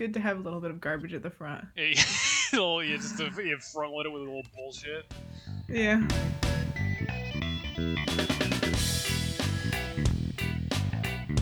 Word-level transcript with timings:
good 0.00 0.14
to 0.14 0.20
have 0.20 0.38
a 0.38 0.40
little 0.40 0.62
bit 0.62 0.70
of 0.70 0.80
garbage 0.80 1.12
at 1.12 1.22
the 1.22 1.28
front. 1.28 1.62
little, 1.76 2.82
yeah, 2.82 2.96
just 2.96 3.18
to, 3.18 3.30
yeah, 3.44 3.58
front 3.58 3.92
load 3.92 4.06
it 4.06 4.08
with 4.08 4.22
a 4.22 4.24
little 4.24 4.42
bullshit. 4.56 5.12
Yeah. 5.68 6.00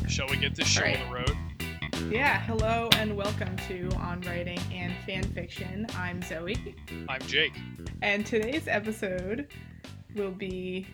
Shall 0.09 0.27
we 0.27 0.39
get 0.39 0.57
this 0.57 0.67
show 0.67 0.83
Alright. 0.83 1.01
on 1.01 1.09
the 1.09 1.15
road? 1.15 2.13
Yeah. 2.13 2.41
Hello 2.41 2.89
and 2.97 3.17
welcome 3.17 3.57
to 3.69 3.91
On 3.99 4.21
Writing 4.23 4.59
and 4.73 4.93
Fan 5.07 5.23
Fiction. 5.23 5.87
I'm 5.97 6.21
Zoe, 6.23 6.75
I'm 7.09 7.21
Jake. 7.29 7.53
and 8.03 8.27
today's 8.27 8.67
episode 8.67 9.47
will 10.17 10.33
be. 10.33 10.85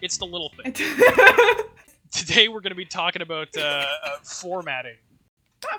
It's 0.00 0.16
the 0.16 0.24
little 0.24 0.50
thing. 0.62 0.72
Today 2.10 2.48
we're 2.48 2.60
going 2.60 2.70
to 2.70 2.74
be 2.74 2.86
talking 2.86 3.20
about 3.20 3.48
uh, 3.54 3.60
uh, 3.60 4.16
formatting. 4.22 4.96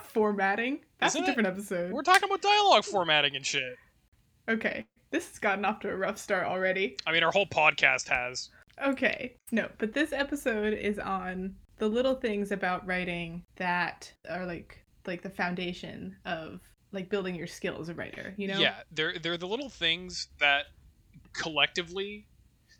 Formatting. 0.02 0.80
That's 1.00 1.14
Isn't 1.14 1.22
a 1.22 1.24
it? 1.24 1.26
different 1.30 1.48
episode. 1.48 1.92
We're 1.92 2.02
talking 2.02 2.28
about 2.28 2.42
dialogue 2.42 2.84
formatting 2.84 3.36
and 3.36 3.44
shit. 3.44 3.76
Okay. 4.48 4.84
This 5.10 5.28
has 5.28 5.38
gotten 5.38 5.64
off 5.64 5.80
to 5.80 5.90
a 5.90 5.96
rough 5.96 6.18
start 6.18 6.46
already. 6.46 6.96
I 7.06 7.12
mean, 7.12 7.22
our 7.22 7.32
whole 7.32 7.46
podcast 7.46 8.08
has. 8.08 8.50
Okay. 8.84 9.34
No, 9.50 9.68
but 9.78 9.92
this 9.92 10.12
episode 10.12 10.74
is 10.74 10.98
on 10.98 11.54
the 11.78 11.88
little 11.88 12.14
things 12.14 12.52
about 12.52 12.86
writing 12.86 13.44
that 13.56 14.12
are 14.28 14.46
like 14.46 14.84
like 15.06 15.22
the 15.22 15.30
foundation 15.30 16.14
of 16.24 16.60
like 16.92 17.08
building 17.08 17.34
your 17.34 17.46
skill 17.46 17.78
as 17.80 17.88
a 17.88 17.94
writer, 17.94 18.34
you 18.36 18.48
know? 18.48 18.58
Yeah, 18.58 18.76
they're 18.92 19.18
they're 19.18 19.36
the 19.36 19.48
little 19.48 19.68
things 19.68 20.28
that 20.40 20.66
collectively, 21.32 22.26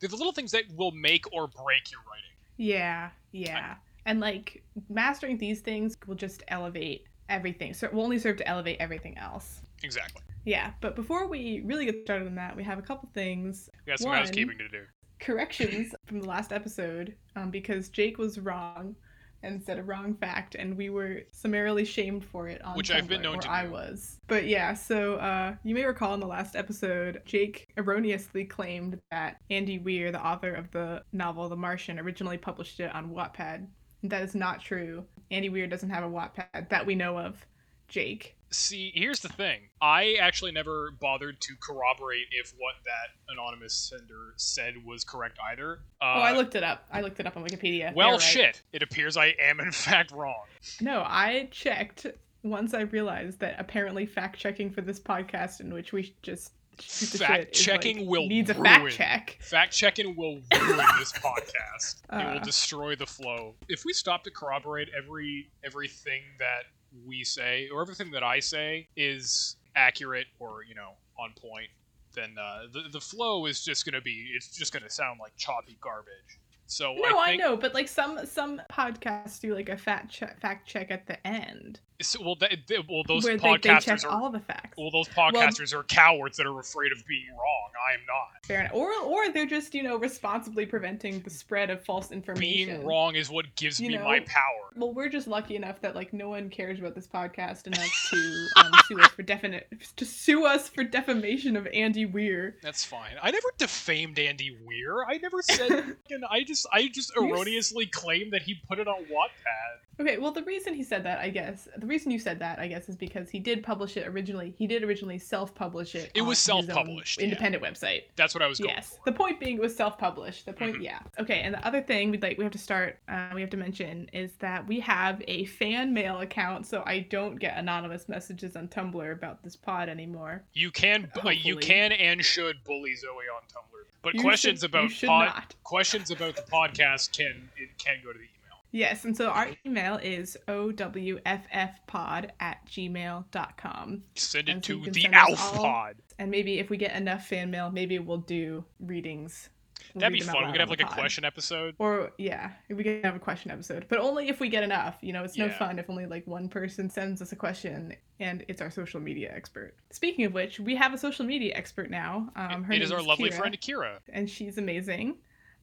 they're 0.00 0.08
the 0.08 0.16
little 0.16 0.32
things 0.32 0.52
that 0.52 0.64
will 0.76 0.92
make 0.92 1.24
or 1.32 1.46
break 1.46 1.90
your 1.90 2.00
writing. 2.00 2.36
Yeah, 2.56 3.10
yeah. 3.32 3.76
And 4.08 4.20
like 4.20 4.62
mastering 4.88 5.36
these 5.36 5.60
things 5.60 5.94
will 6.06 6.14
just 6.14 6.42
elevate 6.48 7.04
everything. 7.28 7.74
So 7.74 7.86
it 7.86 7.92
will 7.92 8.02
only 8.02 8.18
serve 8.18 8.38
to 8.38 8.48
elevate 8.48 8.78
everything 8.80 9.18
else. 9.18 9.60
Exactly. 9.82 10.22
Yeah, 10.46 10.72
but 10.80 10.96
before 10.96 11.28
we 11.28 11.60
really 11.66 11.84
get 11.84 12.02
started 12.04 12.26
on 12.26 12.34
that, 12.36 12.56
we 12.56 12.64
have 12.64 12.78
a 12.78 12.82
couple 12.82 13.10
things 13.12 13.68
We 13.86 13.90
got 13.90 13.98
some 13.98 14.08
One- 14.10 14.18
housekeeping 14.20 14.56
to 14.58 14.68
do. 14.68 14.82
corrections 15.20 15.94
from 16.06 16.20
the 16.22 16.26
last 16.26 16.52
episode 16.54 17.14
um, 17.36 17.50
because 17.50 17.90
Jake 17.90 18.16
was 18.16 18.38
wrong 18.38 18.96
and 19.42 19.62
said 19.62 19.78
a 19.78 19.82
wrong 19.82 20.14
fact, 20.16 20.54
and 20.56 20.74
we 20.76 20.88
were 20.90 21.20
summarily 21.30 21.84
shamed 21.84 22.24
for 22.24 22.48
it 22.48 22.60
on 22.64 22.76
Which 22.76 22.90
I've 22.90 23.06
been 23.06 23.20
Tumblr, 23.20 23.24
known 23.24 23.40
to 23.40 23.50
I 23.50 23.66
do. 23.66 23.70
was. 23.72 24.18
But 24.26 24.46
yeah, 24.48 24.72
so 24.74 25.14
uh, 25.16 25.54
you 25.62 25.74
may 25.76 25.84
recall 25.84 26.14
in 26.14 26.20
the 26.20 26.26
last 26.26 26.56
episode, 26.56 27.20
Jake 27.24 27.66
erroneously 27.76 28.44
claimed 28.46 28.98
that 29.12 29.36
Andy 29.50 29.78
Weir, 29.78 30.10
the 30.10 30.24
author 30.26 30.54
of 30.54 30.70
the 30.72 31.02
novel 31.12 31.48
The 31.50 31.56
Martian, 31.56 31.98
originally 32.00 32.38
published 32.38 32.80
it 32.80 32.92
on 32.94 33.10
Wattpad. 33.10 33.66
That 34.02 34.22
is 34.22 34.34
not 34.34 34.60
true. 34.60 35.04
Andy 35.30 35.48
Weir 35.48 35.66
doesn't 35.66 35.90
have 35.90 36.04
a 36.04 36.08
Wattpad 36.08 36.68
that 36.68 36.86
we 36.86 36.94
know 36.94 37.18
of. 37.18 37.44
Jake. 37.88 38.36
See, 38.50 38.92
here's 38.94 39.20
the 39.20 39.28
thing. 39.28 39.68
I 39.80 40.16
actually 40.20 40.52
never 40.52 40.90
bothered 40.90 41.40
to 41.40 41.54
corroborate 41.60 42.26
if 42.30 42.54
what 42.58 42.74
that 42.84 43.32
anonymous 43.32 43.74
sender 43.74 44.34
said 44.36 44.74
was 44.86 45.04
correct 45.04 45.38
either. 45.50 45.80
Uh, 46.00 46.14
oh, 46.16 46.20
I 46.20 46.32
looked 46.32 46.54
it 46.54 46.62
up. 46.62 46.84
I 46.92 47.00
looked 47.00 47.20
it 47.20 47.26
up 47.26 47.36
on 47.36 47.44
Wikipedia. 47.44 47.94
Well, 47.94 48.12
right. 48.12 48.20
shit. 48.20 48.62
It 48.72 48.82
appears 48.82 49.16
I 49.16 49.34
am 49.40 49.60
in 49.60 49.72
fact 49.72 50.12
wrong. 50.12 50.44
No, 50.80 51.02
I 51.06 51.48
checked 51.50 52.06
once 52.42 52.72
I 52.72 52.82
realized 52.82 53.40
that 53.40 53.56
apparently 53.58 54.06
fact 54.06 54.38
checking 54.38 54.70
for 54.70 54.80
this 54.80 55.00
podcast, 55.00 55.60
in 55.60 55.72
which 55.72 55.92
we 55.92 56.14
just 56.22 56.52
shoot 56.80 57.10
the 57.10 57.18
shit, 57.18 57.20
is, 57.20 57.26
Fact-checking 57.26 57.98
like, 58.00 58.08
will 58.08 58.26
needs 58.26 58.50
a 58.50 58.54
ruin. 58.54 58.64
fact 58.64 58.90
check. 58.92 59.38
Fact 59.40 59.72
checking 59.72 60.16
will 60.16 60.40
ruin 60.60 60.86
this 60.98 61.12
podcast. 61.12 62.02
it 62.12 62.14
Uh. 62.14 62.32
will 62.34 62.40
destroy 62.44 62.94
the 62.96 63.06
flow. 63.06 63.54
If 63.68 63.84
we 63.84 63.92
stop 63.92 64.24
to 64.24 64.30
corroborate 64.30 64.88
every 64.96 65.50
everything 65.64 66.22
that 66.38 66.64
we 67.06 67.24
say 67.24 67.68
or 67.72 67.82
everything 67.82 68.10
that 68.12 68.22
I 68.22 68.40
say 68.40 68.88
is 68.96 69.56
accurate 69.76 70.26
or 70.38 70.62
you 70.68 70.74
know 70.74 70.92
on 71.18 71.32
point, 71.40 71.68
then 72.14 72.34
uh, 72.40 72.62
the 72.72 72.88
the 72.92 73.00
flow 73.00 73.46
is 73.46 73.64
just 73.64 73.84
gonna 73.84 74.00
be 74.00 74.30
it's 74.34 74.56
just 74.56 74.72
gonna 74.72 74.90
sound 74.90 75.18
like 75.20 75.36
choppy 75.36 75.76
garbage. 75.80 76.38
So 76.70 76.94
No, 76.98 77.18
I, 77.18 77.30
think, 77.30 77.40
know, 77.40 77.56
but 77.56 77.72
like 77.74 77.88
some 77.88 78.24
some 78.26 78.60
podcasts 78.70 79.40
do 79.40 79.54
like 79.54 79.70
a 79.70 79.76
fact 79.76 80.10
check, 80.10 80.38
fact 80.38 80.68
check 80.68 80.90
at 80.90 81.06
the 81.06 81.26
end, 81.26 81.80
so- 82.00 82.22
well, 82.22 82.36
that, 82.36 82.66
th- 82.66 82.84
well, 82.88 83.02
those 83.06 83.24
where 83.24 83.36
they, 83.36 83.56
they 83.56 83.78
check 83.80 84.04
are 84.04 84.10
all 84.10 84.30
the 84.30 84.40
facts. 84.40 84.76
well, 84.76 84.90
those 84.90 85.08
podcasters 85.08 85.74
are 85.74 85.82
cowards 85.82 86.36
that 86.36 86.46
are 86.46 86.60
afraid 86.60 86.92
of 86.92 87.04
being 87.06 87.30
wrong. 87.30 87.70
I 87.88 87.94
am 87.94 88.00
not. 88.06 88.44
Fair 88.44 88.60
enough. 88.60 88.74
Or 88.74 88.92
or 89.02 89.30
they're 89.30 89.46
just 89.46 89.74
you 89.74 89.82
know 89.82 89.96
responsibly 89.96 90.66
preventing 90.66 91.20
the 91.20 91.30
spread 91.30 91.70
of 91.70 91.84
false 91.84 92.10
information. 92.10 92.66
Being 92.76 92.86
wrong 92.86 93.14
is 93.14 93.30
what 93.30 93.46
gives 93.56 93.80
You 93.80 93.88
me 93.88 93.96
know, 93.96 94.04
my 94.04 94.20
power. 94.20 94.70
Well, 94.76 94.92
we're 94.92 95.08
just 95.08 95.26
lucky 95.26 95.56
enough 95.56 95.80
that 95.80 95.94
like 95.94 96.12
no 96.12 96.28
one 96.28 96.50
cares 96.50 96.78
about 96.78 96.94
this 96.94 97.06
podcast 97.06 97.66
enough 97.66 97.90
to 98.10 98.46
um, 98.56 98.72
sue 98.86 99.00
us 99.00 99.10
for 99.10 99.22
definite 99.22 99.68
to 99.96 100.04
sue 100.04 100.44
us 100.44 100.68
for 100.68 100.84
defamation 100.84 101.56
of 101.56 101.66
Andy 101.68 102.06
Weir. 102.06 102.56
That's 102.62 102.84
fine. 102.84 103.16
I 103.22 103.30
never 103.30 103.48
defamed 103.56 104.18
Andy 104.18 104.56
Weir. 104.64 105.04
I 105.04 105.18
never 105.18 105.42
said. 105.42 105.96
I 106.30 106.42
just, 106.44 106.57
I 106.72 106.88
just 106.88 107.12
erroneously 107.16 107.86
claimed 107.86 108.32
that 108.32 108.42
he 108.42 108.56
put 108.68 108.78
it 108.78 108.88
on 108.88 109.04
Wattpad. 109.04 109.87
Okay, 110.00 110.16
well 110.18 110.30
the 110.30 110.42
reason 110.44 110.74
he 110.74 110.82
said 110.84 111.02
that, 111.04 111.18
I 111.18 111.28
guess, 111.28 111.68
the 111.76 111.86
reason 111.86 112.10
you 112.12 112.18
said 112.18 112.38
that, 112.38 112.58
I 112.58 112.68
guess, 112.68 112.88
is 112.88 112.96
because 112.96 113.28
he 113.28 113.38
did 113.40 113.62
publish 113.64 113.96
it 113.96 114.06
originally. 114.06 114.54
He 114.56 114.66
did 114.66 114.84
originally 114.84 115.18
self-publish 115.18 115.94
it. 115.96 116.10
It 116.14 116.22
was 116.22 116.38
self-published, 116.38 117.18
yeah. 117.18 117.24
independent 117.24 117.64
website. 117.64 118.02
That's 118.16 118.32
what 118.34 118.42
I 118.42 118.46
was 118.46 118.58
going. 118.60 118.70
Yes. 118.70 118.98
The 119.04 119.12
point 119.12 119.40
being, 119.40 119.56
it 119.56 119.60
was 119.60 119.74
self-published. 119.76 120.46
The 120.46 120.52
point, 120.52 120.76
Mhm. 120.76 120.82
yeah. 120.84 121.00
Okay, 121.18 121.40
and 121.40 121.54
the 121.54 121.66
other 121.66 121.82
thing 121.82 122.10
we'd 122.10 122.22
like 122.22 122.38
we 122.38 122.44
have 122.44 122.52
to 122.52 122.58
start, 122.58 122.98
uh, 123.08 123.30
we 123.34 123.40
have 123.40 123.50
to 123.50 123.56
mention 123.56 124.08
is 124.12 124.32
that 124.38 124.66
we 124.68 124.78
have 124.80 125.22
a 125.26 125.46
fan 125.46 125.92
mail 125.92 126.20
account, 126.20 126.66
so 126.66 126.82
I 126.86 127.00
don't 127.00 127.36
get 127.36 127.56
anonymous 127.58 128.08
messages 128.08 128.54
on 128.56 128.68
Tumblr 128.68 129.12
about 129.12 129.42
this 129.42 129.56
pod 129.56 129.88
anymore. 129.88 130.42
You 130.52 130.70
can, 130.70 131.10
uh, 131.24 131.30
you 131.30 131.56
can 131.56 131.90
and 131.92 132.24
should 132.24 132.62
bully 132.64 132.94
Zoe 132.94 133.08
on 133.10 133.42
Tumblr, 133.52 133.84
but 134.02 134.14
You 134.14 134.20
questions 134.20 134.60
should- 134.60 134.70
about 134.70 134.90
pod, 135.04 135.54
questions 135.64 136.10
about 136.12 136.36
the 136.36 136.42
podcast 136.42 137.16
can 137.16 137.48
it 137.56 137.76
can 137.78 137.96
go 138.04 138.12
to 138.12 138.18
the 138.18 138.24
email. 138.24 138.34
Yes, 138.70 139.04
and 139.04 139.16
so 139.16 139.28
our 139.28 139.48
email 139.64 139.96
is 140.02 140.36
owffpod 140.46 142.30
at 142.40 142.66
gmail.com. 142.66 144.02
Send 144.14 144.48
it 144.48 144.64
so 144.64 144.84
to 144.84 144.90
the 144.90 145.06
Alf 145.12 145.54
Pod. 145.54 145.96
And 146.18 146.30
maybe 146.30 146.58
if 146.58 146.68
we 146.70 146.76
get 146.76 146.94
enough 146.96 147.26
fan 147.26 147.50
mail, 147.50 147.70
maybe 147.70 147.98
we'll 147.98 148.18
do 148.18 148.64
readings. 148.80 149.48
We'll 149.94 150.00
That'd 150.00 150.14
read 150.14 150.20
be 150.22 150.26
fun. 150.26 150.46
We 150.46 150.52
could 150.52 150.60
have 150.60 150.68
like 150.70 150.78
the 150.80 150.84
a 150.84 150.88
pod. 150.88 150.98
question 150.98 151.24
episode. 151.24 151.74
Or 151.78 152.10
yeah, 152.18 152.50
we 152.68 152.82
could 152.82 153.04
have 153.04 153.14
a 153.16 153.20
question 153.20 153.50
episode, 153.50 153.86
but 153.88 153.98
only 154.00 154.28
if 154.28 154.40
we 154.40 154.48
get 154.48 154.62
enough. 154.64 154.98
You 155.00 155.12
know, 155.12 155.24
it's 155.24 155.38
no 155.38 155.48
fun 155.48 155.78
if 155.78 155.88
only 155.88 156.06
like 156.06 156.26
one 156.26 156.48
person 156.48 156.90
sends 156.90 157.22
us 157.22 157.32
a 157.32 157.36
question 157.36 157.94
and 158.20 158.44
it's 158.48 158.60
our 158.60 158.70
social 158.70 159.00
media 159.00 159.32
expert. 159.34 159.74
Speaking 159.90 160.24
of 160.24 160.34
which, 160.34 160.58
we 160.60 160.74
have 160.74 160.92
a 160.92 160.98
social 160.98 161.24
media 161.24 161.52
expert 161.54 161.90
now. 161.90 162.28
Um, 162.36 162.64
her 162.64 162.72
it 162.72 162.82
is 162.82 162.92
our 162.92 163.02
lovely 163.02 163.30
Kira, 163.30 163.34
friend 163.38 163.54
Akira. 163.54 164.00
and 164.12 164.28
she's 164.28 164.58
amazing. 164.58 165.16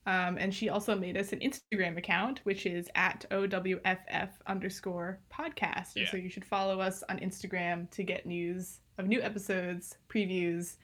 Um, 0.08 0.38
and 0.38 0.54
she 0.54 0.70
also 0.70 0.96
made 0.96 1.18
us 1.18 1.34
an 1.34 1.40
Instagram 1.40 1.98
account, 1.98 2.42
which 2.44 2.66
is 2.68 2.88
at 2.96 3.26
OWFF 3.32 4.30
underscore 4.46 5.20
podcast. 5.34 5.94
Yeah. 5.96 6.10
so 6.12 6.18
you 6.18 6.30
should 6.30 6.46
follow 6.46 6.80
us 6.80 7.04
on 7.10 7.18
Instagram 7.20 7.90
to 7.92 8.04
get 8.04 8.26
news 8.26 8.80
of 8.98 9.08
new 9.08 9.22
episodes, 9.22 9.98
previews, 10.10 10.76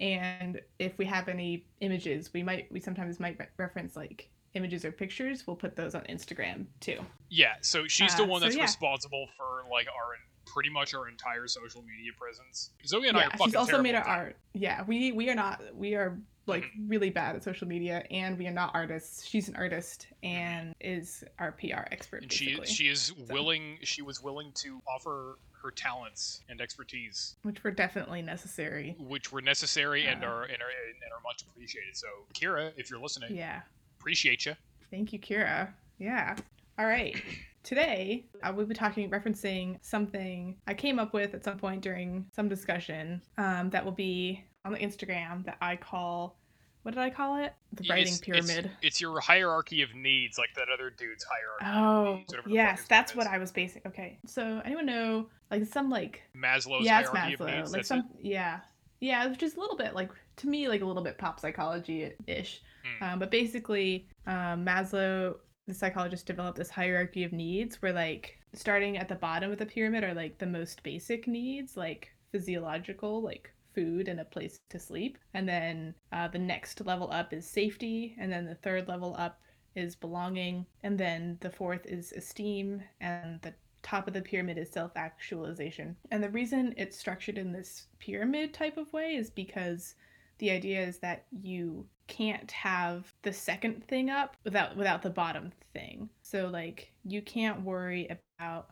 and 0.00 0.60
if 0.78 0.96
we 0.98 1.04
have 1.04 1.28
any 1.28 1.66
images, 1.80 2.32
we 2.32 2.42
might 2.42 2.66
we 2.72 2.80
sometimes 2.80 3.20
might 3.20 3.38
re- 3.38 3.46
reference 3.58 3.94
like 3.94 4.28
images 4.54 4.84
or 4.84 4.90
pictures. 4.92 5.46
We'll 5.46 5.56
put 5.56 5.76
those 5.76 5.94
on 5.94 6.02
Instagram 6.02 6.66
too. 6.80 6.98
Yeah, 7.28 7.54
so 7.60 7.86
she's 7.86 8.14
the 8.16 8.24
Uh, 8.24 8.26
one 8.26 8.40
so 8.40 8.46
that's 8.46 8.56
yeah. 8.56 8.62
responsible 8.62 9.28
for 9.36 9.62
like 9.70 9.86
our 9.86 10.16
pretty 10.44 10.70
much 10.70 10.92
our 10.94 11.08
entire 11.08 11.46
social 11.46 11.82
media 11.82 12.10
presence. 12.18 12.70
Zoe 12.84 13.06
and 13.06 13.16
I 13.16 13.24
are 13.26 13.30
fucking 13.30 13.46
she's 13.46 13.54
also 13.54 13.80
made 13.80 13.94
our 13.94 14.04
art. 14.04 14.36
Yeah, 14.54 14.82
we 14.86 15.12
we 15.12 15.28
are 15.30 15.34
not 15.36 15.62
we 15.74 15.94
are 15.94 16.18
like 16.46 16.64
really 16.88 17.10
bad 17.10 17.36
at 17.36 17.44
social 17.44 17.68
media, 17.68 18.04
and 18.10 18.36
we 18.38 18.46
are 18.46 18.52
not 18.52 18.70
artists. 18.74 19.24
She's 19.24 19.48
an 19.48 19.56
artist 19.56 20.06
and 20.22 20.74
is 20.80 21.22
our 21.38 21.52
PR 21.52 21.84
expert. 21.90 22.22
and 22.22 22.32
she 22.32 22.58
she 22.64 22.88
is 22.88 23.12
willing 23.30 23.78
she 23.82 24.02
was 24.02 24.22
willing 24.22 24.50
to 24.54 24.80
offer 24.86 25.38
her 25.62 25.70
talents 25.70 26.40
and 26.48 26.60
expertise 26.60 27.36
which 27.42 27.62
were 27.62 27.70
definitely 27.70 28.20
necessary. 28.22 28.96
which 28.98 29.30
were 29.30 29.40
necessary 29.40 30.06
and 30.06 30.24
Uh. 30.24 30.26
are 30.26 30.42
and 30.42 30.60
are 30.60 30.70
and 30.70 31.12
are 31.12 31.20
much 31.22 31.42
appreciated 31.42 31.96
so 31.96 32.08
kira 32.34 32.72
if 32.76 32.90
you're 32.90 32.98
listening 32.98 33.36
Yeah. 33.36 33.62
appreciate 34.00 34.44
you 34.46 34.54
Thank 34.90 35.12
you, 35.14 35.18
Kira. 35.20 35.72
Yeah. 35.98 36.36
All 36.78 36.84
right. 36.86 37.16
Today, 37.62 38.26
I 38.42 38.50
will 38.50 38.66
be 38.66 38.74
talking, 38.74 39.08
referencing 39.10 39.78
something 39.82 40.56
I 40.66 40.74
came 40.74 40.98
up 40.98 41.14
with 41.14 41.32
at 41.32 41.42
some 41.44 41.56
point 41.56 41.80
during 41.80 42.26
some 42.34 42.46
discussion 42.48 43.22
um, 43.38 43.70
that 43.70 43.82
will 43.84 43.92
be 43.92 44.44
on 44.64 44.72
the 44.72 44.78
Instagram 44.78 45.44
that 45.46 45.56
I 45.60 45.76
call, 45.76 46.36
what 46.82 46.94
did 46.94 47.00
I 47.02 47.10
call 47.10 47.36
it? 47.42 47.52
The 47.72 47.86
writing 47.88 48.14
pyramid. 48.20 48.66
it's, 48.66 48.74
it's 48.82 49.00
your 49.00 49.20
hierarchy 49.20 49.82
of 49.82 49.94
needs 49.94 50.38
like 50.38 50.50
that 50.56 50.66
other 50.72 50.90
dude's 50.90 51.24
hierarchy 51.24 51.78
Oh, 51.78 52.10
of 52.12 52.16
needs, 52.18 52.28
whatever 52.32 52.48
the 52.48 52.54
fuck 52.54 52.54
yes, 52.54 52.84
that's 52.88 53.14
what. 53.14 53.26
I 53.26 53.38
was 53.38 53.52
basing. 53.52 53.82
Okay, 53.86 54.18
so 54.26 54.60
anyone 54.64 54.86
know 54.86 55.28
like 55.50 55.64
some 55.66 55.90
like 55.90 56.22
maslow's 56.36 56.84
yeah, 56.84 57.00
it's 57.00 57.08
hierarchy 57.08 57.34
of 57.34 57.40
Maslow, 57.40 57.56
needs 57.58 57.72
like 57.72 57.84
some 57.84 58.00
it? 58.00 58.04
yeah, 58.26 58.60
yeah, 59.00 59.26
which 59.28 59.42
is 59.42 59.54
a 59.56 59.60
little 59.60 59.76
bit 59.76 59.94
like 59.94 60.10
to 60.36 60.48
me 60.48 60.68
like 60.68 60.80
a 60.82 60.84
little 60.86 61.02
bit 61.02 61.18
pop 61.18 61.38
psychology 61.40 62.12
ish, 62.26 62.60
Hmm. 62.98 63.04
um, 63.04 63.18
but 63.20 63.30
basically 63.30 64.08
um, 64.26 64.64
Maslow 64.64 65.36
the 65.68 65.74
psychologist, 65.74 66.26
developed 66.26 66.58
this 66.58 66.70
hierarchy 66.70 67.22
of 67.22 67.32
needs 67.32 67.80
where 67.80 67.92
like 67.92 68.36
starting 68.54 68.96
at 68.98 69.08
the 69.08 69.14
bottom 69.14 69.52
of 69.52 69.58
the 69.58 69.64
pyramid 69.66 70.02
are 70.02 70.12
like 70.14 70.36
the 70.38 70.46
most 70.46 70.82
basic 70.82 71.28
needs 71.28 71.76
like 71.76 72.10
physiological 72.32 73.22
like 73.22 73.52
food 73.74 74.08
and 74.08 74.20
a 74.20 74.24
place 74.24 74.60
to 74.70 74.78
sleep 74.78 75.18
and 75.34 75.48
then 75.48 75.94
uh, 76.12 76.28
the 76.28 76.38
next 76.38 76.84
level 76.84 77.10
up 77.10 77.32
is 77.32 77.46
safety 77.46 78.14
and 78.18 78.32
then 78.32 78.44
the 78.44 78.54
third 78.56 78.88
level 78.88 79.14
up 79.18 79.40
is 79.74 79.94
belonging 79.94 80.66
and 80.82 80.98
then 80.98 81.38
the 81.40 81.50
fourth 81.50 81.86
is 81.86 82.12
esteem 82.12 82.82
and 83.00 83.40
the 83.42 83.54
top 83.82 84.06
of 84.06 84.14
the 84.14 84.22
pyramid 84.22 84.58
is 84.58 84.70
self 84.70 84.92
actualization. 84.96 85.96
And 86.10 86.22
the 86.22 86.30
reason 86.30 86.74
it's 86.76 86.96
structured 86.96 87.38
in 87.38 87.52
this 87.52 87.86
pyramid 87.98 88.54
type 88.54 88.76
of 88.76 88.92
way 88.92 89.16
is 89.16 89.30
because 89.30 89.94
the 90.38 90.50
idea 90.50 90.80
is 90.86 90.98
that 90.98 91.24
you 91.30 91.86
can't 92.08 92.50
have 92.50 93.12
the 93.22 93.32
second 93.32 93.86
thing 93.86 94.10
up 94.10 94.36
without 94.44 94.76
without 94.76 95.02
the 95.02 95.10
bottom 95.10 95.52
thing. 95.72 96.08
So 96.22 96.48
like 96.48 96.92
you 97.04 97.22
can't 97.22 97.62
worry 97.62 98.08
about 98.38 98.70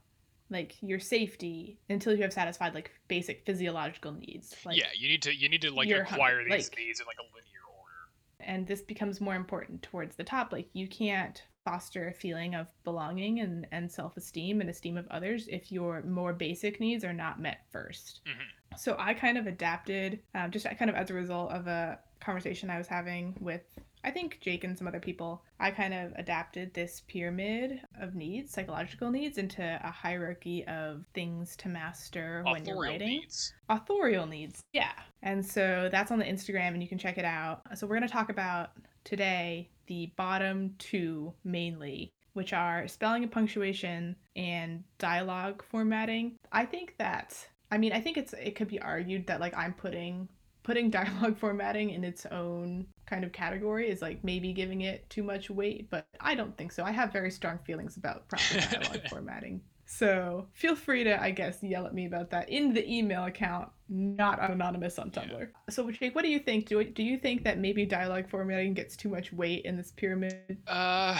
like 0.50 0.74
your 0.82 0.98
safety 0.98 1.78
until 1.88 2.14
you 2.14 2.22
have 2.22 2.32
satisfied 2.32 2.74
like 2.74 2.90
basic 3.08 3.44
physiological 3.46 4.12
needs. 4.12 4.54
Like 4.64 4.76
yeah, 4.78 4.88
you 4.96 5.08
need 5.08 5.22
to 5.22 5.34
you 5.34 5.48
need 5.48 5.62
to 5.62 5.70
like 5.70 5.90
acquire 5.90 6.42
these 6.44 6.68
like- 6.70 6.78
needs 6.78 7.00
in 7.00 7.06
like 7.06 7.16
a 7.18 7.26
linear 7.34 7.64
order. 7.78 8.10
and 8.40 8.66
this 8.66 8.82
becomes 8.82 9.20
more 9.20 9.34
important 9.36 9.82
towards 9.82 10.16
the 10.16 10.24
top 10.24 10.52
like 10.52 10.68
you 10.72 10.88
can't 10.88 11.44
foster 11.64 12.08
a 12.08 12.12
feeling 12.12 12.54
of 12.54 12.66
belonging 12.84 13.40
and, 13.40 13.66
and 13.70 13.92
self-esteem 13.92 14.62
and 14.62 14.70
esteem 14.70 14.96
of 14.96 15.06
others 15.10 15.46
if 15.48 15.70
your 15.70 16.02
more 16.02 16.32
basic 16.32 16.80
needs 16.80 17.04
are 17.04 17.12
not 17.12 17.38
met 17.38 17.58
1st 17.74 18.20
Mhm. 18.26 18.78
so 18.78 18.96
i 18.98 19.12
kind 19.12 19.36
of 19.36 19.46
adapted 19.46 20.20
um, 20.34 20.50
just 20.50 20.64
kind 20.78 20.88
of 20.90 20.96
as 20.96 21.10
a 21.10 21.14
result 21.14 21.50
of 21.52 21.66
a 21.66 21.98
conversation 22.18 22.70
i 22.70 22.78
was 22.78 22.86
having 22.86 23.36
with 23.40 23.78
i 24.04 24.10
think 24.10 24.38
jake 24.40 24.64
and 24.64 24.76
some 24.76 24.86
other 24.86 25.00
people 25.00 25.42
i 25.58 25.70
kind 25.70 25.94
of 25.94 26.12
adapted 26.16 26.72
this 26.74 27.02
pyramid 27.08 27.80
of 28.00 28.14
needs 28.14 28.52
psychological 28.52 29.10
needs 29.10 29.38
into 29.38 29.80
a 29.82 29.90
hierarchy 29.90 30.64
of 30.66 31.04
things 31.14 31.56
to 31.56 31.68
master 31.68 32.42
when 32.44 32.64
you're 32.64 32.74
Authorial 32.74 32.92
writing 32.92 33.08
needs. 33.08 33.54
authorial 33.68 34.26
needs. 34.26 34.62
Yeah. 34.72 34.92
And 35.22 35.44
so 35.44 35.88
that's 35.90 36.10
on 36.10 36.18
the 36.18 36.24
Instagram 36.24 36.68
and 36.68 36.82
you 36.82 36.88
can 36.88 36.98
check 36.98 37.18
it 37.18 37.24
out. 37.24 37.62
So 37.76 37.86
we're 37.86 37.96
going 37.96 38.08
to 38.08 38.12
talk 38.12 38.30
about 38.30 38.70
today 39.04 39.68
the 39.86 40.12
bottom 40.16 40.74
two 40.78 41.32
mainly, 41.44 42.12
which 42.34 42.52
are 42.52 42.86
spelling 42.88 43.22
and 43.22 43.32
punctuation 43.32 44.16
and 44.36 44.84
dialogue 44.98 45.64
formatting. 45.70 46.36
I 46.52 46.64
think 46.64 46.94
that 46.98 47.48
I 47.72 47.78
mean, 47.78 47.92
I 47.92 48.00
think 48.00 48.16
it's 48.16 48.32
it 48.34 48.56
could 48.56 48.68
be 48.68 48.80
argued 48.80 49.26
that 49.26 49.40
like 49.40 49.56
I'm 49.56 49.74
putting 49.74 50.28
putting 50.62 50.90
dialogue 51.00 51.38
formatting 51.38 51.90
in 51.90 52.04
its 52.04 52.26
own 52.26 52.86
kind 53.10 53.24
of 53.24 53.32
category 53.32 53.90
is 53.90 54.00
like 54.00 54.22
maybe 54.22 54.52
giving 54.52 54.82
it 54.82 55.10
too 55.10 55.24
much 55.24 55.50
weight, 55.50 55.90
but 55.90 56.06
I 56.20 56.36
don't 56.36 56.56
think 56.56 56.70
so. 56.70 56.84
I 56.84 56.92
have 56.92 57.12
very 57.12 57.30
strong 57.30 57.58
feelings 57.66 57.96
about 57.96 58.28
proper 58.28 58.60
dialogue 58.70 59.08
formatting. 59.10 59.60
So 59.84 60.46
feel 60.52 60.76
free 60.76 61.02
to, 61.02 61.20
I 61.20 61.32
guess, 61.32 61.60
yell 61.64 61.84
at 61.84 61.92
me 61.92 62.06
about 62.06 62.30
that 62.30 62.48
in 62.48 62.72
the 62.72 62.88
email 62.88 63.24
account, 63.24 63.68
not 63.88 64.38
anonymous 64.48 65.00
on 65.00 65.10
Tumblr. 65.10 65.48
So, 65.68 65.90
Jake, 65.90 66.14
what 66.14 66.22
do 66.22 66.30
you 66.30 66.38
think? 66.38 66.66
Do, 66.66 66.82
do 66.84 67.02
you 67.02 67.18
think 67.18 67.42
that 67.42 67.58
maybe 67.58 67.84
dialogue 67.84 68.30
formatting 68.30 68.74
gets 68.74 68.96
too 68.96 69.08
much 69.08 69.32
weight 69.32 69.64
in 69.64 69.76
this 69.76 69.90
pyramid? 69.90 70.58
Uh, 70.68 71.18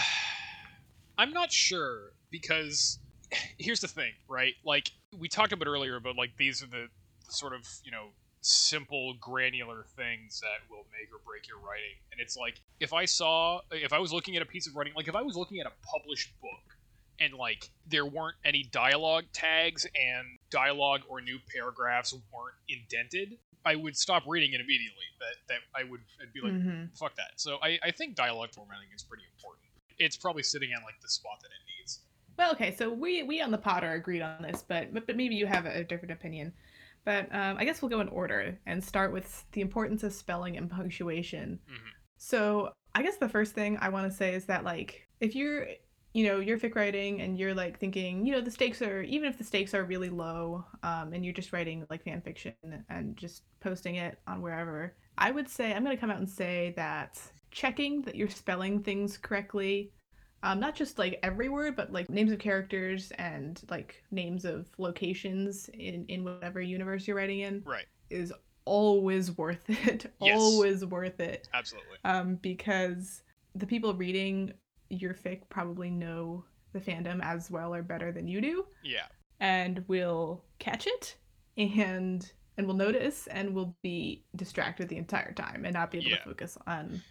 I'm 1.17 1.33
not 1.33 1.51
sure 1.51 2.13
because 2.29 2.99
here's 3.57 3.81
the 3.81 3.89
thing, 3.89 4.13
right? 4.29 4.53
Like 4.63 4.91
we 5.19 5.27
talked 5.27 5.51
about 5.51 5.67
earlier 5.67 5.97
about 5.97 6.15
like 6.15 6.37
these 6.37 6.63
are 6.63 6.67
the, 6.67 6.87
the 7.25 7.33
sort 7.33 7.53
of 7.53 7.67
you 7.83 7.91
know 7.91 8.07
simple 8.41 9.13
granular 9.21 9.85
things 9.95 10.39
that 10.41 10.69
will 10.69 10.85
make 10.91 11.13
or 11.13 11.19
break 11.25 11.47
your 11.47 11.59
writing, 11.59 11.95
and 12.11 12.19
it's 12.19 12.35
like 12.35 12.59
if 12.79 12.93
I 12.93 13.05
saw 13.05 13.61
if 13.71 13.93
I 13.93 13.99
was 13.99 14.11
looking 14.11 14.35
at 14.35 14.41
a 14.41 14.45
piece 14.45 14.67
of 14.67 14.75
writing, 14.75 14.93
like 14.95 15.07
if 15.07 15.15
I 15.15 15.21
was 15.21 15.35
looking 15.35 15.59
at 15.59 15.67
a 15.67 15.71
published 15.87 16.33
book 16.41 16.77
and 17.19 17.33
like 17.33 17.69
there 17.87 18.05
weren't 18.05 18.35
any 18.43 18.63
dialogue 18.63 19.25
tags 19.33 19.85
and 19.85 20.25
dialogue 20.49 21.01
or 21.07 21.21
new 21.21 21.37
paragraphs 21.55 22.13
weren't 22.13 22.55
indented, 22.67 23.37
I 23.63 23.75
would 23.75 23.95
stop 23.95 24.23
reading 24.27 24.53
it 24.53 24.59
immediately. 24.61 25.05
That 25.19 25.35
that 25.49 25.59
I 25.79 25.83
would 25.89 26.01
I'd 26.21 26.33
be 26.33 26.41
like 26.41 26.53
Mhm. 26.53 26.97
fuck 26.97 27.15
that. 27.15 27.33
So 27.37 27.57
I, 27.61 27.77
I 27.83 27.91
think 27.91 28.15
dialogue 28.15 28.49
formatting 28.53 28.87
is 28.95 29.03
pretty 29.03 29.23
important. 29.35 29.65
It's 29.99 30.17
probably 30.17 30.41
sitting 30.43 30.71
at 30.73 30.81
like 30.83 30.99
the 31.01 31.09
spot 31.09 31.39
that 31.43 31.49
it 31.49 31.61
needs. 31.79 31.99
Well, 32.37 32.53
okay, 32.53 32.73
so 32.75 32.89
we 32.91 33.21
we 33.21 33.39
on 33.39 33.51
the 33.51 33.57
pod 33.59 33.83
are 33.83 33.93
agreed 33.93 34.23
on 34.23 34.41
this, 34.41 34.63
but, 34.67 34.91
but 34.93 35.15
maybe 35.15 35.35
you 35.35 35.45
have 35.45 35.67
a 35.67 35.83
different 35.83 36.11
opinion. 36.11 36.53
But 37.03 37.33
um, 37.33 37.57
I 37.57 37.65
guess 37.65 37.81
we'll 37.81 37.89
go 37.89 38.01
in 38.01 38.09
order 38.09 38.59
and 38.65 38.83
start 38.83 39.11
with 39.11 39.45
the 39.53 39.61
importance 39.61 40.03
of 40.03 40.13
spelling 40.13 40.57
and 40.57 40.69
punctuation. 40.69 41.59
Mhm. 41.69 41.91
So 42.17 42.73
I 42.93 43.01
guess 43.01 43.17
the 43.17 43.29
first 43.29 43.53
thing 43.53 43.77
I 43.81 43.89
want 43.89 44.09
to 44.09 44.15
say 44.15 44.35
is 44.35 44.45
that 44.45 44.63
like 44.63 45.07
if 45.19 45.35
you're 45.35 45.67
you 46.13 46.25
know 46.27 46.39
you're 46.39 46.59
fic 46.59 46.75
writing 46.75 47.21
and 47.21 47.39
you're 47.39 47.53
like 47.53 47.79
thinking 47.79 48.25
you 48.25 48.33
know 48.33 48.41
the 48.41 48.51
stakes 48.51 48.81
are 48.81 49.01
even 49.03 49.29
if 49.29 49.37
the 49.37 49.43
stakes 49.43 49.73
are 49.73 49.85
really 49.85 50.09
low 50.09 50.65
um, 50.83 51.13
and 51.13 51.23
you're 51.23 51.33
just 51.33 51.53
writing 51.53 51.85
like 51.89 52.03
fan 52.03 52.21
fiction 52.21 52.53
and 52.89 53.15
just 53.15 53.43
posting 53.61 53.95
it 53.95 54.19
on 54.27 54.41
wherever 54.41 54.93
i 55.17 55.31
would 55.31 55.47
say 55.47 55.73
i'm 55.73 55.85
going 55.85 55.95
to 55.95 55.99
come 55.99 56.11
out 56.11 56.17
and 56.17 56.29
say 56.29 56.73
that 56.75 57.17
checking 57.49 58.01
that 58.01 58.15
you're 58.15 58.29
spelling 58.29 58.83
things 58.83 59.17
correctly 59.17 59.93
um, 60.43 60.59
not 60.59 60.75
just 60.75 60.97
like 60.99 61.19
every 61.23 61.49
word 61.49 61.75
but 61.75 61.91
like 61.91 62.09
names 62.09 62.31
of 62.31 62.39
characters 62.39 63.11
and 63.17 63.61
like 63.69 64.03
names 64.11 64.45
of 64.45 64.67
locations 64.77 65.69
in 65.73 66.05
in 66.07 66.23
whatever 66.23 66.61
universe 66.61 67.07
you're 67.07 67.17
writing 67.17 67.39
in 67.41 67.61
Right. 67.65 67.85
is 68.09 68.33
always 68.65 69.37
worth 69.37 69.61
it 69.69 70.11
Yes. 70.19 70.37
always 70.39 70.85
worth 70.85 71.19
it 71.19 71.47
Absolutely. 71.53 71.97
um, 72.05 72.35
because 72.35 73.23
the 73.55 73.65
people 73.67 73.93
reading 73.93 74.53
your 74.89 75.13
fic 75.13 75.41
probably 75.49 75.89
know 75.89 76.43
the 76.73 76.79
fandom 76.79 77.21
as 77.23 77.49
well 77.51 77.73
or 77.73 77.81
better 77.83 78.11
than 78.11 78.27
you 78.27 78.41
do 78.41 78.65
Yeah. 78.83 79.07
and 79.39 79.83
will 79.87 80.43
catch 80.59 80.87
it 80.87 81.15
and 81.57 82.31
and 82.57 82.67
will 82.67 82.75
notice 82.75 83.27
and 83.27 83.53
will 83.55 83.75
be 83.81 84.23
distracted 84.35 84.87
the 84.89 84.97
entire 84.97 85.31
time 85.33 85.63
and 85.65 85.73
not 85.73 85.89
be 85.91 85.97
able 85.97 86.09
Yeah. 86.11 86.17
to 86.17 86.23
focus 86.23 86.57
on 86.67 87.01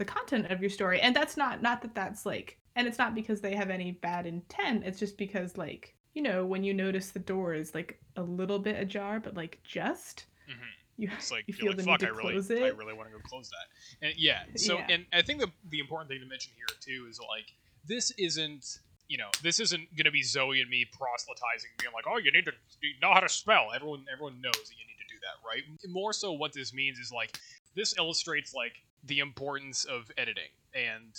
the 0.00 0.04
content 0.04 0.50
of 0.50 0.60
your 0.60 0.70
story 0.70 1.00
and 1.00 1.14
that's 1.14 1.36
not 1.36 1.62
not 1.62 1.82
that 1.82 1.94
that's 1.94 2.24
like 2.24 2.58
and 2.74 2.88
it's 2.88 2.98
not 2.98 3.14
because 3.14 3.40
they 3.40 3.54
have 3.54 3.70
any 3.70 3.92
bad 3.92 4.26
intent 4.26 4.82
it's 4.84 4.98
just 4.98 5.16
because 5.18 5.56
like 5.58 5.94
you 6.14 6.22
know 6.22 6.44
when 6.44 6.64
you 6.64 6.72
notice 6.74 7.10
the 7.10 7.18
door 7.18 7.52
is 7.54 7.74
like 7.74 8.00
a 8.16 8.22
little 8.22 8.58
bit 8.58 8.80
ajar 8.80 9.20
but 9.20 9.36
like 9.36 9.60
just 9.62 10.24
hmm 10.48 10.54
you, 10.96 11.08
It's 11.16 11.30
like 11.30 11.44
you 11.46 11.54
feel 11.54 11.68
like 11.68 11.76
the 11.78 11.82
fuck. 11.84 12.00
need 12.02 12.08
I 12.08 12.10
really, 12.10 12.36
it 12.36 12.62
I 12.74 12.76
really 12.76 12.92
want 12.92 13.08
to 13.08 13.16
go 13.16 13.22
close 13.24 13.48
that. 13.48 14.06
And 14.06 14.14
yeah. 14.18 14.40
So 14.56 14.76
Yeah. 14.76 14.86
and 14.90 15.06
I 15.14 15.22
think 15.22 15.40
the 15.40 15.50
the 15.70 15.78
important 15.78 16.10
thing 16.10 16.20
to 16.20 16.26
mention 16.26 16.52
here 16.56 16.66
too 16.78 17.06
is 17.08 17.18
like 17.18 17.46
this 17.86 18.10
isn't. 18.18 18.64
You 19.08 19.18
know, 19.18 19.30
this 19.42 19.58
isn't 19.58 19.96
going 19.96 20.04
to 20.04 20.12
be 20.12 20.22
Zoe 20.22 20.60
and 20.60 20.70
me 20.70 20.84
proselytizing, 20.92 21.70
being 21.80 21.92
like, 21.92 22.04
"Oh, 22.06 22.18
you 22.18 22.30
need 22.30 22.44
to 22.44 22.52
you 22.80 22.92
know 23.02 23.12
how 23.12 23.18
to 23.18 23.28
spell." 23.28 23.68
Everyone, 23.74 24.04
everyone 24.12 24.40
knows 24.40 24.52
that 24.54 24.76
you 24.78 24.86
need 24.86 25.00
to 25.02 25.08
do 25.12 25.18
that, 25.26 25.36
right? 25.44 25.64
More 25.90 26.12
so, 26.12 26.30
what 26.32 26.52
this 26.52 26.72
means 26.72 26.98
is 26.98 27.10
like 27.10 27.36
this 27.74 27.96
illustrates 27.98 28.54
like 28.54 28.74
the 29.04 29.18
importance 29.20 29.84
of 29.84 30.10
editing, 30.16 30.50
and 30.74 31.14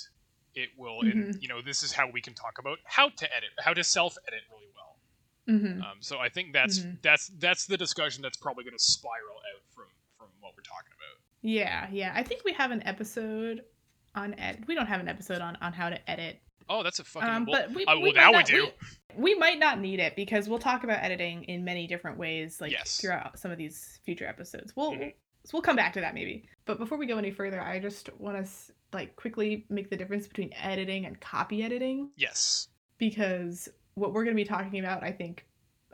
it 0.55 0.69
will, 0.77 1.01
and 1.01 1.33
Mhm. 1.35 1.41
you 1.41 1.47
know, 1.47 1.61
this 1.61 1.81
is 1.83 1.91
how 1.93 2.09
we 2.09 2.21
can 2.21 2.33
talk 2.33 2.59
about 2.59 2.79
how 2.85 3.09
to 3.09 3.35
edit, 3.35 3.49
how 3.59 3.73
to 3.73 3.83
self-edit 3.83 4.41
really 4.51 4.67
well. 4.75 4.99
Mhm. 5.47 5.81
Um, 5.83 6.01
so 6.01 6.19
I 6.19 6.29
think 6.29 6.53
that's 6.53 6.79
Mhm. 6.79 7.01
that's 7.01 7.27
that's 7.39 7.65
the 7.65 7.77
discussion 7.77 8.21
that's 8.21 8.37
probably 8.37 8.63
going 8.63 8.77
to 8.77 8.83
spiral 8.83 9.37
out 9.55 9.63
from 9.73 9.85
from 10.17 10.27
what 10.39 10.55
we're 10.55 10.63
talking 10.63 10.91
about. 10.95 11.21
Yeah, 11.41 11.89
yeah. 11.91 12.11
I 12.15 12.21
think 12.23 12.43
we 12.43 12.53
have 12.53 12.71
an 12.71 12.85
episode 12.85 13.65
on 14.13 14.33
ed. 14.35 14.65
We 14.67 14.75
don't 14.75 14.87
have 14.87 14.99
an 14.99 15.07
episode 15.07 15.41
on 15.41 15.55
on 15.57 15.73
how 15.73 15.89
to 15.89 16.09
edit. 16.09 16.41
Oh, 16.69 16.83
that's 16.83 16.99
a 16.99 17.03
fucking. 17.03 17.27
Um, 17.27 17.45
but 17.45 17.71
we, 17.71 17.83
uh, 17.85 17.95
well, 17.95 18.01
we 18.03 18.13
might 18.13 18.15
now 18.15 18.29
we 18.31 18.37
not- 18.37 18.45
do. 18.45 18.71
We, 19.15 19.33
we 19.33 19.35
might 19.35 19.57
not 19.59 19.79
need 19.79 19.99
it 19.99 20.15
because 20.15 20.47
we'll 20.47 20.59
talk 20.59 20.83
about 20.83 21.03
editing 21.03 21.43
in 21.45 21.65
many 21.65 21.87
different 21.87 22.17
ways, 22.17 22.61
like 22.61 22.71
Yes. 22.71 23.01
throughout 23.01 23.39
some 23.39 23.51
of 23.51 23.57
these 23.57 23.99
future 24.05 24.25
episodes. 24.27 24.73
We'll, 24.75 24.91
Mhm. 24.93 24.99
we'll 24.99 25.11
so 25.43 25.51
we'll 25.53 25.61
come 25.61 25.75
back 25.75 25.93
to 25.93 26.01
that 26.01 26.13
maybe. 26.13 26.45
But 26.65 26.77
before 26.77 26.97
we 26.97 27.05
go 27.05 27.17
any 27.17 27.31
further, 27.31 27.61
I 27.61 27.79
just 27.79 28.09
want 28.19 28.45
to 28.45 28.51
like 28.93 29.15
quickly 29.15 29.65
make 29.69 29.89
the 29.89 29.97
difference 29.97 30.27
between 30.27 30.51
editing 30.61 31.05
and 31.05 31.19
copy 31.19 31.63
editing 31.63 32.09
yes. 32.17 32.67
because 32.97 33.69
what 33.95 34.13
we're 34.13 34.23
going 34.23 34.35
to 34.35 34.41
be 34.41 34.47
talking 34.47 34.79
about, 34.79 35.03
I 35.03 35.11
think, 35.11 35.45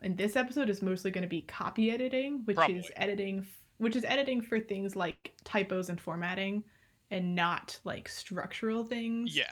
in 0.04 0.16
this 0.16 0.36
episode 0.36 0.70
is 0.70 0.82
mostly 0.82 1.12
going 1.12 1.24
to 1.24 1.28
be 1.28 1.42
copy 1.42 1.92
editing, 1.92 2.42
which 2.46 2.58
Probably. 2.58 2.78
is 2.78 2.92
editing, 2.96 3.46
which 3.78 3.96
is 3.96 4.04
editing 4.06 4.42
for 4.42 4.60
things 4.60 4.96
like 4.96 5.34
typos 5.44 5.90
and 5.90 6.00
formatting, 6.00 6.64
and 7.10 7.36
not 7.36 7.80
like 7.84 8.08
structural 8.10 8.84
things. 8.84 9.36
Yeah. 9.36 9.46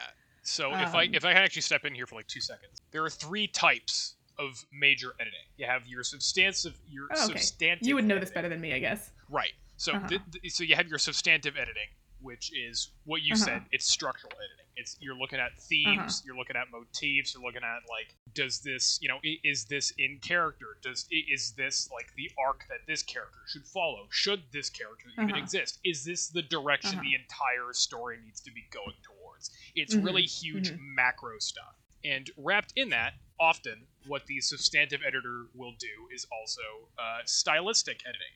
So 0.43 0.71
if 0.75 0.93
I 0.93 1.05
Um, 1.05 1.15
if 1.15 1.25
I 1.25 1.33
can 1.33 1.41
actually 1.41 1.63
step 1.63 1.85
in 1.85 1.95
here 1.95 2.05
for 2.05 2.15
like 2.15 2.27
two 2.27 2.41
seconds, 2.41 2.81
there 2.91 3.03
are 3.03 3.09
three 3.09 3.47
types 3.47 4.15
of 4.37 4.63
major 4.71 5.15
editing. 5.19 5.39
You 5.57 5.65
have 5.65 5.87
your 5.87 6.03
substantive, 6.03 6.77
your 6.87 7.07
Oh, 7.15 7.23
okay. 7.25 7.33
substantive. 7.33 7.87
You 7.87 7.95
would 7.95 8.05
know 8.05 8.19
this 8.19 8.31
better 8.31 8.49
than 8.49 8.61
me, 8.61 8.73
I 8.73 8.79
guess. 8.79 9.11
Right. 9.29 9.53
So 9.77 9.94
Uh-huh. 9.94 10.08
th- 10.08 10.22
th- 10.32 10.53
so 10.53 10.63
you 10.63 10.75
have 10.75 10.88
your 10.88 10.98
substantive 11.00 11.58
editing, 11.58 11.89
which 12.20 12.51
is 12.55 12.91
what 13.03 13.22
you 13.22 13.34
Uh-huh. 13.34 13.44
said. 13.46 13.67
It's 13.72 13.86
structural 13.86 14.34
editing. 14.34 14.65
It's 14.77 14.98
you're 15.00 15.15
looking 15.17 15.39
at 15.39 15.58
themes, 15.58 16.22
you're 16.25 16.36
looking 16.36 16.55
at 16.58 16.70
motifs, 16.70 17.34
you're 17.34 17.44
looking 17.44 17.63
at 17.63 17.82
like 17.89 18.15
does 18.34 18.62
this, 18.62 19.00
you 19.01 19.08
know, 19.08 19.20
is 19.24 19.65
this 19.65 19.91
in 19.98 20.20
character? 20.20 20.77
Does 20.82 21.08
is 21.12 21.53
this 21.55 21.89
like 21.91 22.13
the 22.15 22.29
arc 22.38 22.67
that 22.70 22.86
this 22.88 23.01
character 23.03 23.39
should 23.48 23.65
follow? 23.65 24.08
Should 24.12 24.51
this 24.51 24.70
character 24.70 25.08
even 25.13 25.32
Uh-huh. 25.32 25.38
exist? 25.44 25.79
Is 25.86 26.03
this 26.03 26.27
the 26.29 26.41
direction 26.41 27.00
Uh-huh. 27.00 27.03
the 27.03 27.15
entire 27.15 27.72
story 27.74 28.17
needs 28.22 28.41
to 28.41 28.51
be 28.51 28.63
going 28.72 28.98
towards? 29.03 29.50
It's 29.75 29.96
Mhm, 29.96 30.03
really 30.03 30.25
huge 30.25 30.72
mhm. 30.72 30.77
macro 30.79 31.39
stuff. 31.39 31.75
And 32.03 32.29
wrapped 32.38 32.74
in 32.75 32.89
that, 32.89 33.13
often 33.39 33.88
what 34.05 34.25
the 34.27 34.41
substantive 34.41 35.01
editor 35.03 35.48
will 35.53 35.74
do 35.74 36.10
is 36.13 36.25
also 36.32 36.91
uh, 36.98 37.22
stylistic 37.25 38.01
editing. 38.05 38.36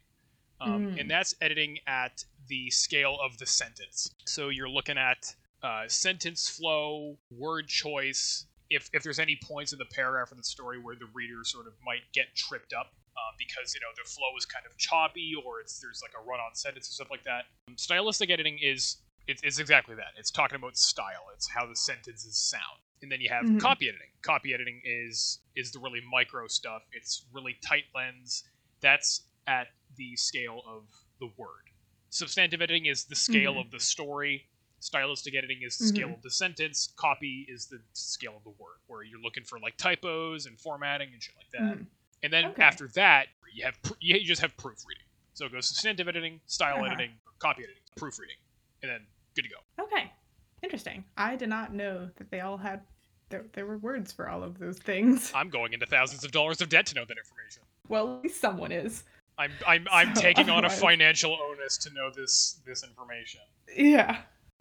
Um, 0.61 0.87
Mm. 0.87 1.01
And 1.01 1.09
that's 1.11 1.33
editing 1.41 1.79
at 1.87 2.23
the 2.47 2.69
scale 2.69 3.17
of 3.23 3.37
the 3.37 3.45
sentence. 3.45 4.09
So 4.25 4.49
you're 4.49 4.69
looking 4.69 4.97
at 4.97 5.33
uh, 5.63 5.87
sentence 5.87 6.49
flow, 6.49 7.17
word 7.31 7.67
choice, 7.67 8.45
if, 8.69 8.89
if 8.93 9.03
there's 9.03 9.19
any 9.19 9.37
points 9.43 9.73
in 9.73 9.79
the 9.79 9.85
paragraph 9.85 10.31
or 10.31 10.35
the 10.35 10.43
story 10.43 10.77
where 10.79 10.95
the 10.95 11.07
reader 11.13 11.43
sort 11.43 11.65
of 11.67 11.73
might 11.85 12.01
get 12.13 12.35
tripped 12.35 12.71
up 12.73 12.91
uh, 13.17 13.31
because 13.37 13.73
you 13.73 13.79
know 13.81 13.87
the 14.01 14.07
flow 14.09 14.27
is 14.37 14.45
kind 14.45 14.65
of 14.65 14.77
choppy 14.77 15.33
or 15.45 15.59
it's 15.59 15.79
there's 15.79 16.01
like 16.01 16.11
a 16.21 16.23
run-on 16.29 16.53
sentence 16.55 16.87
or 16.89 16.91
stuff 16.93 17.09
like 17.09 17.23
that. 17.23 17.45
Um, 17.67 17.77
stylistic 17.77 18.29
editing 18.29 18.57
is 18.61 18.97
it's, 19.27 19.41
it's 19.43 19.59
exactly 19.59 19.95
that. 19.95 20.13
It's 20.17 20.31
talking 20.31 20.55
about 20.55 20.77
style. 20.77 21.25
It's 21.35 21.49
how 21.49 21.65
the 21.65 21.75
sentences 21.75 22.37
sound. 22.37 22.79
And 23.01 23.11
then 23.11 23.21
you 23.21 23.29
have 23.29 23.45
Mhm. 23.45 23.59
copy 23.59 23.87
editing. 23.89 24.09
Copy 24.21 24.53
editing 24.53 24.81
is 24.83 25.39
is 25.55 25.71
the 25.71 25.79
really 25.79 26.01
micro 26.09 26.47
stuff. 26.47 26.83
It's 26.93 27.25
really 27.33 27.57
tight 27.65 27.85
lens. 27.95 28.43
That's 28.81 29.23
at 29.49 29.67
the 29.97 30.15
scale 30.15 30.61
of 30.67 30.83
the 31.19 31.27
word. 31.37 31.71
Substantive 32.11 32.61
editing 32.61 32.85
is 32.85 33.05
the 33.05 33.15
scale 33.15 33.55
Mhm. 33.55 33.65
of 33.65 33.71
the 33.71 33.79
story. 33.79 34.47
Stylistic 34.79 35.35
editing 35.35 35.61
is 35.63 35.77
the 35.77 35.87
scale 35.87 36.09
Mhm. 36.09 36.13
of 36.17 36.21
the 36.21 36.31
sentence. 36.31 36.93
Copy 36.95 37.45
is 37.49 37.67
the 37.67 37.81
scale 37.93 38.37
of 38.37 38.43
the 38.43 38.51
word, 38.51 38.77
where 38.87 39.03
you're 39.03 39.19
looking 39.19 39.43
for 39.43 39.59
like 39.59 39.75
typos 39.77 40.45
and 40.45 40.59
formatting 40.59 41.11
and 41.11 41.21
shit 41.21 41.35
like 41.35 41.51
that. 41.51 41.77
Mhm. 41.79 41.87
And 42.23 42.31
then 42.33 42.45
Okay. 42.45 42.63
after 42.63 42.87
that, 42.89 43.29
you 43.51 43.63
have 43.65 43.81
pr- 43.81 43.93
you 43.99 44.19
just 44.23 44.41
have 44.41 44.55
proofreading. 44.55 45.05
So 45.33 45.45
it 45.47 45.51
goes 45.51 45.67
substantive 45.67 46.07
editing, 46.07 46.41
style 46.45 46.75
Uh-huh. 46.75 46.85
editing, 46.93 47.19
copy 47.39 47.63
editing, 47.63 47.83
proofreading, 47.97 48.37
and 48.81 48.91
then 48.91 49.07
good 49.35 49.43
to 49.43 49.49
go. 49.49 49.83
Okay. 49.83 50.13
Interesting. 50.63 51.05
I 51.17 51.35
did 51.35 51.49
not 51.49 51.73
know 51.73 52.07
that 52.17 52.29
they 52.29 52.41
all 52.41 52.57
had 52.57 52.85
there, 53.29 53.43
there 53.53 53.65
were 53.67 53.77
words 53.77 54.11
for 54.11 54.27
all 54.27 54.43
of 54.43 54.57
those 54.57 54.79
things. 54.79 55.31
I'm 55.35 55.49
going 55.49 55.73
into 55.73 55.85
thousands 55.85 56.23
of 56.23 56.31
dollars 56.31 56.61
of 56.61 56.69
debt 56.69 56.87
to 56.87 56.95
know 56.95 57.05
that 57.05 57.15
information. 57.17 57.61
Well, 57.87 58.17
at 58.17 58.23
least 58.23 58.41
someone 58.41 58.71
is. 58.71 59.03
I'm 59.39 59.51
I'm 59.65 59.87
I'm 59.91 60.13
So, 60.15 60.21
taking 60.21 60.49
on 60.49 60.65
a 60.65 60.69
financial 60.69 61.35
onus 61.41 61.77
to 61.79 61.93
know 61.93 62.11
this 62.15 62.59
this 62.65 62.83
information. 62.83 63.41
Yeah. 63.75 64.17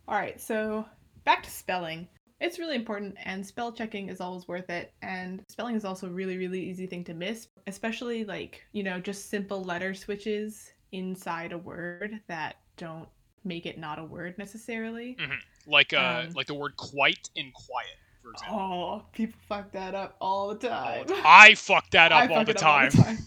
All 0.07 0.15
right. 0.15 0.41
So 0.41 0.87
back 1.25 1.43
to 1.43 1.51
spelling. 1.51 2.09
It's 2.41 2.61
really 2.61 2.77
important, 2.77 3.17
and 3.25 3.45
spell 3.45 3.73
checking 3.73 4.09
is 4.09 4.21
always 4.21 4.47
worth 4.47 4.71
it. 4.71 4.93
And 5.03 5.43
spelling 5.49 5.75
is 5.75 5.85
also 5.85 6.07
a 6.07 6.11
really, 6.11 6.39
really 6.39 6.61
easy 6.61 6.87
thing 6.87 7.03
to 7.05 7.15
miss, 7.15 7.49
especially 7.67 8.25
like, 8.25 8.63
you 8.71 8.85
know, 8.85 9.01
just 9.01 9.29
simple 9.29 9.65
letter 9.65 9.93
switches 9.93 10.71
inside 10.93 11.51
a 11.51 11.59
word 11.59 12.21
that 12.29 12.57
don't 12.77 13.09
make 13.45 13.67
it 13.67 13.77
not 13.77 13.99
a 13.99 14.05
word 14.05 14.39
necessarily. 14.39 15.17
Like 15.67 15.93
uh 15.93 16.27
Um, 16.29 16.33
like 16.35 16.47
the 16.47 16.55
word 16.55 16.77
quite 16.77 17.29
in 17.35 17.51
quiet, 17.51 17.97
for 18.23 18.31
example. 18.31 18.59
Oh, 18.61 19.03
people 19.13 19.41
fuck 19.49 19.73
that 19.73 19.97
up 19.97 20.17
all 20.21 20.55
the 20.55 20.69
time. 20.69 21.07
I 21.25 21.57
fuck 21.57 21.91
that 21.91 22.13
up 22.17 22.31
all 22.31 22.37
fuck 22.37 22.47
the 22.47 22.53
up 22.53 22.57
time. 22.59 22.91
time. 22.93 23.19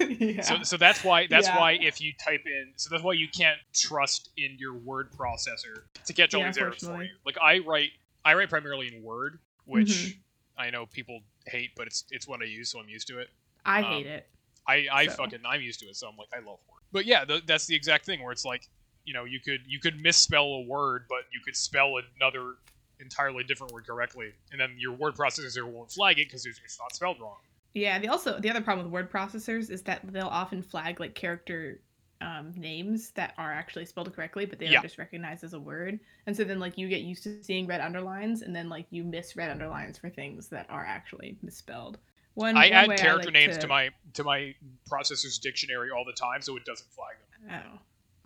yeah. 0.08 0.42
So, 0.42 0.62
so 0.62 0.76
that's 0.76 1.02
why 1.02 1.26
that's 1.28 1.48
Yeah. 1.48 1.58
why 1.58 1.72
if 1.72 2.00
you 2.00 2.12
type 2.24 2.42
in 2.46 2.72
so 2.76 2.88
that's 2.90 3.02
why 3.02 3.14
you 3.14 3.28
can't 3.28 3.58
trust 3.74 4.30
in 4.36 4.56
your 4.58 4.74
word 4.74 5.10
processor 5.12 5.82
to 6.06 6.12
catch 6.12 6.34
all 6.34 6.40
Yeah, 6.40 6.48
these 6.48 6.58
errors 6.58 6.84
for 6.84 7.02
you. 7.02 7.10
Like 7.26 7.36
I 7.42 7.58
write 7.58 7.90
I 8.24 8.34
write 8.34 8.48
primarily 8.50 8.94
in 8.94 9.02
Word, 9.02 9.38
which 9.64 9.88
Mhm. 9.88 10.16
I 10.56 10.70
know 10.70 10.86
people 10.86 11.20
hate, 11.46 11.70
but 11.76 11.86
it's 11.86 12.04
it's 12.10 12.26
what 12.28 12.42
I 12.42 12.44
use, 12.46 12.70
so 12.70 12.80
I'm 12.80 12.88
used 12.88 13.08
to 13.08 13.18
it. 13.18 13.30
I 13.64 13.78
um, 13.82 13.84
hate 13.84 14.06
it. 14.06 14.28
I 14.66 14.86
I 14.92 15.06
So. 15.06 15.14
fucking 15.14 15.40
I'm 15.46 15.62
used 15.62 15.80
to 15.80 15.86
it, 15.86 15.96
so 15.96 16.08
I'm 16.08 16.16
like 16.16 16.28
I 16.32 16.38
love 16.38 16.58
Word. 16.68 16.82
But 16.92 17.06
yeah, 17.06 17.24
th- 17.24 17.44
that's 17.46 17.66
the 17.66 17.74
exact 17.76 18.06
thing 18.06 18.22
where 18.22 18.32
it's 18.32 18.44
like 18.44 18.68
you 19.04 19.14
know 19.14 19.24
you 19.24 19.40
could 19.40 19.60
you 19.66 19.80
could 19.80 20.00
misspell 20.00 20.44
a 20.44 20.62
word, 20.62 21.06
but 21.08 21.20
you 21.32 21.40
could 21.44 21.56
spell 21.56 21.94
another 22.16 22.54
entirely 23.00 23.44
different 23.44 23.72
word 23.72 23.86
correctly, 23.86 24.32
and 24.52 24.60
then 24.60 24.74
your 24.78 24.92
word 24.92 25.14
processor 25.14 25.64
won't 25.64 25.90
flag 25.90 26.18
it 26.18 26.26
because 26.26 26.44
it's 26.44 26.78
not 26.78 26.94
spelled 26.94 27.20
wrong. 27.20 27.36
Yeah, 27.74 27.98
the 27.98 28.08
also 28.08 28.40
the 28.40 28.50
other 28.50 28.60
problem 28.60 28.86
with 28.86 28.92
word 28.92 29.10
processors 29.10 29.70
is 29.70 29.82
that 29.82 30.00
they'll 30.12 30.26
often 30.26 30.62
flag 30.62 31.00
like 31.00 31.14
character 31.14 31.80
um, 32.20 32.52
names 32.56 33.10
that 33.12 33.34
are 33.38 33.52
actually 33.52 33.84
spelled 33.84 34.12
correctly, 34.14 34.44
but 34.44 34.58
they 34.58 34.66
Yeah. 34.66 34.80
are 34.80 34.82
just 34.82 34.98
recognized 34.98 35.44
as 35.44 35.54
a 35.54 35.60
word. 35.60 36.00
And 36.26 36.36
so 36.36 36.44
then 36.44 36.58
like 36.58 36.76
you 36.76 36.88
get 36.88 37.02
used 37.02 37.22
to 37.24 37.42
seeing 37.44 37.66
red 37.66 37.80
underlines, 37.80 38.42
and 38.42 38.54
then 38.54 38.68
like 38.68 38.86
you 38.90 39.04
miss 39.04 39.36
red 39.36 39.50
underlines 39.50 39.98
for 39.98 40.10
things 40.10 40.48
that 40.48 40.66
are 40.68 40.84
actually 40.84 41.36
misspelled. 41.42 41.98
One, 42.34 42.56
I 42.56 42.70
one 42.70 42.92
add 42.92 42.98
character 42.98 43.26
like 43.26 43.34
names 43.34 43.58
to... 43.58 43.66
my 43.66 43.90
to 44.14 44.24
my 44.24 44.54
processor's 44.90 45.38
dictionary 45.38 45.90
all 45.90 46.04
the 46.04 46.12
time, 46.12 46.42
so 46.42 46.56
it 46.56 46.64
doesn't 46.64 46.90
flag 46.90 47.16
them. 47.18 47.62
Oh. 47.74 47.78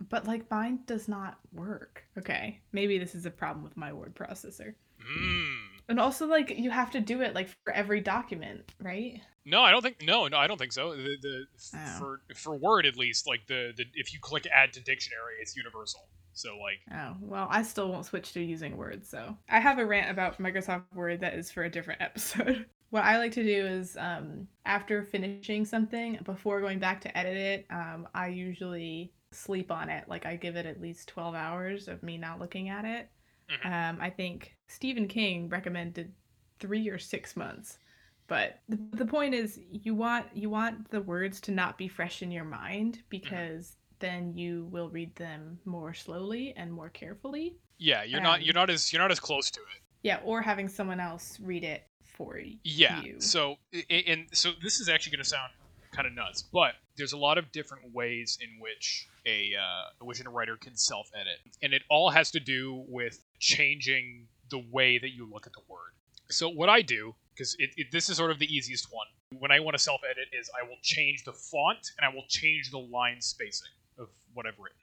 But 0.09 0.27
like 0.27 0.49
mine 0.49 0.79
does 0.85 1.07
not 1.07 1.37
work. 1.53 2.03
Okay, 2.17 2.59
maybe 2.71 2.97
this 2.97 3.15
is 3.15 3.25
a 3.25 3.31
problem 3.31 3.63
with 3.63 3.77
my 3.77 3.93
word 3.93 4.15
processor. 4.15 4.73
Mm. 5.01 5.55
And 5.89 5.99
also 5.99 6.27
like 6.27 6.57
you 6.57 6.69
have 6.71 6.91
to 6.91 6.99
do 6.99 7.21
it 7.21 7.35
like 7.35 7.49
for 7.63 7.73
every 7.73 8.01
document, 8.01 8.71
right? 8.79 9.21
No, 9.45 9.61
I 9.61 9.71
don't 9.71 9.81
think. 9.81 10.01
No, 10.03 10.27
no, 10.27 10.37
I 10.37 10.47
don't 10.47 10.57
think 10.57 10.71
so. 10.71 10.95
The, 10.95 11.17
the 11.21 11.45
Oh. 11.75 11.99
for 11.99 12.21
for 12.35 12.55
Word 12.55 12.85
at 12.85 12.95
least, 12.97 13.27
like 13.27 13.45
the, 13.47 13.73
the 13.75 13.85
if 13.93 14.13
you 14.13 14.19
click 14.19 14.47
Add 14.53 14.73
to 14.73 14.81
Dictionary, 14.81 15.35
it's 15.41 15.55
universal. 15.55 16.07
So 16.33 16.57
like, 16.57 16.79
Oh, 16.91 17.15
well, 17.21 17.47
I 17.51 17.61
still 17.63 17.89
won't 17.91 18.05
switch 18.05 18.31
to 18.33 18.41
using 18.41 18.75
Word, 18.77 19.05
so. 19.05 19.37
I 19.49 19.59
have 19.59 19.77
a 19.79 19.85
rant 19.85 20.09
about 20.09 20.39
Microsoft 20.39 20.83
Word 20.95 21.19
that 21.21 21.33
is 21.35 21.51
for 21.51 21.63
a 21.63 21.69
different 21.69 22.01
episode. 22.09 22.65
what 22.89 23.03
I 23.03 23.17
like 23.17 23.33
to 23.33 23.43
do 23.43 23.65
is, 23.67 23.97
um, 23.97 24.47
after 24.65 25.03
finishing 25.03 25.65
something, 25.65 26.19
before 26.23 26.59
going 26.61 26.79
back 26.79 27.01
to 27.01 27.15
edit 27.17 27.37
it, 27.37 27.65
um, 27.69 28.07
I 28.15 28.27
usually 28.29 29.11
sleep 29.31 29.71
on 29.71 29.89
it. 29.89 30.07
Like, 30.07 30.25
I 30.25 30.35
give 30.35 30.55
it 30.55 30.65
at 30.65 30.79
least 30.81 31.07
12 31.09 31.35
hours 31.35 31.87
of 31.87 32.01
me 32.01 32.17
not 32.17 32.39
looking 32.39 32.69
at 32.69 32.85
it. 32.85 33.09
Mhm. 33.51 33.65
Um, 33.65 33.97
I 34.01 34.09
think 34.09 34.55
Stephen 34.67 35.07
King 35.07 35.49
recommended 35.49 36.13
three 36.59 36.87
or 36.89 36.97
six 36.97 37.35
months. 37.35 37.77
But 38.27 38.59
the, 38.69 38.79
the 38.93 39.05
point 39.05 39.33
is, 39.33 39.59
you 39.71 39.95
want 39.95 40.25
you 40.33 40.49
want 40.49 40.89
the 40.91 41.01
words 41.01 41.39
to 41.41 41.51
not 41.51 41.77
be 41.77 41.87
fresh 41.87 42.21
in 42.21 42.31
your 42.31 42.45
mind 42.45 43.03
because 43.09 43.75
then 43.99 44.35
you 44.37 44.67
will 44.71 44.89
read 44.89 45.15
them 45.15 45.59
more 45.65 45.93
slowly 45.93 46.53
and 46.57 46.71
more 46.71 46.89
carefully. 46.89 47.57
yeah, 47.77 48.03
you're 48.03 48.21
not 48.21 48.43
you're 48.43 48.53
not 48.53 48.69
as 48.69 48.91
you're 48.93 49.01
not 49.01 49.11
as 49.11 49.19
close 49.19 49.49
to 49.51 49.59
it. 49.61 49.81
Yeah, 50.03 50.19
or 50.23 50.41
having 50.41 50.67
someone 50.67 50.99
else 50.99 51.37
read 51.41 51.63
it 51.63 51.83
for 52.03 52.39
Yeah. 52.63 53.01
you. 53.01 53.19
So 53.21 53.57
i- 53.73 53.85
i- 53.89 54.03
and 54.07 54.27
so 54.33 54.51
this 54.61 54.79
is 54.79 54.89
actually 54.89 55.11
going 55.17 55.23
to 55.23 55.29
sound 55.29 55.51
kind 55.91 56.07
of 56.07 56.13
nuts, 56.13 56.41
but 56.43 56.75
there's 56.97 57.13
a 57.13 57.17
lot 57.17 57.37
of 57.37 57.51
different 57.51 57.93
ways 57.93 58.37
in 58.41 58.59
which 58.59 59.07
a 59.25 59.55
uh, 59.55 60.05
which 60.05 60.19
a 60.19 60.29
writer 60.29 60.57
can 60.57 60.75
self 60.75 61.09
edit, 61.15 61.39
and 61.61 61.73
it 61.73 61.83
all 61.89 62.09
has 62.09 62.31
to 62.31 62.39
do 62.39 62.83
with 62.87 63.23
changing 63.39 64.27
the 64.49 64.59
way 64.71 64.97
that 64.97 65.09
you 65.11 65.25
look 65.29 65.45
at 65.47 65.53
the 65.53 65.61
word. 65.67 65.93
So 66.29 66.49
what 66.49 66.69
I 66.69 66.81
do, 66.81 67.15
because 67.35 67.57
this 67.91 68.09
is 68.09 68.17
sort 68.17 68.31
of 68.31 68.39
the 68.39 68.53
easiest 68.53 68.87
one, 68.91 69.07
when 69.39 69.51
I 69.51 69.59
want 69.59 69.75
to 69.75 69.81
self 69.81 70.01
edit, 70.09 70.27
is 70.37 70.49
I 70.59 70.67
will 70.67 70.77
change 70.81 71.23
the 71.23 71.33
font 71.33 71.91
and 71.97 72.05
I 72.05 72.13
will 72.13 72.25
change 72.27 72.71
the 72.71 72.79
line 72.79 73.21
spacing 73.21 73.71
of 73.97 74.09
what 74.33 74.45
I've 74.45 74.59
written. 74.59 74.77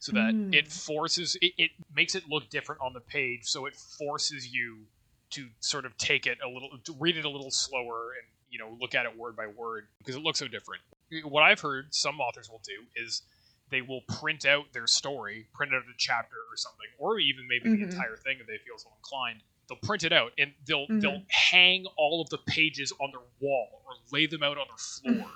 So 0.00 0.12
that 0.12 0.34
Mm. 0.34 0.54
it 0.54 0.68
forces 0.68 1.36
it, 1.40 1.52
it 1.58 1.70
makes 1.92 2.14
it 2.14 2.28
look 2.28 2.48
different 2.50 2.80
on 2.80 2.92
the 2.92 3.00
page, 3.00 3.44
so 3.44 3.66
it 3.66 3.74
forces 3.74 4.46
you 4.52 4.86
to 5.30 5.48
sort 5.60 5.84
of 5.84 5.96
take 5.98 6.26
it 6.26 6.38
a 6.44 6.48
little 6.48 6.70
to 6.84 6.94
read 6.98 7.16
it 7.16 7.24
a 7.24 7.28
little 7.28 7.50
slower 7.50 8.12
and 8.16 8.26
you 8.48 8.58
know 8.58 8.76
look 8.80 8.94
at 8.94 9.04
it 9.04 9.16
word 9.16 9.36
by 9.36 9.46
word 9.46 9.84
because 9.98 10.16
it 10.16 10.22
looks 10.22 10.38
so 10.38 10.48
different 10.48 10.80
what 11.24 11.42
i've 11.42 11.60
heard 11.60 11.92
some 11.94 12.20
authors 12.20 12.48
will 12.50 12.62
do 12.64 12.86
is 12.96 13.22
they 13.70 13.82
will 13.82 14.00
print 14.08 14.46
out 14.46 14.64
their 14.72 14.86
story 14.86 15.46
print 15.54 15.74
out 15.74 15.82
a 15.82 15.94
chapter 15.98 16.36
or 16.50 16.56
something 16.56 16.86
or 16.98 17.18
even 17.18 17.46
maybe 17.46 17.68
the 17.68 17.82
Mhm. 17.84 17.92
entire 17.92 18.16
thing 18.16 18.38
if 18.40 18.46
they 18.46 18.56
feel 18.64 18.78
so 18.78 18.88
inclined 18.96 19.42
they'll 19.68 19.78
print 19.78 20.02
it 20.04 20.12
out 20.12 20.32
and 20.38 20.52
they'll 20.66 20.86
Mhm. 20.88 21.00
they'll 21.00 21.22
hang 21.28 21.86
all 21.96 22.20
of 22.22 22.28
the 22.30 22.38
pages 22.38 22.92
on 23.00 23.10
their 23.10 23.20
wall 23.40 23.82
or 23.86 23.94
lay 24.10 24.26
them 24.26 24.42
out 24.42 24.56
on 24.58 24.66
their 24.68 24.76
floor 25.20 25.30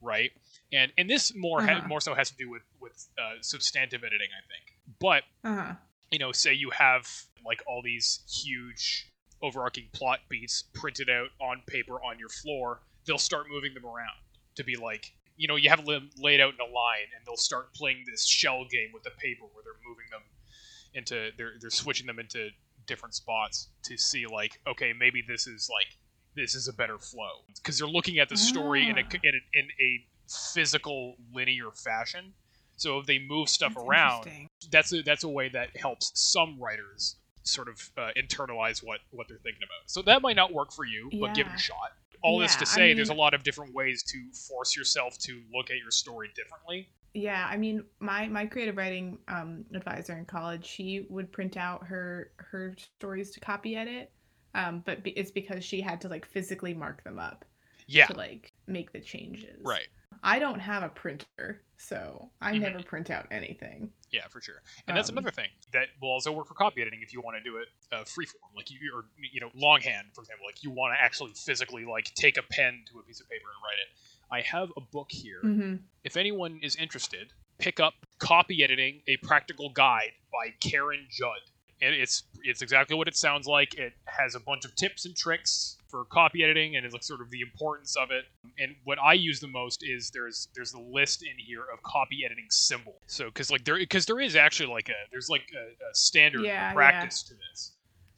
right 0.00 0.32
and 0.72 0.92
and 0.98 1.08
this 1.10 1.34
more 1.34 1.62
ha- 1.62 1.72
Uh-huh. 1.78 1.88
more 1.88 2.00
so 2.00 2.14
has 2.14 2.30
to 2.30 2.36
do 2.36 2.48
with 2.50 2.62
with 2.80 3.08
uh, 3.18 3.34
substantive 3.40 4.02
editing 4.04 4.28
i 4.36 4.42
think 4.48 4.78
but 5.00 5.24
Uh-huh. 5.44 5.74
you 6.10 6.18
know, 6.18 6.30
say 6.32 6.52
you 6.52 6.70
have 6.70 7.08
like 7.44 7.62
all 7.66 7.80
these 7.82 8.20
huge 8.44 9.08
overarching 9.40 9.88
plot 9.92 10.20
beats 10.28 10.62
printed 10.74 11.08
out 11.10 11.30
on 11.40 11.62
paper 11.66 11.94
on 12.04 12.18
your 12.18 12.28
floor, 12.28 12.82
they'll 13.06 13.18
start 13.18 13.48
moving 13.48 13.72
them 13.74 13.84
around 13.84 14.14
to 14.54 14.62
be 14.62 14.76
like, 14.76 15.12
you 15.36 15.48
know, 15.48 15.56
you 15.56 15.68
have 15.70 15.84
them 15.86 16.10
laid 16.18 16.38
out 16.40 16.52
in 16.54 16.60
a 16.60 16.64
line, 16.70 17.08
and 17.16 17.24
they'll 17.26 17.36
start 17.36 17.72
playing 17.74 18.04
this 18.08 18.26
shell 18.28 18.64
game 18.70 18.90
with 18.92 19.02
the 19.02 19.10
paper 19.18 19.44
where 19.52 19.64
they're 19.64 19.80
moving 19.88 20.04
them 20.10 20.22
into, 20.94 21.30
they're 21.38 21.54
they're 21.60 21.70
switching 21.70 22.06
them 22.06 22.18
into 22.20 22.50
different 22.86 23.14
spots 23.14 23.68
to 23.84 23.96
see 23.96 24.26
like, 24.26 24.60
okay, 24.66 24.92
maybe 24.98 25.22
this 25.26 25.46
is 25.46 25.68
like 25.72 25.86
this 26.34 26.54
is 26.54 26.68
a 26.68 26.72
better 26.72 26.98
flow 26.98 27.44
because 27.56 27.78
they're 27.78 27.88
looking 27.88 28.18
at 28.18 28.28
the 28.28 28.36
story 28.36 28.88
in 28.88 28.98
a 28.98 29.02
Ah. 29.02 29.18
in 29.22 29.34
a, 29.34 29.58
in 29.58 29.68
a 29.80 30.06
physical 30.54 31.16
linear 31.34 31.70
fashion. 31.72 32.32
So 32.76 32.98
if 32.98 33.06
they 33.06 33.18
move 33.18 33.48
stuff 33.48 33.74
That's 33.74 33.86
around, 33.86 34.30
that's 34.70 34.92
a 34.92 35.02
that's 35.02 35.24
a 35.24 35.28
way 35.28 35.48
that 35.50 35.76
helps 35.76 36.10
some 36.14 36.58
writers 36.60 37.16
sort 37.44 37.68
of 37.68 37.90
uh, 37.96 38.10
internalize 38.16 38.82
what 38.82 39.00
what 39.10 39.28
they're 39.28 39.38
thinking 39.38 39.62
about. 39.62 39.90
So 39.90 40.02
that 40.02 40.22
might 40.22 40.36
not 40.36 40.52
work 40.52 40.72
for 40.72 40.84
you, 40.84 41.10
but 41.20 41.34
give 41.34 41.46
it 41.46 41.54
a 41.54 41.58
shot. 41.58 41.92
All 42.22 42.38
this 42.38 42.54
Yeah, 42.54 42.64
to 42.64 42.70
I 42.70 42.74
say, 42.74 42.94
there's 42.94 43.08
a 43.08 43.14
lot 43.14 43.34
of 43.34 43.42
different 43.42 43.74
ways 43.74 44.02
to 44.04 44.18
force 44.48 44.76
yourself 44.76 45.18
to 45.18 45.42
look 45.52 45.70
at 45.70 45.76
your 45.78 45.90
story 45.90 46.30
differently. 46.36 46.88
Yeah, 47.14 47.46
I 47.48 47.58
mean, 47.58 47.84
my 48.00 48.26
my 48.28 48.46
creative 48.46 48.76
writing 48.76 49.18
um, 49.28 49.66
advisor 49.74 50.16
in 50.16 50.24
college, 50.24 50.64
she 50.64 51.06
would 51.10 51.30
print 51.30 51.56
out 51.58 51.86
her 51.86 52.32
her 52.38 52.74
stories 52.78 53.30
to 53.32 53.40
copy 53.40 53.76
edit, 53.76 54.12
um, 54.54 54.80
but 54.86 55.02
be, 55.04 55.10
it's 55.10 55.30
because 55.30 55.62
she 55.64 55.80
had 55.82 56.00
to 56.02 56.08
like 56.08 56.24
physically 56.26 56.72
mark 56.72 57.04
them 57.04 57.18
up 57.18 57.44
Yeah, 57.86 58.08
to 58.08 58.14
like 58.14 58.54
make 58.66 58.92
the 58.92 59.00
changes. 59.00 59.64
right. 59.64 59.88
I 60.22 60.38
don't 60.38 60.60
have 60.60 60.82
a 60.84 60.88
printer, 60.88 61.66
so 61.78 62.32
I 62.40 62.54
Mhm. 62.54 62.72
never 62.72 62.82
print 62.82 63.10
out 63.10 63.28
anything. 63.30 63.92
Yeah, 64.10 64.28
for 64.28 64.42
sure. 64.42 64.60
And 64.86 64.94
that's 64.94 65.08
Um, 65.08 65.08
another 65.08 65.30
thing 65.30 65.48
that 65.72 65.88
will 66.02 66.10
also 66.10 66.32
work 66.32 66.46
for 66.46 66.52
copy 66.52 66.82
editing 66.82 67.00
if 67.02 67.14
you 67.14 67.22
want 67.22 67.38
to 67.38 67.42
do 67.42 67.56
it 67.56 67.68
uh, 67.90 68.04
freeform, 68.04 68.52
like 68.54 68.70
you 68.70 68.78
or 68.94 69.06
you 69.16 69.40
know 69.40 69.50
longhand, 69.54 70.08
for 70.14 70.20
example. 70.20 70.44
Like 70.44 70.62
you 70.62 70.70
want 70.70 70.94
to 70.94 71.00
actually 71.02 71.32
physically 71.32 71.86
like 71.86 72.12
take 72.14 72.36
a 72.36 72.42
pen 72.42 72.84
to 72.92 72.98
a 72.98 73.02
piece 73.02 73.20
of 73.20 73.28
paper 73.30 73.46
and 73.48 73.62
write 73.64 73.78
it. 73.80 73.88
I 74.32 74.40
have 74.40 74.70
a 74.76 74.80
book 74.80 75.08
here. 75.10 75.40
hmm 75.42 75.74
If 76.04 76.16
anyone 76.16 76.58
is 76.62 76.74
interested, 76.76 77.32
pick 77.58 77.78
up 77.78 77.94
Copy 78.18 78.64
Editing: 78.64 79.02
A 79.06 79.16
Practical 79.18 79.68
Guide 79.70 80.12
by 80.32 80.54
Karen 80.60 81.06
Judd. 81.10 81.42
And 81.82 81.94
it's 81.94 82.22
it's 82.44 82.62
exactly 82.62 82.96
what 82.96 83.08
it 83.08 83.16
sounds 83.16 83.46
like. 83.46 83.74
It 83.74 83.92
has 84.06 84.34
a 84.36 84.40
bunch 84.40 84.64
of 84.64 84.74
tips 84.76 85.04
and 85.04 85.16
tricks 85.16 85.76
for 85.88 86.04
copy 86.04 86.42
editing, 86.44 86.76
and 86.76 86.86
it's 86.86 86.92
like 86.94 87.02
sort 87.02 87.20
of 87.20 87.30
the 87.30 87.40
importance 87.40 87.96
of 87.96 88.10
it. 88.12 88.24
And 88.58 88.76
what 88.84 88.98
I 89.00 89.14
use 89.14 89.40
the 89.40 89.48
most 89.48 89.82
is 89.82 90.10
there's 90.12 90.48
there's 90.54 90.72
a 90.74 90.80
list 90.80 91.22
in 91.22 91.36
here 91.38 91.64
of 91.72 91.82
copy 91.82 92.24
editing 92.24 92.46
symbols. 92.50 93.00
So 93.08 93.26
because 93.26 93.50
like 93.50 93.64
there 93.64 93.78
because 93.78 94.06
there 94.06 94.20
is 94.20 94.36
actually 94.36 94.70
like 94.72 94.88
a 94.90 95.00
there's 95.10 95.28
like 95.28 95.44
a, 95.54 95.64
a 95.90 95.94
standard 95.94 96.42
Yeah, 96.42 96.68
yeah. 96.68 96.72
practice 96.72 97.24
to 97.24 97.34
this. 97.34 97.72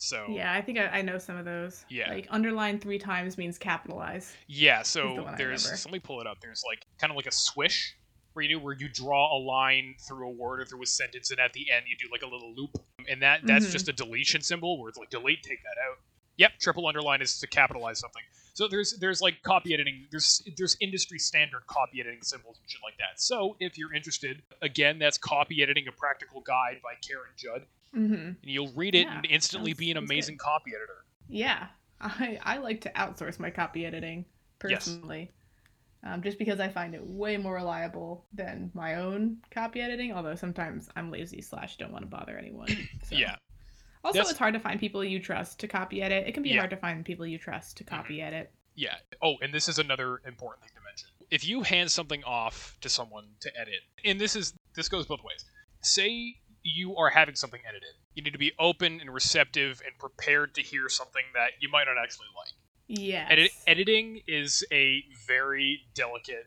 So 0.04 0.26
Yeah, 0.28 0.52
I 0.52 0.60
think 0.60 0.78
I, 0.78 0.86
I 0.86 1.02
know 1.02 1.18
some 1.18 1.36
of 1.36 1.44
those. 1.44 1.84
Yeah. 1.88 2.10
Like 2.10 2.26
underline 2.30 2.78
three 2.78 2.98
times 2.98 3.38
means 3.38 3.56
capitalize. 3.58 4.34
Yeah, 4.46 4.82
so 4.82 5.24
I 5.26 5.36
there's 5.36 5.62
so 5.80 5.88
let 5.88 5.92
me 5.92 5.98
pull 5.98 6.20
it 6.20 6.26
up. 6.26 6.40
There's 6.40 6.62
like 6.66 6.84
kind 6.98 7.10
of 7.10 7.16
like 7.16 7.26
a 7.26 7.32
swish 7.32 7.96
where 8.34 8.42
you 8.42 8.48
do 8.50 8.58
where 8.58 8.74
you 8.74 8.88
draw 8.88 9.36
a 9.36 9.40
line 9.40 9.94
through 10.06 10.26
a 10.28 10.30
word 10.30 10.60
or 10.60 10.64
through 10.66 10.82
a 10.82 10.86
sentence, 10.86 11.30
and 11.30 11.40
at 11.40 11.52
the 11.54 11.70
end 11.70 11.86
you 11.88 11.96
do 11.96 12.10
like 12.12 12.22
a 12.22 12.26
little 12.26 12.52
loop, 12.54 12.76
and 13.08 13.22
that 13.22 13.40
that's 13.46 13.66
Mhm. 13.66 13.72
just 13.72 13.88
a 13.88 13.92
deletion 13.92 14.42
symbol 14.42 14.78
where 14.80 14.88
it's 14.90 14.98
like 14.98 15.10
delete, 15.10 15.42
take 15.42 15.62
that 15.62 15.80
out. 15.88 15.98
Yep, 16.36 16.58
triple 16.60 16.86
underline 16.88 17.22
is 17.22 17.38
to 17.38 17.46
capitalize 17.46 17.98
something. 18.00 18.22
So 18.54 18.68
there's 18.68 18.98
there's 18.98 19.20
like 19.22 19.42
copy 19.42 19.72
editing. 19.72 20.06
There's 20.10 20.42
there's 20.56 20.76
industry 20.80 21.18
standard 21.18 21.66
copy 21.66 22.00
editing 22.00 22.22
symbols 22.22 22.58
and 22.60 22.68
shit 22.70 22.80
like 22.84 22.96
that. 22.98 23.20
So 23.20 23.56
if 23.60 23.78
you're 23.78 23.94
interested, 23.94 24.42
again, 24.60 24.98
that's 24.98 25.16
copy 25.16 25.62
editing 25.62 25.86
a 25.88 25.92
practical 25.92 26.40
guide 26.40 26.80
by 26.82 26.94
Karen 27.06 27.30
Judd, 27.36 27.66
hmm 27.94 28.14
and 28.14 28.36
you'll 28.42 28.72
read 28.74 28.94
it 28.94 29.06
Yeah, 29.06 29.16
and 29.18 29.26
instantly 29.26 29.70
sounds- 29.72 29.78
be 29.78 29.90
an 29.90 29.96
amazing 29.96 30.36
copy 30.38 30.72
editor. 30.74 31.04
Yeah, 31.28 31.68
I 32.00 32.38
I 32.42 32.58
like 32.58 32.80
to 32.82 32.90
outsource 32.90 33.38
my 33.38 33.50
copy 33.50 33.86
editing 33.86 34.26
Yes. 34.68 34.84
personally, 34.86 35.30
um, 36.04 36.22
just 36.22 36.38
because 36.38 36.58
I 36.60 36.68
find 36.68 36.94
it 36.94 37.02
way 37.04 37.36
more 37.36 37.54
reliable 37.54 38.26
than 38.32 38.70
my 38.74 38.96
own 38.96 39.38
copy 39.50 39.80
editing. 39.80 40.12
Although 40.12 40.34
sometimes 40.36 40.88
I'm 40.96 41.10
lazy 41.10 41.40
slash 41.42 41.76
don't 41.76 41.92
want 41.92 42.02
to 42.02 42.08
bother 42.08 42.36
anyone. 42.38 42.68
So. 43.04 43.16
Yeah, 43.16 43.36
Also, 44.02 44.18
That's- 44.18 44.30
it's 44.30 44.38
hard 44.38 44.54
to 44.54 44.60
find 44.60 44.78
people 44.80 45.02
you 45.04 45.18
trust 45.20 45.60
to 45.60 45.68
copy 45.68 46.02
edit. 46.02 46.26
It 46.26 46.32
can 46.32 46.42
be 46.42 46.50
Yeah. 46.50 46.58
hard 46.58 46.70
to 46.70 46.76
find 46.76 47.04
people 47.04 47.26
you 47.26 47.38
trust 47.38 47.76
to 47.78 47.84
copy 47.84 48.20
edit. 48.22 48.52
Yeah. 48.74 48.96
Oh, 49.22 49.36
and 49.42 49.52
this 49.52 49.68
is 49.68 49.78
another 49.78 50.20
important 50.26 50.64
thing 50.64 50.74
to 50.74 50.82
mention. 50.82 51.08
If 51.30 51.46
you 51.46 51.62
hand 51.62 51.90
something 51.92 52.22
off 52.24 52.76
to 52.82 52.88
someone 52.88 53.26
to 53.40 53.50
edit, 53.58 53.80
and 54.04 54.20
this 54.20 54.34
is 54.36 54.52
this 54.74 54.88
goes 54.88 55.06
both 55.06 55.22
ways. 55.22 55.44
Say 55.80 56.36
you 56.64 56.96
are 56.96 57.10
having 57.10 57.34
something 57.36 57.60
edited. 57.68 57.94
You 58.14 58.22
need 58.22 58.32
to 58.32 58.38
be 58.38 58.52
open 58.58 59.00
and 59.00 59.12
receptive 59.12 59.82
and 59.84 59.96
prepared 59.98 60.54
to 60.54 60.62
hear 60.62 60.88
something 60.88 61.22
that 61.34 61.50
you 61.60 61.68
might 61.70 61.84
not 61.84 62.02
actually 62.02 62.26
like. 62.36 62.54
Yeah. 62.88 63.26
Edit- 63.30 63.52
editing 63.66 64.22
is 64.26 64.64
a 64.72 65.04
very 65.26 65.82
delicate, 65.94 66.46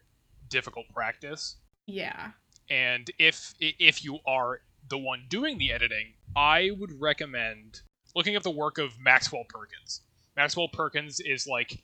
difficult 0.50 0.86
practice, 0.94 1.56
yeah. 1.86 2.32
and 2.70 3.10
if 3.18 3.54
if 3.60 4.04
you 4.04 4.20
are 4.26 4.62
the 4.90 4.98
one 4.98 5.26
doing 5.30 5.58
the 5.58 5.72
editing, 5.72 6.14
I 6.36 6.72
would 6.78 7.00
recommend 7.00 7.82
looking 8.16 8.36
up 8.36 8.44
the 8.44 8.52
work 8.52 8.78
of 8.78 9.00
Maxwell 9.00 9.46
Perkins. 9.50 10.02
Maxwell 10.36 10.68
Perkins 10.68 11.20
is 11.20 11.48
like 11.48 11.84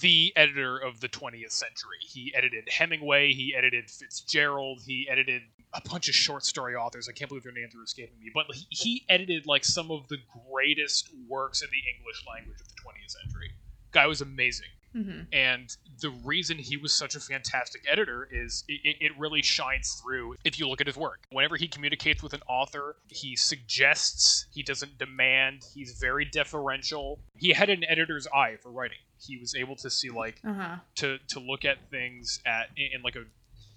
the 0.00 0.32
editor 0.36 0.78
of 0.78 1.00
the 1.00 1.08
20th 1.08 1.52
century. 1.52 1.98
He 2.00 2.32
edited 2.34 2.68
Hemingway, 2.68 3.32
he 3.32 3.54
edited 3.56 3.90
Fitzgerald, 3.90 4.82
he 4.86 5.08
edited 5.10 5.42
a 5.84 5.88
bunch 5.88 6.08
of 6.08 6.14
short 6.14 6.44
story 6.44 6.74
authors. 6.74 7.08
I 7.08 7.12
can't 7.12 7.28
believe 7.28 7.44
their 7.44 7.52
names 7.52 7.74
are 7.74 7.82
escaping 7.82 8.18
me, 8.18 8.30
but 8.34 8.46
he, 8.54 8.66
he 8.70 9.04
edited 9.08 9.46
like 9.46 9.64
some 9.64 9.90
of 9.90 10.08
the 10.08 10.18
greatest 10.50 11.10
works 11.28 11.62
in 11.62 11.68
the 11.70 11.82
English 11.98 12.24
language 12.28 12.60
of 12.60 12.66
the 12.68 12.74
20th 12.74 13.10
century. 13.10 13.50
Guy 13.92 14.06
was 14.06 14.20
amazing. 14.20 14.66
hmm 14.92 15.20
And 15.32 15.68
the 16.00 16.10
reason 16.24 16.58
he 16.58 16.76
was 16.76 16.92
such 16.94 17.14
a 17.14 17.20
fantastic 17.20 17.82
editor 17.90 18.28
is 18.30 18.64
it, 18.68 18.96
it 19.00 19.12
really 19.18 19.42
shines 19.42 20.00
through 20.02 20.34
if 20.44 20.58
you 20.58 20.68
look 20.68 20.80
at 20.80 20.86
his 20.86 20.96
work. 20.96 21.20
Whenever 21.30 21.56
he 21.56 21.68
communicates 21.68 22.22
with 22.22 22.32
an 22.34 22.42
author, 22.48 22.96
he 23.08 23.36
suggests, 23.36 24.46
he 24.52 24.62
doesn't 24.62 24.98
demand, 24.98 25.62
he's 25.74 25.98
very 26.00 26.24
deferential. 26.24 27.20
He 27.36 27.52
had 27.52 27.70
an 27.70 27.84
editor's 27.88 28.26
eye 28.34 28.56
for 28.62 28.70
writing. 28.70 28.98
He 29.18 29.38
was 29.38 29.54
able 29.54 29.76
to 29.76 29.90
see 29.90 30.10
like 30.10 30.40
Uh 30.46 30.52
huh. 30.54 30.76
to 30.96 31.18
to 31.28 31.40
look 31.40 31.64
at 31.64 31.90
things 31.90 32.40
at 32.46 32.68
in, 32.76 32.88
in 32.96 33.02
like 33.02 33.16
a 33.16 33.24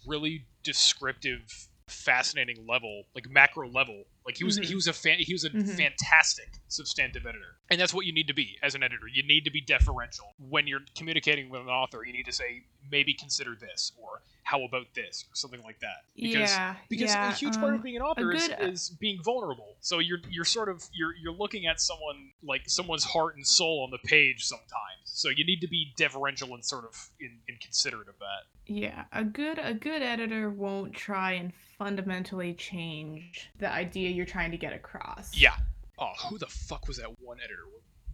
really 0.08 0.45
descriptive 0.63 1.67
fascinating 1.89 2.65
level 2.67 3.04
like 3.15 3.30
macro 3.30 3.67
level 3.69 4.04
like 4.25 4.38
he 4.38 4.43
was 4.43 4.60
Mhm. 4.60 4.65
he 4.65 4.75
was 4.75 4.88
a 4.88 4.93
fan 4.93 5.17
he 5.19 5.34
was 5.34 5.43
a 5.43 5.49
Mhm. 5.49 5.75
fantastic 5.75 6.49
substantive 6.67 7.25
editor. 7.25 7.58
And 7.71 7.79
that's 7.79 7.93
what 7.93 8.05
you 8.05 8.13
need 8.13 8.27
to 8.27 8.34
be 8.34 8.58
as 8.62 8.75
an 8.75 8.84
editor. 8.84 9.08
You 9.08 9.23
need 9.23 9.43
to 9.45 9.51
be 9.51 9.62
deferential. 9.62 10.34
When 10.38 10.67
you're 10.67 10.84
communicating 10.95 11.49
with 11.49 11.62
an 11.62 11.67
author 11.69 12.03
you 12.05 12.13
need 12.13 12.25
to 12.25 12.32
say 12.34 12.63
maybe 12.91 13.13
consider 13.13 13.55
this 13.55 13.91
or 13.97 14.21
how 14.43 14.63
about 14.63 14.93
this? 14.95 15.25
or 15.32 15.36
something 15.36 15.62
like 15.62 15.79
that. 15.82 16.05
Because 16.15 16.49
yeah. 16.51 16.75
because 16.89 17.12
yeah, 17.12 17.32
a 17.32 17.34
huge 17.36 17.53
part 17.55 17.73
of 17.73 17.79
um, 17.79 17.82
being 17.84 17.95
an 17.97 18.01
author 18.01 18.32
is, 18.32 18.47
good- 18.47 18.60
uh 18.62 18.65
is 18.67 18.89
being 18.99 19.21
vulnerable. 19.23 19.77
So 19.82 19.99
you're 19.99 20.19
you're 20.29 20.45
sort 20.45 20.69
of 20.69 20.84
you're 20.93 21.15
you're 21.15 21.34
looking 21.34 21.65
at 21.67 21.79
someone 21.79 22.32
like 22.43 22.63
someone's 22.67 23.03
heart 23.03 23.36
and 23.36 23.45
soul 23.45 23.84
on 23.84 23.91
the 23.91 23.99
page 24.08 24.43
sometimes. 24.45 24.69
So 25.05 25.29
you 25.29 25.45
need 25.45 25.62
to 25.62 25.67
be 25.67 25.93
deferential 25.97 26.53
and 26.53 26.63
sort 26.65 26.86
of 26.86 27.10
in, 27.19 27.39
in 27.47 27.58
considerate 27.58 28.08
of 28.08 28.17
that. 28.19 28.43
Yeah, 28.65 29.05
a 29.12 29.23
good 29.23 29.60
a 29.60 29.73
good 29.73 30.01
editor 30.01 30.49
won't 30.49 30.93
try 30.93 31.34
and 31.34 31.53
fundamentally 31.77 32.53
change 32.53 33.49
the 33.58 33.69
idea 33.71 34.10
you're 34.19 34.25
trying 34.27 34.51
to 34.51 34.58
get 34.58 34.73
across. 34.73 35.32
yeah 35.36 35.55
oh 35.97 36.12
who 36.29 36.38
the 36.38 36.45
fuck 36.47 36.88
was 36.88 36.97
that 36.97 37.08
one 37.21 37.38
editor 37.43 37.63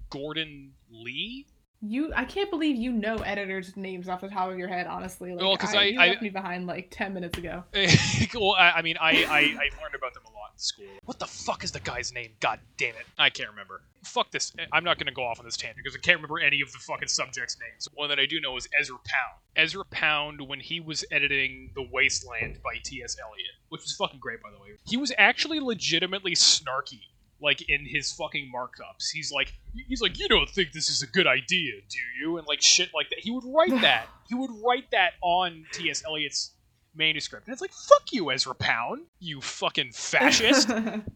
Gordon 0.09 0.71
Lish 0.91 1.45
You 1.81 2.13
I 2.15 2.25
can't 2.25 2.49
believe 2.49 2.75
you 2.77 2.91
know 2.91 3.17
editors' 3.17 3.75
names 3.75 4.07
off 4.07 4.21
the 4.21 4.29
top 4.29 4.49
of 4.51 4.57
your 4.57 4.67
head, 4.67 4.87
honestly. 4.87 5.31
Like 5.33 5.41
Well, 5.41 5.57
'cause 5.57 5.75
I- 5.75 5.83
you 5.85 5.99
I- 5.99 6.07
left 6.09 6.21
me 6.21 6.29
behind 6.29 6.67
like 6.67 6.87
ten 6.91 7.13
minutes 7.13 7.37
ago. 7.37 7.63
well, 8.33 8.53
I, 8.53 8.71
I 8.77 8.81
mean, 8.81 8.95
I, 8.99 9.11
I 9.25 9.39
I 9.39 9.69
learned 9.81 9.95
about 9.95 10.13
them 10.13 10.23
a 10.27 10.31
school. 10.57 10.85
What 11.05 11.19
the 11.19 11.27
fuck 11.27 11.63
is 11.63 11.71
the 11.71 11.79
guy's 11.79 12.13
name? 12.13 12.31
God 12.39 12.59
damn 12.77 12.95
it, 12.95 13.05
I 13.17 13.29
can't 13.29 13.49
remember. 13.49 13.81
Fuck 14.03 14.31
this. 14.31 14.51
I'm 14.71 14.83
not 14.83 14.97
gonna 14.99 15.11
go 15.11 15.23
off 15.23 15.39
on 15.39 15.45
this 15.45 15.57
tangent 15.57 15.83
because 15.83 15.95
I 15.95 15.99
can't 15.99 16.17
remember 16.17 16.39
any 16.39 16.61
of 16.61 16.71
the 16.71 16.77
fucking 16.79 17.07
subjects' 17.07 17.57
names. 17.59 17.87
One 17.93 18.09
that 18.09 18.19
I 18.19 18.25
do 18.25 18.39
know 18.39 18.55
is 18.57 18.67
Ezra 18.79 18.97
Pound. 19.03 19.41
Ezra 19.55 19.83
Pound, 19.85 20.41
when 20.47 20.59
he 20.59 20.79
was 20.79 21.03
editing 21.11 21.71
The 21.75 21.87
Wasteland 21.91 22.59
by 22.63 22.75
T.S. 22.83 23.17
Eliot, 23.21 23.47
which 23.69 23.81
was 23.81 23.95
fucking 23.95 24.19
great, 24.19 24.41
by 24.41 24.51
the 24.51 24.57
way, 24.59 24.69
he 24.85 24.97
was 24.97 25.11
actually 25.17 25.59
legitimately 25.59 26.33
snarky. 26.35 26.99
Like 27.41 27.67
in 27.67 27.85
his 27.85 28.13
fucking 28.13 28.49
markups, 28.55 29.09
he's 29.13 29.29
like, 29.31 29.53
he's 29.89 30.01
like, 30.01 30.17
you 30.17 30.29
don't 30.29 30.49
think 30.49 30.71
this 30.71 30.89
is 30.89 31.01
a 31.03 31.07
good 31.07 31.27
idea, 31.27 31.73
do 31.89 31.97
you? 32.19 32.37
And 32.37 32.47
like 32.47 32.61
shit 32.61 32.91
like 32.93 33.09
that. 33.09 33.19
He 33.19 33.29
would 33.29 33.43
write 33.45 33.69
that. 33.81 34.07
he 34.29 34.35
would 34.35 34.51
write 34.65 34.89
that 34.91 35.13
on 35.21 35.65
T.S. 35.73 36.01
Eliot's 36.07 36.51
manuscript. 36.95 37.47
And 37.47 37.53
it's 37.53 37.62
like, 37.62 37.73
fuck 37.73 38.12
you, 38.12 38.31
Ezra 38.31 38.55
Pound, 38.55 39.03
you 39.19 39.41
fucking 39.41 39.91
fascist. 39.93 40.69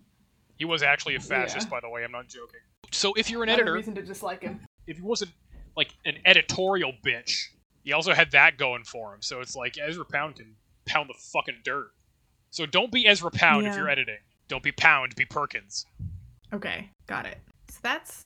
he 0.58 0.66
was 0.66 0.84
actually 0.84 1.16
a 1.16 1.20
fascist, 1.20 1.68
Yeah. 1.68 1.70
by 1.72 1.80
the 1.80 1.90
way. 1.90 2.04
I'm 2.04 2.12
not 2.12 2.28
joking. 2.28 2.60
So 2.92 3.14
if 3.16 3.30
you're 3.30 3.44
an 3.44 3.48
Not 3.48 3.60
a 3.60 3.62
editor, 3.62 3.74
reason 3.74 3.96
to 3.96 4.02
dislike 4.02 4.42
him. 4.44 4.60
if 4.88 4.98
he 4.98 5.04
wasn't 5.04 5.32
like 5.78 5.90
an 6.06 6.18
editorial 6.26 6.92
bitch, 7.06 7.46
he 7.84 7.94
also 7.94 8.14
had 8.14 8.32
that 8.32 8.58
going 8.58 8.84
for 8.84 9.14
him. 9.14 9.22
So 9.22 9.42
it's 9.42 9.56
like 9.56 9.78
Ezra 9.82 10.06
Pound 10.06 10.36
can 10.38 10.56
pound 10.86 11.10
the 11.10 11.14
fucking 11.18 11.60
dirt. 11.64 11.92
So 12.52 12.66
don't 12.66 12.92
be 12.92 13.08
Ezra 13.08 13.30
Pound 13.32 13.68
if 13.68 13.76
you're 13.76 13.90
editing. 13.90 14.18
Don't 14.48 14.64
be 14.64 14.72
Pound, 14.72 15.16
be 15.16 15.26
Perkins. 15.26 15.86
Okay, 16.52 16.90
got 17.06 17.26
it. 17.28 17.38
So 17.70 17.78
that's 17.84 18.24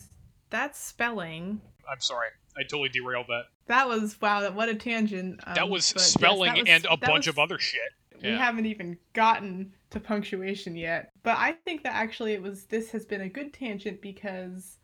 that's 0.50 0.80
spelling. 0.80 1.60
I'm 1.92 2.00
sorry. 2.00 2.30
I 2.58 2.64
totally 2.64 2.90
derailed 2.90 3.28
that. 3.28 3.46
That 3.68 3.88
was 3.88 4.20
wow. 4.22 4.50
What 4.52 4.70
a 4.70 4.76
tangent. 4.76 5.40
Um, 5.46 5.56
that 5.56 5.70
was 5.70 5.92
but 5.94 6.02
yes, 6.02 6.12
spelling 6.12 6.54
that 6.54 6.60
was- 6.62 6.70
and 6.70 6.86
a 6.90 6.98
bunch 6.98 7.26
was- 7.26 7.28
of 7.30 7.40
other 7.40 7.58
shit. 7.60 7.82
We 8.22 8.30
Yeah. 8.30 8.38
haven't 8.38 8.68
even 8.68 8.98
gotten 9.14 9.74
to 9.90 10.00
punctuation 10.00 10.76
yet. 10.76 11.12
But 11.24 11.38
I 11.38 11.54
think 11.54 11.84
that 11.84 11.94
actually 11.94 12.34
it 12.34 12.42
was 12.42 12.66
this 12.68 12.92
has 12.92 13.06
been 13.06 13.22
a 13.22 13.30
good 13.30 13.54
tangent 13.54 14.02
because 14.02 14.80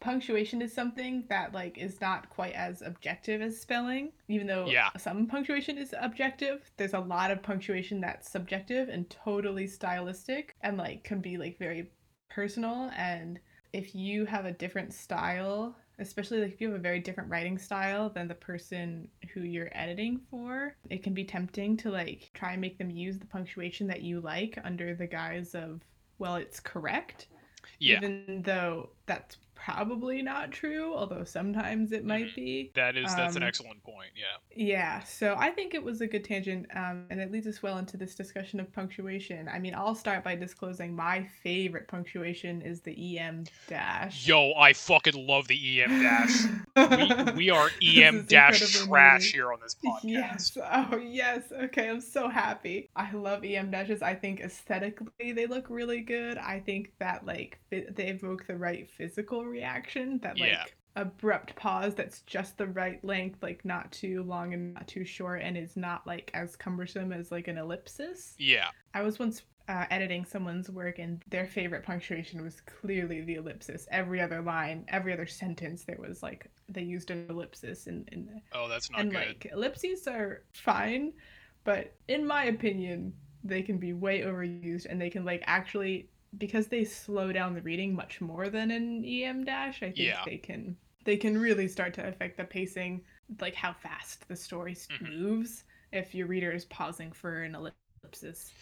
punctuation 0.00 0.62
is 0.62 0.72
something 0.72 1.24
that 1.28 1.52
like 1.52 1.76
is 1.76 2.00
not 2.00 2.30
quite 2.30 2.54
as 2.54 2.80
objective 2.80 3.42
as 3.42 3.60
spelling. 3.60 4.12
Even 4.28 4.46
though 4.46 4.66
Yeah. 4.66 4.88
some 4.96 5.26
punctuation 5.26 5.76
is 5.76 5.94
objective, 6.00 6.70
there's 6.78 6.94
a 6.94 7.00
lot 7.00 7.30
of 7.30 7.42
punctuation 7.42 8.00
that's 8.00 8.30
subjective 8.30 8.88
and 8.88 9.10
totally 9.10 9.66
stylistic 9.66 10.54
and 10.62 10.78
like 10.78 11.04
can 11.04 11.20
be 11.20 11.36
like 11.36 11.58
very 11.58 11.90
personal 12.30 12.90
and 12.96 13.40
if 13.72 13.94
you 13.94 14.24
have 14.24 14.46
a 14.46 14.52
different 14.52 14.92
style 14.94 15.76
especially 16.00 16.40
like 16.40 16.52
if 16.52 16.60
you 16.60 16.68
have 16.68 16.78
a 16.78 16.82
very 16.82 16.98
different 16.98 17.30
writing 17.30 17.58
style 17.58 18.08
than 18.10 18.26
the 18.26 18.34
person 18.34 19.06
who 19.32 19.42
you're 19.42 19.70
editing 19.72 20.20
for. 20.30 20.74
It 20.88 21.02
can 21.02 21.14
be 21.14 21.24
tempting 21.24 21.76
to 21.78 21.90
like 21.90 22.30
try 22.34 22.52
and 22.52 22.60
make 22.60 22.78
them 22.78 22.90
use 22.90 23.18
the 23.18 23.26
punctuation 23.26 23.86
that 23.88 24.02
you 24.02 24.20
like 24.20 24.58
under 24.64 24.94
the 24.94 25.06
guise 25.06 25.54
of, 25.54 25.82
well, 26.18 26.36
it's 26.36 26.58
correct. 26.58 27.28
Yeah. 27.78 27.98
Even 27.98 28.42
though 28.42 28.90
that's 29.06 29.36
probably 29.64 30.22
not 30.22 30.50
true, 30.50 30.94
although 30.94 31.24
sometimes 31.24 31.92
it 31.92 32.04
might 32.04 32.26
Mhm. 32.28 32.34
be. 32.34 32.70
That 32.74 32.96
is 32.96 33.14
that's 33.14 33.36
an 33.36 33.42
Um, 33.42 33.48
excellent 33.48 33.82
point. 33.82 34.10
Yeah. 34.16 34.36
Yeah, 34.56 35.00
so 35.00 35.34
I 35.38 35.50
think 35.50 35.74
it 35.74 35.82
was 35.82 36.00
a 36.00 36.06
good 36.06 36.24
tangent, 36.24 36.66
um, 36.74 37.06
and 37.10 37.20
it 37.20 37.30
leads 37.30 37.46
us 37.46 37.62
well 37.62 37.78
into 37.78 37.96
this 37.96 38.14
discussion 38.14 38.58
of 38.60 38.72
punctuation. 38.72 39.48
I 39.48 39.58
mean, 39.58 39.74
I'll 39.74 39.94
start 39.94 40.24
by 40.24 40.34
disclosing 40.34 40.94
my 40.96 41.24
favorite 41.42 41.88
punctuation 41.88 42.62
is 42.62 42.80
the 42.80 42.92
EM 43.18 43.44
dash. 43.68 44.26
Yo, 44.26 44.52
I 44.54 44.72
fucking 44.72 45.26
love 45.26 45.46
the 45.48 45.56
EM 45.82 46.02
dash. 46.02 46.44
we, 46.76 47.32
we 47.36 47.50
are 47.50 47.70
EM 47.82 48.24
dash 48.26 48.60
trash 48.86 49.32
here 49.32 49.52
on 49.52 49.60
this 49.60 49.74
podcast. 49.84 50.04
Yes. 50.04 50.58
Oh, 50.62 50.96
yes. 50.96 51.52
Okay, 51.52 51.88
I'm 51.88 52.00
so 52.00 52.28
happy. 52.28 52.88
I 52.96 53.10
love 53.12 53.44
EM 53.44 53.70
dashes. 53.70 54.02
I 54.02 54.14
think 54.14 54.40
aesthetically 54.40 55.32
they 55.32 55.46
look 55.46 55.68
really 55.68 56.00
good. 56.00 56.38
I 56.38 56.60
think 56.60 56.92
that 56.98 57.24
like 57.26 57.58
they 57.70 57.84
evoke 58.08 58.46
the 58.46 58.56
right 58.56 58.88
physical 58.88 59.44
reaction. 59.50 60.18
That 60.22 60.38
like 60.40 60.50
Yeah. 60.50 60.64
abrupt 60.96 61.54
pause 61.56 61.94
that's 61.94 62.22
just 62.22 62.56
the 62.58 62.66
right 62.66 63.02
length, 63.04 63.42
like 63.42 63.64
not 63.64 63.90
too 63.92 64.22
long 64.22 64.54
and 64.54 64.74
not 64.74 64.88
too 64.88 65.04
short, 65.04 65.42
and 65.42 65.56
is 65.56 65.76
not 65.76 66.06
like 66.06 66.30
as 66.34 66.56
cumbersome 66.56 67.12
as 67.12 67.30
like 67.30 67.48
an 67.48 67.58
ellipsis. 67.58 68.34
Yeah. 68.38 68.68
I 68.94 69.02
was 69.02 69.18
once 69.18 69.42
uh, 69.68 69.84
editing 69.90 70.24
someone's 70.24 70.68
work, 70.68 70.98
and 70.98 71.22
their 71.28 71.46
favorite 71.46 71.84
punctuation 71.84 72.42
was 72.42 72.60
clearly 72.62 73.20
the 73.20 73.34
ellipsis. 73.36 73.86
Every 73.92 74.20
other 74.20 74.40
line, 74.42 74.84
every 74.88 75.12
other 75.12 75.26
sentence, 75.26 75.84
there 75.84 75.98
was 76.00 76.22
like 76.24 76.50
they 76.68 76.82
used 76.82 77.10
an 77.12 77.26
ellipsis, 77.30 77.86
and, 77.86 78.08
and 78.10 78.28
Oh, 78.52 78.68
that's 78.68 78.90
not 78.90 79.00
and 79.00 79.12
good. 79.12 79.18
like 79.28 79.46
ellipses 79.52 80.08
are 80.08 80.42
fine, 80.54 81.12
but 81.62 81.94
in 82.08 82.26
my 82.26 82.44
opinion, 82.46 83.12
they 83.44 83.62
can 83.62 83.78
be 83.78 83.92
way 83.92 84.22
overused, 84.22 84.86
and 84.90 85.00
they 85.00 85.10
can 85.10 85.24
like 85.24 85.44
actually 85.46 86.08
because 86.38 86.68
they 86.68 86.84
slow 86.84 87.32
down 87.32 87.54
the 87.54 87.62
reading 87.62 87.94
much 87.94 88.20
more 88.20 88.48
than 88.48 88.70
an 88.70 89.04
EM 89.04 89.44
dash. 89.44 89.82
I 89.82 89.86
think 89.86 89.98
Yeah. 89.98 90.22
they 90.24 90.38
can 90.38 90.76
they 91.04 91.16
can 91.16 91.36
really 91.40 91.66
start 91.66 91.94
to 91.94 92.06
affect 92.06 92.36
the 92.36 92.44
pacing, 92.44 93.02
like 93.40 93.54
how 93.54 93.72
fast 93.72 94.28
the 94.28 94.36
story 94.36 94.74
Mhm. 94.74 95.18
moves 95.18 95.64
if 95.92 96.14
your 96.14 96.26
reader 96.26 96.52
is 96.52 96.66
pausing 96.66 97.10
for 97.10 97.42
an 97.42 97.54
ellipsis. 97.54 98.52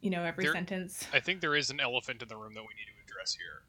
You 0.00 0.10
know, 0.10 0.22
every 0.22 0.44
There- 0.44 0.52
sentence. 0.52 1.06
I 1.12 1.18
think 1.20 1.40
there 1.40 1.56
is 1.56 1.68
an 1.70 1.80
elephant 1.80 2.22
in 2.22 2.28
the 2.28 2.36
room 2.36 2.54
that 2.54 2.62
we 2.62 2.68
need 2.74 2.86
to 2.86 2.92
address 3.12 3.34
here. 3.34 3.64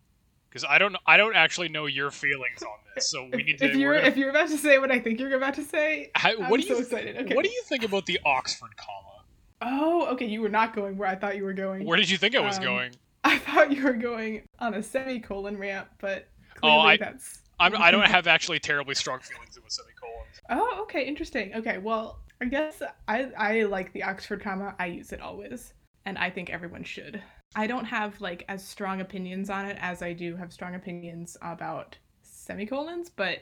Because 0.49 0.63
I 0.65 0.77
don't, 0.77 0.95
I 1.07 1.17
don't 1.17 1.35
actually 1.35 1.69
know 1.69 1.87
your 1.87 2.11
feelings 2.11 2.61
on 2.61 2.77
this, 2.93 3.09
so 3.09 3.23
we 3.25 3.41
need 3.43 3.57
to. 3.59 3.65
if 3.65 3.75
you're 3.75 3.95
gonna- 3.95 4.07
if 4.07 4.17
you're 4.17 4.29
about 4.29 4.49
to 4.49 4.57
say 4.57 4.77
what 4.77 4.91
I 4.91 4.99
think 4.99 5.19
you're 5.19 5.33
about 5.35 5.55
to 5.55 5.63
say, 5.63 6.11
I'm 6.15 6.47
what 6.49 6.61
do 6.61 6.67
so 6.67 6.75
you, 6.75 6.81
excited. 6.83 7.17
Okay. 7.17 7.35
what 7.35 7.43
do 7.43 7.49
you 7.51 7.63
think 7.67 7.83
about 7.83 8.05
the 8.05 8.19
Oxford 8.23 8.77
comma? 8.77 9.25
Oh, 9.61 10.05
okay. 10.13 10.25
You 10.25 10.41
were 10.41 10.49
not 10.49 10.75
going 10.75 10.95
where 10.95 11.09
I 11.09 11.15
thought 11.15 11.35
you 11.37 11.43
were 11.43 11.53
going. 11.53 11.85
Where 11.85 11.97
did 11.97 12.09
you 12.09 12.17
think 12.17 12.35
I 12.35 12.39
was 12.39 12.57
Um, 12.57 12.63
going? 12.63 12.91
I 13.23 13.37
thought 13.37 13.71
you 13.71 13.83
were 13.83 13.93
going 13.93 14.43
on 14.59 14.73
a 14.73 14.83
semicolon 14.83 15.57
ramp, 15.57 15.87
but 15.99 16.27
Oh, 16.63 16.79
I- 16.79 16.97
that's. 16.97 17.39
I'm, 17.59 17.75
I 17.77 17.91
don't 17.91 18.05
have 18.09 18.25
actually 18.27 18.59
terribly 18.59 18.95
strong 18.95 19.19
feelings 19.19 19.55
about 19.57 19.71
semicolons. 19.71 20.41
Oh, 20.49 20.81
okay, 20.83 21.05
interesting. 21.05 21.53
Okay, 21.55 21.77
well, 21.77 22.19
I 22.41 22.45
guess 22.45 22.81
I 23.07 23.31
I 23.37 23.63
like 23.63 23.93
the 23.93 24.03
Oxford 24.03 24.41
comma. 24.41 24.75
I 24.79 24.87
use 24.87 25.11
it 25.13 25.21
always, 25.21 25.73
and 26.05 26.17
I 26.17 26.29
think 26.31 26.49
everyone 26.49 26.83
should. 26.83 27.21
I 27.55 27.67
don't 27.67 27.85
have 27.85 28.19
like 28.19 28.45
as 28.49 28.65
strong 28.67 29.01
opinions 29.01 29.49
on 29.51 29.65
it 29.67 29.77
as 29.79 30.01
I 30.01 30.13
do 30.13 30.35
have 30.37 30.51
strong 30.51 30.73
opinions 30.73 31.37
about 31.43 31.97
semicolons, 32.23 33.09
but 33.09 33.39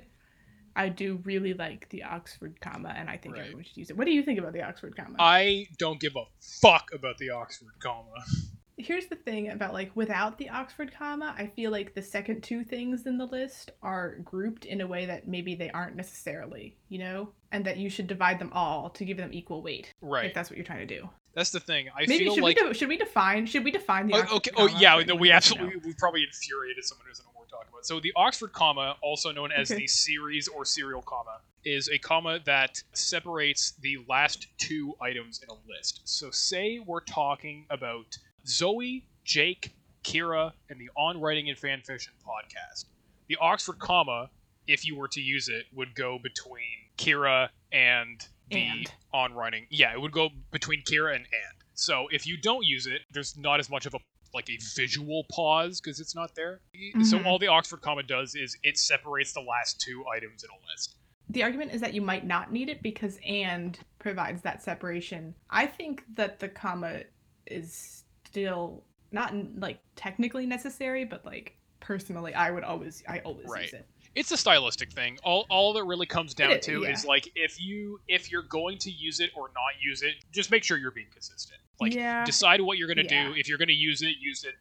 I 0.75 0.89
do 0.89 1.19
really 1.23 1.53
like 1.53 1.87
the 1.89 2.03
Oxford 2.03 2.59
comma, 2.59 2.93
and 2.97 3.09
I 3.09 3.15
think 3.17 3.35
Right. 3.35 3.43
everyone 3.45 3.63
should 3.63 3.77
use 3.77 3.89
it. 3.89 3.97
What 3.97 4.05
do 4.05 4.11
you 4.11 4.23
think 4.23 4.37
about 4.39 4.51
the 4.53 4.63
Oxford 4.63 4.95
comma? 4.97 5.15
I 5.19 5.67
don't 5.77 5.99
give 5.99 6.15
a 6.17 6.23
fuck 6.61 6.89
about 6.93 7.17
the 7.19 7.29
Oxford 7.29 7.69
comma. 7.81 8.11
Here's 8.79 9.07
the 9.07 9.15
thing 9.17 9.49
about 9.49 9.73
like 9.73 9.91
without 9.95 10.37
the 10.37 10.49
Oxford 10.49 10.91
comma, 10.97 11.35
I 11.37 11.47
feel 11.47 11.69
like 11.69 11.93
the 11.93 12.01
second 12.01 12.41
two 12.41 12.63
things 12.63 13.05
in 13.05 13.17
the 13.17 13.25
list 13.25 13.71
are 13.83 14.15
grouped 14.23 14.65
in 14.65 14.81
a 14.81 14.87
way 14.87 15.05
that 15.05 15.27
maybe 15.27 15.53
they 15.53 15.69
aren't 15.71 15.95
necessarily, 15.97 16.77
you 16.87 16.97
know, 16.99 17.29
and 17.51 17.65
that 17.65 17.77
you 17.77 17.89
should 17.89 18.07
divide 18.07 18.39
them 18.39 18.51
all 18.53 18.89
to 18.91 19.03
give 19.05 19.17
them 19.17 19.31
equal 19.33 19.61
weight 19.61 19.93
Right. 20.01 20.25
if 20.27 20.33
that's 20.33 20.49
what 20.49 20.57
you're 20.57 20.65
trying 20.65 20.87
to 20.87 20.99
do. 20.99 21.09
That's 21.33 21.51
the 21.51 21.59
thing. 21.59 21.89
I 21.95 22.05
maybe 22.07 22.23
feel 22.23 22.35
should 22.35 22.43
like. 22.43 22.57
we 22.59 22.67
de- 22.69 22.73
should 22.73 22.89
we 22.89 22.97
define 22.97 23.45
should 23.45 23.63
we 23.63 23.71
define 23.71 24.07
the 24.07 24.15
Oh, 24.15 24.19
Oxford 24.21 24.35
okay. 24.37 24.51
Oh, 24.55 24.67
comma 24.67 24.79
yeah. 24.79 25.03
No, 25.05 25.15
we 25.15 25.31
absolutely. 25.31 25.75
know? 25.75 25.81
We 25.85 25.93
probably 25.93 26.23
infuriated 26.23 26.83
someone 26.85 27.05
who 27.05 27.11
doesn't 27.11 27.25
know 27.25 27.31
what 27.35 27.41
we're 27.41 27.57
talking 27.57 27.69
about. 27.71 27.85
So 27.85 27.99
the 27.99 28.13
Oxford 28.15 28.53
comma, 28.53 28.95
also 29.01 29.31
known 29.31 29.51
as 29.51 29.69
Okay. 29.71 29.81
the 29.81 29.87
series 29.87 30.47
or 30.47 30.63
serial 30.65 31.01
comma, 31.01 31.39
is 31.65 31.89
a 31.89 31.97
comma 31.99 32.39
that 32.45 32.81
separates 32.93 33.71
the 33.81 33.97
last 34.07 34.47
two 34.57 34.95
items 35.01 35.41
in 35.43 35.49
a 35.49 35.57
list. 35.67 36.01
So 36.05 36.31
say 36.31 36.79
we're 36.79 37.01
talking 37.01 37.65
about 37.69 38.17
Zoe, 38.47 39.05
Jake, 39.23 39.73
Kira, 40.03 40.51
and 40.69 40.79
the 40.79 40.89
On 40.97 41.19
Writing 41.19 41.49
and 41.49 41.57
Fan 41.57 41.81
Fiction 41.81 42.13
podcast. 42.25 42.85
The 43.27 43.37
Oxford 43.37 43.79
comma, 43.79 44.29
if 44.67 44.85
you 44.85 44.95
were 44.95 45.07
to 45.09 45.21
use 45.21 45.49
it, 45.49 45.65
would 45.73 45.93
go 45.95 46.17
between 46.21 46.63
Kira 46.97 47.49
and 47.71 48.25
the 48.49 48.57
And. 48.57 48.91
on 49.13 49.33
writing. 49.33 49.67
Yeah, 49.69 49.93
it 49.93 50.01
would 50.01 50.11
go 50.11 50.29
between 50.51 50.81
Kira 50.83 51.15
and 51.15 51.25
and. 51.25 51.57
So 51.75 52.07
if 52.11 52.25
you 52.25 52.35
don't 52.37 52.65
use 52.65 52.87
it, 52.87 53.01
there's 53.11 53.37
not 53.37 53.59
as 53.59 53.69
much 53.69 53.85
of 53.85 53.93
a 53.93 53.99
like 54.31 54.47
a 54.49 54.57
visual 54.75 55.25
pause 55.31 55.81
because 55.81 55.99
it's 55.99 56.13
not 56.13 56.35
there. 56.35 56.61
So 57.03 57.17
Mhm. 57.17 57.25
all 57.25 57.39
the 57.39 57.47
Oxford 57.47 57.81
comma 57.81 58.03
does 58.03 58.35
is 58.35 58.55
it 58.61 58.77
separates 58.77 59.33
the 59.33 59.41
last 59.41 59.81
two 59.81 60.05
items 60.07 60.43
in 60.43 60.51
a 60.51 60.69
list. 60.71 60.97
The 61.29 61.41
argument 61.41 61.71
is 61.73 61.81
that 61.81 61.95
you 61.95 62.01
might 62.03 62.25
not 62.27 62.51
need 62.51 62.69
it 62.69 62.83
because 62.83 63.19
and 63.25 63.79
provides 63.97 64.43
that 64.43 64.61
separation. 64.61 65.33
I 65.49 65.65
think 65.65 66.03
that 66.15 66.37
the 66.39 66.47
comma 66.47 67.03
is 67.47 68.03
still 68.29 68.83
not 69.11 69.33
like 69.59 69.79
technically 69.95 70.45
necessary, 70.45 71.03
but 71.03 71.25
like 71.25 71.55
personally, 71.79 72.33
I 72.33 72.51
would 72.51 72.63
always 72.63 73.03
I 73.07 73.19
always 73.19 73.47
Right. 73.47 73.63
use 73.63 73.73
it. 73.73 73.87
It's 74.15 74.31
a 74.31 74.37
stylistic 74.37 74.91
thing. 74.91 75.17
All 75.23 75.45
all 75.49 75.73
that 75.73 75.83
really 75.83 76.05
comes 76.05 76.33
down 76.33 76.51
is, 76.51 76.65
to 76.65 76.83
yeah. 76.83 76.91
is 76.91 77.05
like 77.05 77.27
if 77.35 77.59
you 77.61 77.99
if 78.07 78.31
you're 78.31 78.43
going 78.43 78.77
to 78.79 78.91
use 78.91 79.19
it 79.19 79.31
or 79.35 79.47
not 79.49 79.81
use 79.81 80.01
it, 80.01 80.15
just 80.31 80.51
make 80.51 80.63
sure 80.63 80.77
you're 80.77 80.91
being 80.91 81.11
consistent. 81.11 81.59
Like 81.79 81.93
yeah. 81.93 82.25
decide 82.25 82.61
what 82.61 82.77
you're 82.77 82.87
going 82.93 83.07
to 83.07 83.13
Yeah. 83.13 83.29
do. 83.29 83.35
If 83.35 83.47
you're 83.47 83.57
going 83.57 83.69
to 83.69 83.73
use 83.73 84.01
it, 84.01 84.15
use 84.19 84.43
it 84.43 84.55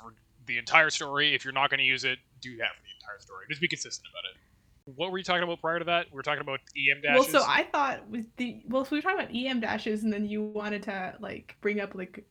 for 0.00 0.14
the 0.46 0.58
entire 0.58 0.90
story. 0.90 1.34
If 1.34 1.44
you're 1.44 1.54
not 1.54 1.70
going 1.70 1.78
to 1.78 1.84
use 1.84 2.04
it, 2.04 2.18
do 2.40 2.56
that 2.58 2.74
for 2.76 2.82
the 2.82 2.90
entire 3.00 3.20
story. 3.20 3.46
Just 3.48 3.60
be 3.60 3.68
consistent 3.68 4.06
about 4.12 4.24
it. 4.30 4.36
What 4.96 5.10
were 5.12 5.18
you 5.18 5.24
talking 5.24 5.42
about 5.42 5.60
prior 5.60 5.78
to 5.78 5.84
that? 5.84 6.06
We 6.10 6.16
were 6.16 6.22
talking 6.22 6.40
about 6.40 6.60
EM 6.76 7.02
dashes. 7.02 7.32
Well, 7.32 7.42
so 7.42 7.48
I 7.48 7.64
thought 7.64 8.08
with 8.08 8.24
the 8.36 8.62
well, 8.68 8.84
so 8.84 8.90
we 8.92 8.98
were 8.98 9.02
talking 9.02 9.20
about 9.20 9.34
EM 9.34 9.60
dashes, 9.60 10.02
and 10.02 10.12
then 10.12 10.24
you 10.26 10.42
wanted 10.42 10.82
to 10.84 11.14
like 11.20 11.56
bring 11.60 11.80
up 11.80 11.94
like 11.94 12.24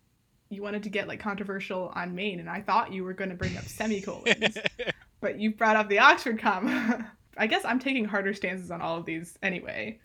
you 0.50 0.62
wanted 0.62 0.84
to 0.84 0.90
get 0.90 1.08
like 1.08 1.20
controversial 1.20 1.92
on 1.96 2.16
Maine, 2.16 2.40
and 2.40 2.50
I 2.50 2.62
thought 2.62 2.94
you 2.94 3.04
were 3.04 3.14
going 3.14 3.30
to 3.30 3.36
bring 3.36 3.58
up 3.58 3.66
semicolons, 3.66 4.58
but 5.22 5.40
you 5.40 5.54
brought 5.54 5.76
up 5.76 5.90
the 5.90 6.00
Oxford 6.00 6.40
comma. 6.40 7.12
I 7.38 7.48
guess 7.48 7.66
I'm 7.66 7.80
taking 7.80 8.06
harder 8.06 8.34
stances 8.34 8.72
on 8.72 8.82
all 8.82 8.98
of 8.98 9.06
these 9.06 9.38
anyway. 9.44 10.00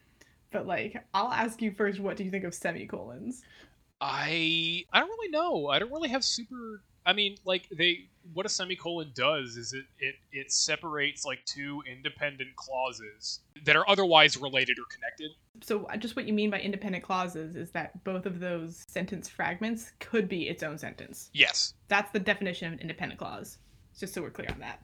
But 0.50 0.66
like, 0.66 1.02
I'll 1.14 1.32
ask 1.32 1.62
you 1.62 1.72
first. 1.72 1.98
What 1.98 2.16
do 2.16 2.24
you 2.24 2.30
think 2.30 2.44
of 2.44 2.54
semicolons? 2.54 3.42
I 4.00 4.84
I 4.92 5.00
don't 5.00 5.08
really 5.08 5.30
know. 5.30 5.68
I 5.68 5.78
don't 5.78 5.92
really 5.92 6.10
have 6.10 6.24
super. 6.24 6.82
I 7.06 7.12
mean, 7.14 7.36
like 7.44 7.68
they 7.70 8.08
what 8.32 8.46
a 8.46 8.48
semicolon 8.48 9.12
does 9.14 9.56
is 9.56 9.72
it 9.72 9.84
it 9.98 10.14
it 10.32 10.52
separates 10.52 11.24
like 11.24 11.44
two 11.44 11.82
independent 11.90 12.54
clauses 12.56 13.40
that 13.64 13.76
are 13.76 13.88
otherwise 13.88 14.36
related 14.36 14.78
or 14.78 14.84
connected. 14.90 15.30
So, 15.62 15.84
uh, 15.86 15.96
just 15.96 16.16
what 16.16 16.26
you 16.26 16.32
mean 16.32 16.50
by 16.50 16.60
independent 16.60 17.04
clauses 17.04 17.56
is 17.56 17.70
that 17.72 18.02
both 18.04 18.26
of 18.26 18.40
those 18.40 18.84
sentence 18.88 19.28
fragments 19.28 19.92
could 20.00 20.28
be 20.28 20.48
its 20.48 20.62
own 20.62 20.78
sentence. 20.78 21.30
Yes. 21.32 21.74
That's 21.88 22.10
the 22.12 22.20
definition 22.20 22.68
of 22.68 22.72
an 22.74 22.80
independent 22.80 23.18
clause. 23.18 23.58
Just 23.98 24.14
so 24.14 24.22
we're 24.22 24.30
clear 24.30 24.48
on 24.50 24.60
that. 24.60 24.82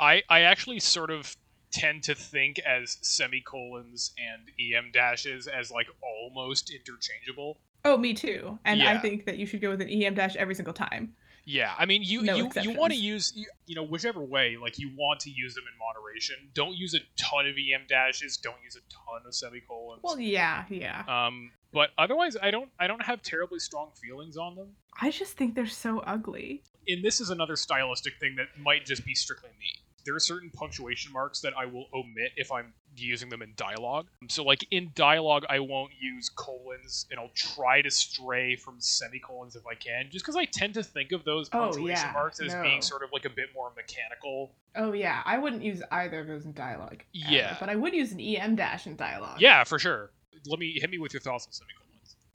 I 0.00 0.22
I 0.28 0.40
actually 0.42 0.80
sort 0.80 1.10
of 1.10 1.36
tend 1.70 2.02
to 2.02 2.14
think 2.14 2.58
as 2.60 2.98
semicolons 3.02 4.12
and 4.18 4.74
em 4.74 4.90
dashes 4.92 5.46
as 5.46 5.70
like 5.70 5.86
almost 6.02 6.70
interchangeable. 6.70 7.58
Oh, 7.84 7.96
me 7.96 8.14
too. 8.14 8.58
And 8.64 8.82
I 8.82 8.98
think 8.98 9.26
that 9.26 9.38
you 9.38 9.46
should 9.46 9.60
go 9.60 9.70
with 9.70 9.80
an 9.80 9.88
EM 9.88 10.14
dash 10.14 10.36
every 10.36 10.54
single 10.54 10.74
time. 10.74 11.14
Yeah, 11.48 11.72
I 11.78 11.86
mean, 11.86 12.02
you 12.02 12.20
No 12.20 12.36
you, 12.36 12.50
you 12.60 12.72
want 12.72 12.92
to 12.92 12.98
use 12.98 13.32
you, 13.34 13.46
you 13.64 13.74
know 13.74 13.82
whichever 13.82 14.20
way, 14.20 14.58
like 14.60 14.78
you 14.78 14.90
want 14.94 15.20
to 15.20 15.30
use 15.30 15.54
them 15.54 15.64
in 15.66 15.78
moderation. 15.78 16.36
Don't 16.52 16.76
use 16.76 16.92
a 16.92 16.98
ton 17.16 17.46
of 17.46 17.54
em 17.56 17.86
dashes. 17.88 18.36
Don't 18.36 18.58
use 18.62 18.76
a 18.76 18.80
ton 18.90 19.26
of 19.26 19.34
semicolons. 19.34 20.02
Well, 20.02 20.20
yeah, 20.20 20.64
yeah. 20.68 21.04
um, 21.08 21.50
but 21.72 21.88
otherwise, 21.96 22.36
I 22.42 22.50
don't 22.50 22.68
I 22.78 22.86
don't 22.86 23.02
have 23.02 23.22
terribly 23.22 23.60
strong 23.60 23.92
feelings 23.94 24.36
on 24.36 24.56
them. 24.56 24.68
I 25.00 25.10
just 25.10 25.38
think 25.38 25.54
they're 25.54 25.66
so 25.66 26.00
ugly. 26.00 26.64
And 26.86 27.02
this 27.02 27.18
is 27.18 27.30
another 27.30 27.56
stylistic 27.56 28.20
thing 28.20 28.36
that 28.36 28.48
might 28.62 28.84
just 28.84 29.06
be 29.06 29.14
strictly 29.14 29.50
me. 29.58 29.72
There 30.08 30.16
are 30.16 30.20
certain 30.20 30.48
punctuation 30.48 31.12
marks 31.12 31.40
that 31.42 31.52
I 31.54 31.66
will 31.66 31.84
omit 31.92 32.32
if 32.36 32.50
I'm 32.50 32.72
using 32.96 33.28
them 33.28 33.42
in 33.42 33.52
dialogue. 33.56 34.06
So 34.30 34.42
like 34.42 34.66
in 34.70 34.90
dialogue, 34.94 35.44
I 35.50 35.58
won't 35.58 35.92
use 36.00 36.30
colons, 36.30 37.04
and 37.10 37.20
I'll 37.20 37.28
try 37.34 37.82
to 37.82 37.90
stray 37.90 38.56
from 38.56 38.76
semicolons 38.80 39.54
if 39.54 39.66
I 39.66 39.74
can, 39.74 40.08
just 40.10 40.24
because 40.24 40.34
I 40.34 40.46
tend 40.46 40.72
to 40.74 40.82
think 40.82 41.12
of 41.12 41.24
those 41.24 41.50
Oh, 41.52 41.58
punctuation 41.64 42.06
yeah, 42.06 42.12
marks 42.14 42.40
as 42.40 42.54
no. 42.54 42.62
being 42.62 42.80
sort 42.80 43.02
of 43.02 43.10
like 43.12 43.26
a 43.26 43.30
bit 43.30 43.50
more 43.54 43.70
mechanical. 43.76 44.54
Oh 44.76 44.92
yeah, 44.94 45.20
I 45.26 45.36
wouldn't 45.36 45.62
use 45.62 45.82
either 45.90 46.20
of 46.20 46.26
those 46.26 46.46
in 46.46 46.54
dialogue. 46.54 47.02
ever, 47.22 47.34
Yeah. 47.34 47.56
but 47.60 47.68
I 47.68 47.76
would 47.76 47.92
use 47.92 48.10
an 48.12 48.20
em 48.20 48.56
dash 48.56 48.86
in 48.86 48.96
dialogue. 48.96 49.38
Yeah, 49.42 49.62
for 49.64 49.78
sure. 49.78 50.10
Let 50.46 50.58
me 50.58 50.78
hit 50.80 50.88
me 50.88 50.96
with 50.96 51.12
your 51.12 51.20
thoughts 51.20 51.44
on 51.46 51.52
semicolons. 51.52 51.87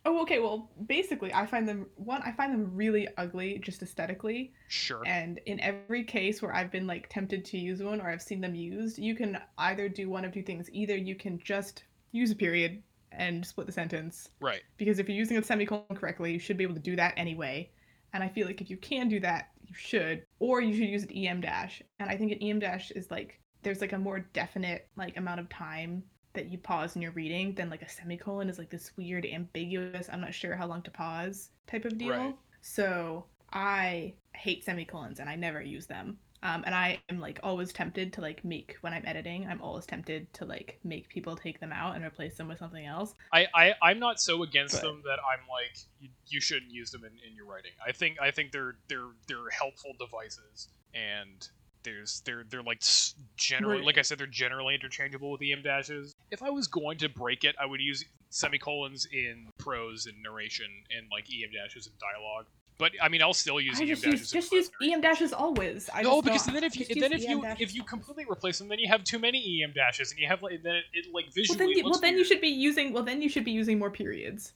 Oh, 0.05 0.21
okay. 0.23 0.39
Well, 0.39 0.69
basically, 0.85 1.33
I 1.33 1.45
find 1.45 1.67
them 1.67 1.85
one. 1.95 2.21
I 2.23 2.33
find 2.33 2.53
them 2.53 2.75
really 2.75 3.07
ugly, 3.17 3.59
just 3.59 3.81
aesthetically. 3.81 4.53
Sure. 4.67 5.01
And 5.05 5.39
in 5.45 5.59
every 5.61 6.03
case 6.03 6.41
where 6.41 6.53
I've 6.53 6.71
been 6.71 6.87
like 6.87 7.07
tempted 7.09 7.45
to 7.45 7.57
use 7.57 7.81
one 7.81 8.01
or 8.01 8.09
I've 8.09 8.21
seen 8.21 8.41
them 8.41 8.53
used, 8.55 8.99
you 8.99 9.15
can 9.15 9.37
either 9.57 9.87
do 9.87 10.09
one 10.09 10.25
of 10.25 10.33
two 10.33 10.43
things. 10.43 10.69
Either 10.71 10.97
you 10.97 11.15
can 11.15 11.39
just 11.39 11.83
use 12.11 12.31
a 12.31 12.35
period 12.35 12.83
and 13.13 13.45
split 13.45 13.67
the 13.67 13.73
sentence, 13.73 14.29
Right. 14.41 14.61
because 14.77 14.99
if 14.99 15.07
you're 15.07 15.17
using 15.17 15.37
a 15.37 15.43
semicolon 15.43 15.85
correctly, 15.95 16.33
you 16.33 16.39
should 16.39 16.57
be 16.57 16.63
able 16.63 16.73
to 16.75 16.81
do 16.81 16.95
that 16.95 17.13
anyway. 17.15 17.69
And 18.11 18.23
I 18.23 18.27
feel 18.27 18.45
like 18.45 18.59
if 18.61 18.69
you 18.69 18.77
can 18.77 19.07
do 19.07 19.19
that, 19.21 19.49
you 19.65 19.73
should. 19.73 20.25
Or 20.39 20.61
you 20.61 20.73
should 20.75 20.89
use 20.89 21.03
an 21.03 21.11
EM 21.11 21.41
dash. 21.41 21.81
And 21.99 22.09
I 22.09 22.17
think 22.17 22.31
an 22.31 22.39
EM 22.43 22.59
dash 22.59 22.91
is 22.91 23.09
like 23.09 23.39
there's 23.61 23.79
like 23.81 23.93
a 23.93 23.97
more 23.97 24.19
definite 24.19 24.89
like 24.97 25.15
amount 25.15 25.39
of 25.39 25.47
time 25.49 26.03
that 26.33 26.51
you 26.51 26.57
pause 26.57 26.95
in 26.95 27.01
your 27.01 27.11
reading 27.11 27.53
then 27.55 27.69
like 27.69 27.81
a 27.81 27.89
semicolon 27.89 28.49
is 28.49 28.57
like 28.57 28.69
this 28.69 28.91
weird 28.97 29.25
ambiguous 29.25 30.09
I'm 30.11 30.21
not 30.21 30.33
sure 30.33 30.55
how 30.55 30.67
long 30.67 30.81
to 30.83 30.91
pause 30.91 31.49
type 31.67 31.85
of 31.85 31.97
deal. 31.97 32.09
Right. 32.09 32.35
So 32.61 33.25
I 33.51 34.13
hate 34.33 34.63
semicolons 34.65 35.19
and 35.19 35.29
I 35.29 35.35
never 35.35 35.61
use 35.61 35.85
them. 35.85 36.17
Um, 36.41 36.63
and 36.65 36.75
I 36.75 36.99
am 37.09 37.21
like 37.21 37.39
always 37.41 37.71
tempted 37.71 38.11
to 38.13 38.21
like 38.21 38.43
make 38.43 38.75
when 38.81 38.91
I'm 38.93 39.03
editing, 39.05 39.47
I'm 39.47 39.61
always 39.61 39.85
tempted 39.85 40.33
to 40.33 40.45
like 40.45 40.77
make 40.83 41.07
people 41.07 41.37
take 41.37 41.61
them 41.61 41.71
out 41.71 41.95
and 41.95 42.03
replace 42.03 42.35
them 42.35 42.49
with 42.49 42.57
something 42.59 42.85
else. 42.85 43.13
I, 43.31 43.47
I 43.55 43.73
I'm 43.81 43.99
not 43.99 44.19
so 44.19 44.43
against 44.43 44.75
But- 44.75 44.81
them 44.87 45.01
that 45.05 45.19
I'm 45.19 45.47
like 45.49 45.77
you, 46.01 46.09
you 46.27 46.41
shouldn't 46.41 46.71
use 46.71 46.91
them 46.91 47.05
in, 47.05 47.11
in 47.29 47.33
your 47.35 47.45
writing. 47.45 47.71
I 47.85 47.93
think 47.93 48.17
I 48.21 48.31
think 48.31 48.51
they're 48.51 48.75
they're 48.89 49.11
they're 49.27 49.49
helpful 49.57 49.91
devices 49.97 50.67
and 50.93 51.47
there's 51.83 52.21
they're 52.25 52.43
they're 52.49 52.63
like 52.63 52.79
s- 52.81 53.15
generally 53.37 53.77
Right. 53.77 53.85
like 53.85 53.97
I 53.97 54.01
said 54.01 54.17
they're 54.17 54.27
generally 54.27 54.73
interchangeable 54.75 55.31
with 55.31 55.39
the 55.39 55.53
em 55.53 55.61
dashes. 55.61 56.12
If 56.33 56.43
I 56.43 56.49
was 56.49 56.67
going 56.67 56.97
to 56.97 57.09
break 57.09 57.43
it, 57.43 57.55
I 57.61 57.65
would 57.65 57.79
use 57.79 58.03
semicolons 58.29 59.07
in 59.13 59.47
prose 59.59 60.07
and 60.07 60.15
narration 60.21 60.65
and 60.95 61.07
like 61.11 61.27
em 61.31 61.51
dashes 61.53 61.87
in 61.87 61.93
dialogue. 61.99 62.45
But 62.79 62.93
I 62.99 63.07
mean, 63.07 63.21
I'll 63.21 63.35
still 63.35 63.61
use 63.61 63.79
I 63.79 63.83
em 63.83 63.87
just 63.89 64.03
dashes. 64.03 64.19
use 64.21 64.31
just 64.31 64.51
use 64.51 64.71
narration. 64.81 64.95
EM 64.95 65.01
dashes 65.01 65.31
always. 65.31 65.89
I 65.93 66.01
no, 66.01 66.21
just 66.21 66.47
because 66.47 66.53
then 66.53 66.63
if 66.63 66.75
you 66.77 66.85
then 66.99 67.13
if 67.13 67.23
EM 67.23 67.29
you 67.29 67.41
dashes 67.43 67.61
if 67.61 67.75
you 67.75 67.83
completely 67.83 68.25
replace 68.29 68.57
them, 68.57 68.67
then 68.67 68.79
you 68.79 68.87
have 68.89 69.03
too 69.03 69.19
many 69.19 69.61
em 69.63 69.71
dashes, 69.73 70.11
and 70.11 70.19
you 70.19 70.27
have 70.27 70.41
like 70.41 70.63
then 70.63 70.75
it, 70.75 70.85
it 70.93 71.05
like 71.13 71.25
well 71.25 71.33
visually. 71.35 71.59
then 71.59 71.69
you, 71.69 71.83
well 71.83 71.99
then 71.99 72.17
you 72.17 72.23
should 72.25 72.41
be 72.41 72.47
using 72.47 72.91
well 72.91 73.03
then 73.03 73.21
you 73.21 73.29
should 73.29 73.45
be 73.45 73.51
using 73.51 73.77
more 73.77 73.91
periods 73.91 74.53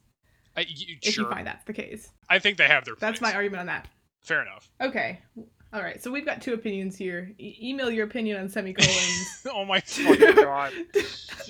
I, 0.58 0.66
you, 0.68 0.98
if 1.04 1.14
sure, 1.14 1.26
you 1.26 1.30
find 1.30 1.46
that's 1.46 1.64
the 1.66 1.74
case. 1.74 2.10
I 2.30 2.40
think 2.40 2.58
they 2.58 2.68
have 2.68 2.84
their. 2.84 2.96
That's 3.00 3.22
my 3.22 3.34
argument 3.34 3.62
on 3.62 3.66
that. 3.68 3.88
Fair 4.24 4.42
enough. 4.42 4.70
Okay. 4.82 5.22
All 5.74 5.82
right. 5.82 6.02
So 6.02 6.12
we've 6.12 6.26
got 6.26 6.42
two 6.42 6.54
opinions 6.54 6.96
here. 6.98 7.32
E- 7.38 7.58
email 7.62 7.92
your 7.92 8.06
opinion 8.06 8.40
on 8.40 8.48
semicolons. 8.50 9.44
oh 9.52 9.66
my 9.66 9.80
fucking 9.82 10.36
god! 10.44 10.72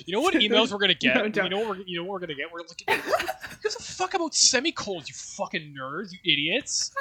You 0.06 0.12
know 0.14 0.20
what 0.20 0.34
emails 0.44 0.72
we're 0.72 0.78
gonna 0.78 0.94
get? 0.94 1.14
No, 1.16 1.24
you 1.24 1.30
don't. 1.30 1.50
know 1.50 1.58
what 1.60 1.68
we're 1.78 1.82
you 1.86 1.98
know 1.98 2.04
what 2.04 2.14
we're 2.14 2.26
gonna 2.26 2.34
get? 2.34 2.50
We're 2.52 2.60
looking. 2.60 2.86
Who 2.88 3.56
gives 3.62 3.76
a 3.76 3.82
fuck 3.82 4.14
about 4.14 4.34
semicolons? 4.34 5.08
You 5.08 5.14
fucking 5.14 5.74
nerds! 5.78 6.10
You 6.12 6.18
idiots! 6.24 6.92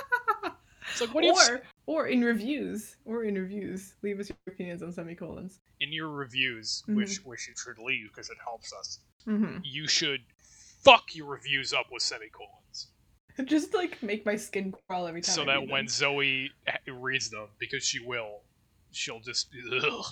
It's 0.92 1.02
like 1.02 1.14
what 1.14 1.22
do 1.22 1.28
you 1.28 1.36
have 1.36 1.50
or 1.88 2.04
or 2.04 2.08
in 2.08 2.24
reviews 2.24 2.96
or 3.06 3.24
in 3.26 3.36
reviews, 3.36 3.94
leave 4.04 4.20
us 4.20 4.30
your 4.30 4.38
opinions 4.48 4.82
on 4.84 4.92
semicolons. 4.94 5.60
in 5.82 5.92
your 5.92 6.10
reviews, 6.10 6.84
Mhm. 6.88 6.96
which 6.96 7.18
which 7.26 7.48
you 7.48 7.54
should 7.58 7.78
leave 7.84 8.10
because 8.10 8.30
it 8.30 8.38
helps 8.44 8.72
us. 8.74 9.00
hmm 9.26 9.58
You 9.64 9.88
should 9.88 10.22
fuck 10.84 11.14
your 11.16 11.28
reviews 11.28 11.74
up 11.74 11.88
with 11.92 12.04
semicolons, 12.04 12.52
Just 13.46 13.74
like 13.74 14.02
make 14.02 14.26
my 14.26 14.36
skin 14.36 14.74
crawl 14.88 15.08
every 15.08 15.22
time. 15.22 15.36
so 15.36 15.42
I 15.44 15.46
that 15.46 15.68
when. 15.68 15.88
Zoe 15.88 16.52
reads 16.88 17.30
them, 17.30 17.48
because 17.60 17.84
she 17.84 18.00
will, 18.04 18.42
she'll 18.92 19.20
just. 19.20 19.50
Ugh. 19.84 20.06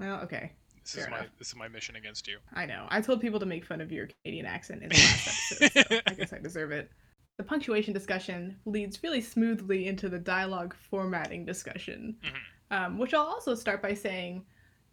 Well, 0.00 0.20
okay. 0.22 0.52
This 0.82 0.94
Fair 0.94 1.04
is 1.04 1.10
my 1.10 1.26
this 1.38 1.48
is 1.48 1.56
my 1.56 1.68
mission 1.68 1.96
against 1.96 2.26
you. 2.26 2.38
I 2.54 2.64
know. 2.66 2.86
I 2.88 3.00
told 3.00 3.20
people 3.20 3.38
to 3.40 3.46
make 3.46 3.64
fun 3.64 3.80
of 3.80 3.92
your 3.92 4.08
Canadian 4.24 4.46
accent 4.46 4.82
in 4.82 4.88
the 4.88 4.94
last 4.96 5.52
episode, 5.62 5.86
so 5.88 6.00
I 6.06 6.14
guess 6.14 6.32
I 6.32 6.38
deserve 6.38 6.72
it. 6.72 6.90
The 7.36 7.44
punctuation 7.44 7.92
discussion 7.94 8.58
leads 8.64 9.02
really 9.02 9.20
smoothly 9.20 9.86
into 9.86 10.08
the 10.08 10.18
dialogue 10.18 10.74
formatting 10.74 11.44
discussion, 11.44 12.16
Mhm. 12.24 12.76
um, 12.76 12.98
which 12.98 13.14
I'll 13.14 13.20
also 13.26 13.54
start 13.54 13.80
by 13.82 13.94
saying 13.94 14.44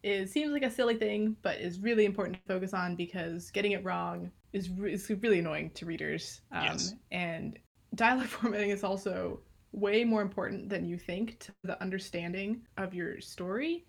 is 0.06 0.32
seems 0.32 0.52
like 0.54 0.64
a 0.64 0.72
silly 0.72 0.96
thing, 0.96 1.36
but 1.42 1.60
is 1.60 1.80
really 1.80 2.06
important 2.06 2.38
to 2.38 2.54
focus 2.54 2.74
on 2.74 2.96
because 2.96 3.50
getting 3.52 3.72
it 3.72 3.84
wrong 3.84 4.32
is, 4.54 4.70
re- 4.70 4.94
is 4.94 5.10
really 5.22 5.40
annoying 5.40 5.72
to 5.72 5.86
readers. 5.86 6.42
Um, 6.52 6.64
Yes. 6.66 6.94
And 7.12 7.60
dialogue 7.96 8.28
formatting 8.28 8.70
is 8.70 8.84
also 8.84 9.42
way 9.72 10.04
more 10.04 10.22
important 10.22 10.70
than 10.70 10.86
you 10.86 10.98
think 10.98 11.40
to 11.40 11.52
the 11.64 11.82
understanding 11.82 12.62
of 12.78 12.94
your 12.94 13.20
story. 13.20 13.86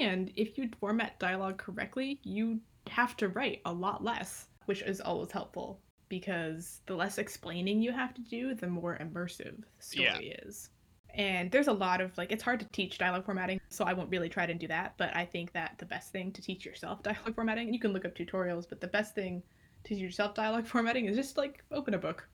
And 0.00 0.32
if 0.36 0.56
you 0.56 0.70
format 0.80 1.18
dialogue 1.18 1.58
correctly, 1.58 2.20
you 2.22 2.60
have 2.88 3.16
to 3.18 3.28
write 3.28 3.60
a 3.66 3.72
lot 3.72 4.02
less, 4.02 4.46
which 4.66 4.82
is 4.82 5.00
always 5.00 5.30
helpful 5.30 5.80
because 6.08 6.80
the 6.86 6.94
less 6.94 7.18
explaining 7.18 7.82
you 7.82 7.92
have 7.92 8.14
to 8.14 8.20
do, 8.22 8.54
the 8.54 8.68
more 8.68 8.96
immersive 9.00 9.56
the 9.58 9.82
story 9.82 10.36
is. 10.44 10.70
And 11.16 11.50
there's 11.50 11.68
a 11.68 11.72
lot 11.72 12.00
of 12.00 12.16
like, 12.18 12.30
it's 12.30 12.42
hard 12.42 12.60
to 12.60 12.66
teach 12.72 12.98
dialogue 12.98 13.24
formatting, 13.24 13.60
so 13.70 13.84
I 13.84 13.92
won't 13.94 14.10
really 14.10 14.28
try 14.28 14.46
to 14.46 14.54
do 14.54 14.68
that. 14.68 14.94
But 14.98 15.16
I 15.16 15.24
think 15.24 15.52
that 15.54 15.74
the 15.78 15.86
best 15.86 16.12
thing 16.12 16.30
to 16.32 16.42
teach 16.42 16.64
yourself 16.64 17.02
dialogue 17.02 17.34
formatting, 17.34 17.66
and 17.66 17.74
you 17.74 17.80
can 17.80 17.92
look 17.92 18.04
up 18.04 18.14
tutorials, 18.14 18.68
but 18.68 18.80
the 18.80 18.86
best 18.88 19.14
thing 19.14 19.42
to 19.84 19.94
teach 19.94 20.02
yourself 20.02 20.34
dialogue 20.34 20.66
formatting 20.74 21.06
is 21.06 21.16
just 21.16 21.36
like 21.36 21.64
open 21.72 21.94
a 21.94 21.98
book 21.98 22.28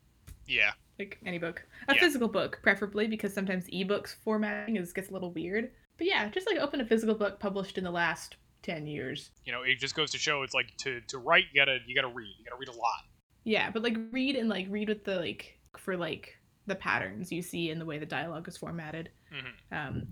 Yeah. 0.47 0.73
like 0.99 1.18
any 1.25 1.38
book 1.38 1.62
a 1.88 1.95
Yeah. 1.95 2.01
physical 2.01 2.29
book 2.29 2.59
preferably 2.62 3.07
because 3.07 3.33
sometimes 3.33 3.66
ebooks 3.68 4.14
formatting 4.25 4.77
is 4.77 4.92
gets 4.92 5.11
a 5.11 5.12
little 5.12 5.33
weird 5.33 5.71
but 5.99 6.07
yeah 6.07 6.29
just 6.29 6.47
like 6.47 6.59
open 6.59 6.81
a 6.81 6.85
physical 6.87 7.14
book 7.14 7.38
published 7.38 7.77
in 7.79 7.85
the 7.85 7.90
last 7.90 8.37
10 8.62 8.87
years 8.87 9.31
You 9.45 9.53
know, 9.53 9.62
it 9.62 9.79
just 9.79 9.95
goes 9.95 10.11
to 10.12 10.18
show 10.18 10.42
it's 10.42 10.55
like 10.55 10.75
to 10.79 11.01
to 11.09 11.18
write, 11.18 11.45
you 11.53 11.61
gotta 11.61 11.79
you 11.87 11.95
gotta 11.95 12.09
read. 12.14 12.33
You 12.38 12.45
gotta 12.45 12.57
read 12.59 12.68
a 12.68 12.79
lot. 12.79 13.03
yeah 13.45 13.71
but 13.71 13.83
like 13.83 13.97
read 14.12 14.35
and 14.37 14.49
like 14.49 14.66
read 14.71 14.88
with 14.88 15.05
the 15.05 15.16
like 15.16 15.59
for 15.77 15.97
like 15.97 16.38
the 16.66 16.75
patterns 16.75 17.33
you 17.33 17.42
see 17.42 17.70
in 17.70 17.79
the 17.79 17.85
way 17.85 17.98
the 17.98 18.07
dialogue 18.07 18.48
is 18.48 18.57
formatted. 18.57 19.11
Hmm 19.31 19.51
um, 19.72 20.07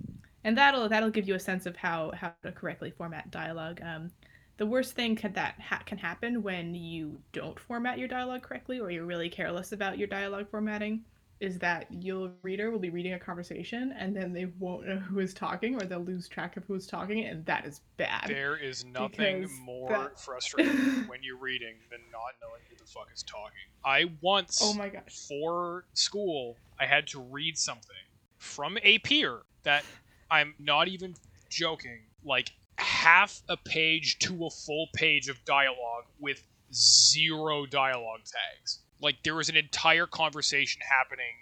and 0.45 0.57
that'll 0.57 0.89
that'll 0.89 1.11
give 1.11 1.29
you 1.29 1.35
a 1.35 1.41
sense 1.41 1.67
of 1.67 1.77
how 1.77 2.13
how 2.15 2.33
to 2.43 2.53
correctly 2.53 2.91
format 2.91 3.31
dialogue. 3.31 3.81
Um, 3.83 4.11
the 4.57 4.67
worst 4.67 4.95
thing 4.95 5.17
can 5.17 5.33
that 5.35 5.59
ha- 5.61 5.83
can 5.87 5.99
happen 5.99 6.43
when 6.43 6.75
you 6.75 7.21
don't 7.33 7.59
format 7.59 7.99
your 7.99 8.09
dialogue 8.09 8.43
correctly 8.43 8.79
or 8.79 8.91
you're 8.91 9.07
really 9.07 9.29
careless 9.29 9.73
about 9.73 9.99
your 9.99 10.09
dialogue 10.09 10.51
formatting 10.51 11.03
is 11.41 11.59
that 11.59 11.87
your 11.91 12.31
reader 12.43 12.71
will 12.71 12.79
be 12.79 12.91
reading 12.91 13.15
a 13.15 13.19
conversation 13.19 13.95
and 13.99 14.15
then 14.15 14.33
they 14.33 14.45
won't 14.59 14.87
know 14.87 14.99
who 14.99 15.21
is 15.21 15.33
talking 15.33 15.75
or 15.75 15.81
they'll 15.87 16.05
lose 16.05 16.29
track 16.29 16.57
of 16.59 16.65
who 16.65 16.75
is 16.75 16.87
talking 16.87 17.25
and 17.25 17.45
that 17.47 17.65
is 17.65 17.81
bad 17.97 18.27
There 18.29 18.57
is 18.57 18.85
nothing 18.85 19.49
more 19.65 19.89
that- 19.89 20.21
frustrating 20.21 20.75
when 21.07 21.21
you're 21.23 21.39
reading 21.39 21.77
than 21.91 22.01
not 22.13 22.35
knowing 22.43 22.61
who 22.69 22.77
the 22.77 22.85
fuck 22.85 23.09
is 23.15 23.23
talking. 23.23 23.55
I 23.85 24.11
once 24.21 24.59
oh 24.63 24.75
my 24.75 24.91
gosh 24.91 25.27
for 25.29 25.87
school, 25.95 26.57
I 26.79 26.85
had 26.87 27.07
to 27.09 27.21
read 27.21 27.57
something 27.57 27.97
from 28.37 28.77
a 28.83 28.99
peer 28.99 29.39
that 29.63 29.85
I'm 30.31 30.55
not 30.59 30.89
even 30.89 31.15
joking, 31.49 32.01
like 32.25 32.53
half 32.77 33.43
a 33.49 33.57
page 33.57 34.19
to 34.21 34.47
a 34.47 34.51
full 34.51 34.89
page 34.95 35.29
of 35.29 35.43
dialogue 35.45 36.05
with 36.19 36.43
zero 36.73 37.67
dialogue 37.67 38.21
tags. 38.25 38.81
Like 39.01 39.17
there 39.25 39.35
was 39.35 39.49
an 39.49 39.57
entire 39.57 40.07
conversation 40.07 40.81
happening 40.89 41.33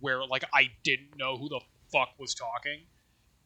where 0.00 0.24
like 0.24 0.44
I 0.54 0.70
didn't 0.84 1.16
know 1.16 1.36
who 1.38 1.48
the 1.48 1.60
fuck 1.92 2.10
was 2.18 2.34
talking. 2.34 2.80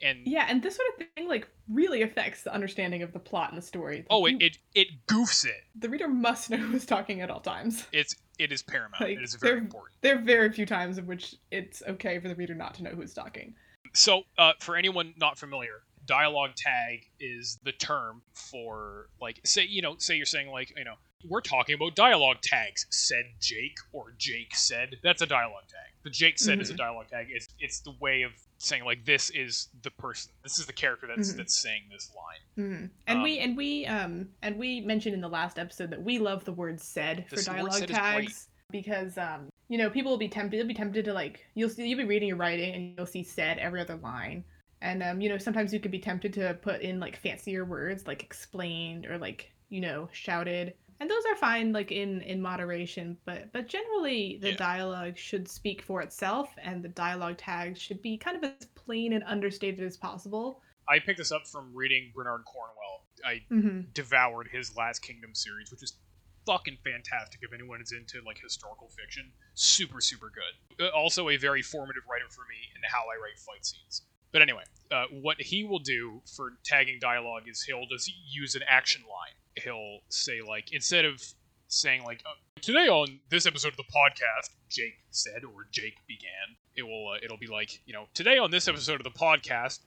And 0.04 0.18
yeah 0.26 0.46
and 0.48 0.60
this 0.62 0.74
sort 0.76 0.88
of 1.00 1.06
thing 1.14 1.28
like 1.28 1.46
really 1.68 2.02
affects 2.02 2.42
the 2.42 2.52
understanding 2.52 3.02
of 3.02 3.12
the 3.12 3.20
plot 3.20 3.50
and 3.52 3.58
the 3.58 3.64
story 3.64 3.98
Like, 3.98 4.06
oh 4.10 4.26
it, 4.26 4.34
it 4.42 4.58
it 4.74 4.88
goofs 5.06 5.44
it. 5.46 5.62
the 5.78 5.88
reader 5.88 6.08
must 6.08 6.50
know 6.50 6.56
who's 6.56 6.84
talking 6.84 7.20
at 7.20 7.30
all 7.30 7.38
times 7.38 7.86
It's 7.92 8.16
it 8.36 8.50
is 8.50 8.62
paramount. 8.62 9.00
Like, 9.00 9.18
it 9.18 9.22
is 9.22 9.36
very 9.36 9.52
they're- 9.54 9.58
important. 9.62 9.94
there 10.00 10.16
are 10.16 10.20
very 10.20 10.50
few 10.52 10.66
times 10.66 10.98
in 10.98 11.06
which 11.06 11.36
it's 11.52 11.82
okay 11.86 12.18
for 12.18 12.26
the 12.26 12.34
reader 12.34 12.54
not 12.56 12.74
to 12.74 12.82
know 12.82 12.90
who's 12.90 13.14
talking 13.14 13.54
So, 13.94 14.22
uh, 14.38 14.54
for 14.58 14.74
anyone 14.76 15.14
not 15.18 15.38
familiar, 15.38 15.82
dialogue 16.04 16.56
tag 16.56 17.04
is 17.20 17.58
the 17.62 17.70
term 17.72 18.22
for 18.34 19.08
like 19.20 19.38
say 19.44 19.62
you 19.64 19.82
know 19.82 19.94
say 19.98 20.16
you're 20.16 20.26
saying 20.26 20.48
like 20.48 20.72
you 20.76 20.84
know 20.84 20.94
we're 21.28 21.40
talking 21.40 21.74
about 21.74 21.94
dialogue 21.94 22.38
tags 22.42 22.86
said 22.90 23.24
Jake 23.40 23.76
or 23.92 24.12
Jake 24.18 24.54
said 24.54 24.96
that's 25.02 25.22
a 25.22 25.26
dialogue 25.26 25.68
tag. 25.68 25.92
The 26.04 26.10
Jake 26.10 26.38
said 26.38 26.60
is 26.60 26.70
a 26.70 26.74
dialogue 26.74 27.08
tag. 27.10 27.28
It's 27.30 27.48
it's 27.60 27.80
the 27.80 27.92
way 28.00 28.22
of 28.22 28.32
saying 28.58 28.84
like 28.84 29.04
this 29.04 29.30
is 29.30 29.68
the 29.82 29.90
person. 29.90 30.32
This 30.42 30.58
is 30.58 30.66
the 30.66 30.72
character 30.72 31.06
that's 31.06 31.32
Mhm. 31.32 31.36
that's 31.36 31.60
saying 31.60 31.82
this 31.90 32.10
line. 32.14 32.66
Mm. 32.66 32.90
And 33.06 33.18
Um, 33.18 33.22
we 33.22 33.38
and 33.38 33.56
we 33.56 33.86
um 33.86 34.28
and 34.42 34.56
we 34.56 34.80
mentioned 34.80 35.14
in 35.14 35.20
the 35.20 35.28
last 35.28 35.58
episode 35.58 35.90
that 35.90 36.02
we 36.02 36.18
love 36.18 36.44
the 36.44 36.52
word 36.52 36.80
said 36.80 37.26
for 37.28 37.40
dialogue 37.42 37.72
said 37.74 37.88
tags 37.88 38.48
because 38.70 39.18
um 39.18 39.48
you 39.68 39.78
know 39.78 39.90
people 39.90 40.10
will 40.10 40.18
be 40.18 40.28
tempted 40.28 40.58
they'll 40.58 40.66
be 40.66 40.74
tempted 40.74 41.04
to 41.04 41.12
like 41.12 41.44
you'll 41.54 41.68
see 41.68 41.86
you'll 41.88 41.98
be 41.98 42.04
reading 42.04 42.28
your 42.28 42.36
writing 42.36 42.74
and 42.74 42.94
you'll 42.96 43.06
see 43.06 43.22
said 43.22 43.58
every 43.58 43.80
other 43.80 43.96
line 43.96 44.44
and 44.80 45.02
um 45.02 45.20
you 45.20 45.28
know 45.28 45.38
sometimes 45.38 45.72
you 45.72 45.80
could 45.80 45.90
be 45.90 45.98
tempted 45.98 46.32
to 46.32 46.54
put 46.62 46.80
in 46.80 46.98
like 46.98 47.16
fancier 47.16 47.64
words 47.64 48.06
like 48.06 48.22
explained 48.22 49.06
or 49.06 49.18
like 49.18 49.50
you 49.68 49.80
know, 49.80 50.06
shouted. 50.12 50.74
And 51.02 51.10
those 51.10 51.24
are 51.28 51.34
fine 51.34 51.72
like 51.72 51.90
in 51.90 52.20
in 52.22 52.40
moderation, 52.40 53.18
but 53.24 53.50
but 53.52 53.66
generally 53.66 54.38
the 54.40 54.50
Yeah. 54.50 54.56
dialogue 54.56 55.18
should 55.18 55.48
speak 55.48 55.82
for 55.82 56.00
itself 56.00 56.54
and 56.58 56.80
the 56.80 56.90
dialogue 56.90 57.38
tags 57.38 57.82
should 57.82 58.00
be 58.00 58.16
kind 58.16 58.36
of 58.36 58.44
as 58.44 58.66
plain 58.76 59.12
and 59.12 59.24
understated 59.24 59.82
as 59.84 59.96
possible. 59.96 60.62
I 60.86 61.00
picked 61.00 61.18
this 61.18 61.32
up 61.32 61.48
from 61.48 61.74
reading 61.74 62.12
Bernard 62.14 62.44
Cornwell. 62.44 63.08
I 63.24 63.44
Mhm. 63.50 63.92
devoured 63.92 64.46
his 64.52 64.76
Last 64.76 65.00
Kingdom 65.00 65.34
series, 65.34 65.72
which 65.72 65.82
is 65.82 65.98
fucking 66.46 66.78
fantastic 66.84 67.40
if 67.42 67.52
anyone 67.52 67.82
is 67.82 67.90
into 67.90 68.20
like 68.22 68.38
historical 68.38 68.88
fiction. 68.90 69.32
Super, 69.54 70.00
super 70.00 70.30
good. 70.30 70.84
Uh, 70.86 70.90
Also, 70.90 71.28
a 71.30 71.36
very 71.36 71.62
formative 71.62 72.04
writer 72.08 72.28
for 72.28 72.44
me 72.46 72.70
in 72.76 72.82
how 72.84 73.08
I 73.10 73.16
write 73.16 73.40
fight 73.40 73.66
scenes. 73.66 74.06
But 74.32 74.42
anyway, 74.42 74.64
uh, 74.90 75.04
what 75.10 75.40
he 75.40 75.64
will 75.64 75.78
do 75.78 76.22
for 76.36 76.54
tagging 76.64 76.98
dialogue 77.00 77.44
is 77.46 77.62
he'll 77.62 77.86
just 77.86 78.10
use 78.28 78.54
an 78.54 78.62
action 78.66 79.02
line. 79.02 79.34
He'll 79.62 79.98
say 80.08 80.40
like 80.40 80.72
instead 80.72 81.04
of 81.04 81.22
saying 81.68 82.04
like 82.04 82.22
uh, 82.26 82.34
today 82.60 82.88
on 82.88 83.20
this 83.30 83.46
episode 83.46 83.68
of 83.68 83.76
the 83.76 83.84
podcast, 83.84 84.50
Jake 84.70 84.98
said 85.10 85.44
or 85.44 85.66
Jake 85.70 85.96
began. 86.06 86.56
It 86.74 86.82
will 86.82 87.10
uh, 87.10 87.18
it'll 87.22 87.38
be 87.38 87.46
like 87.46 87.80
you 87.86 87.92
know 87.92 88.06
today 88.14 88.38
on 88.38 88.50
this 88.50 88.68
episode 88.68 89.00
of 89.00 89.04
the 89.04 89.18
podcast, 89.18 89.80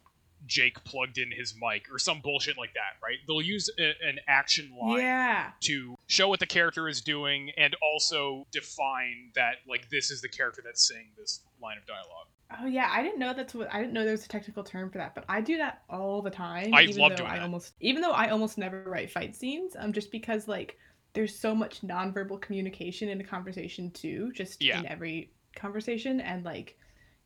Jake 0.48 0.84
plugged 0.84 1.18
in 1.18 1.32
his 1.32 1.56
mic 1.60 1.86
or 1.92 1.98
some 2.00 2.22
bullshit 2.22 2.58
like 2.58 2.74
that, 2.74 3.02
right? 3.04 3.18
They'll 3.28 3.42
use 3.42 3.70
a, 3.80 3.94
an 4.08 4.20
action 4.28 4.76
line 4.80 5.00
Yeah. 5.00 5.52
to 5.62 5.96
show 6.08 6.28
what 6.30 6.40
the 6.40 6.46
character 6.46 6.88
is 6.88 7.02
doing 7.02 7.52
and 7.58 7.76
also 7.82 8.46
define 8.52 9.32
that 9.36 9.56
like 9.68 9.90
this 9.90 10.12
is 10.12 10.22
the 10.22 10.30
character 10.30 10.62
that's 10.64 10.88
saying 10.88 11.08
this 11.18 11.42
line 11.62 11.78
of 11.78 11.86
dialogue. 11.86 12.28
Oh 12.62 12.68
yeah, 12.68 12.90
I 12.92 13.02
didn't 13.02 13.18
know 13.20 13.34
that's 13.34 13.56
what 13.56 13.74
I 13.74 13.80
didn't 13.80 13.94
know 13.94 14.04
there 14.04 14.12
was 14.12 14.26
a 14.26 14.30
technical 14.30 14.64
term 14.64 14.92
for 14.92 15.00
that, 15.00 15.16
but 15.16 15.26
I 15.28 15.42
do 15.42 15.58
that 15.58 15.82
all 15.90 16.22
the 16.22 16.30
time. 16.30 16.74
I 16.74 16.84
even 16.84 16.98
love 16.98 17.12
though 17.12 17.18
doing 17.18 17.30
I 17.32 17.38
that. 17.38 17.42
almost 17.44 17.74
even 17.80 18.02
though 18.04 18.12
I 18.12 18.30
almost 18.30 18.58
never 18.60 18.84
write 18.84 19.10
fight 19.10 19.36
scenes, 19.36 19.76
um, 19.78 19.92
just 19.94 20.12
because 20.12 20.48
like 20.48 20.78
there's 21.14 21.34
so 21.38 21.56
much 21.56 21.82
nonverbal 21.82 22.40
communication 22.42 23.10
in 23.10 23.20
a 23.20 23.24
conversation 23.24 23.90
too, 23.92 24.32
just 24.34 24.62
Yeah. 24.62 24.80
in 24.80 24.86
every 24.86 25.32
conversation, 25.56 26.22
and 26.22 26.44
like 26.46 26.78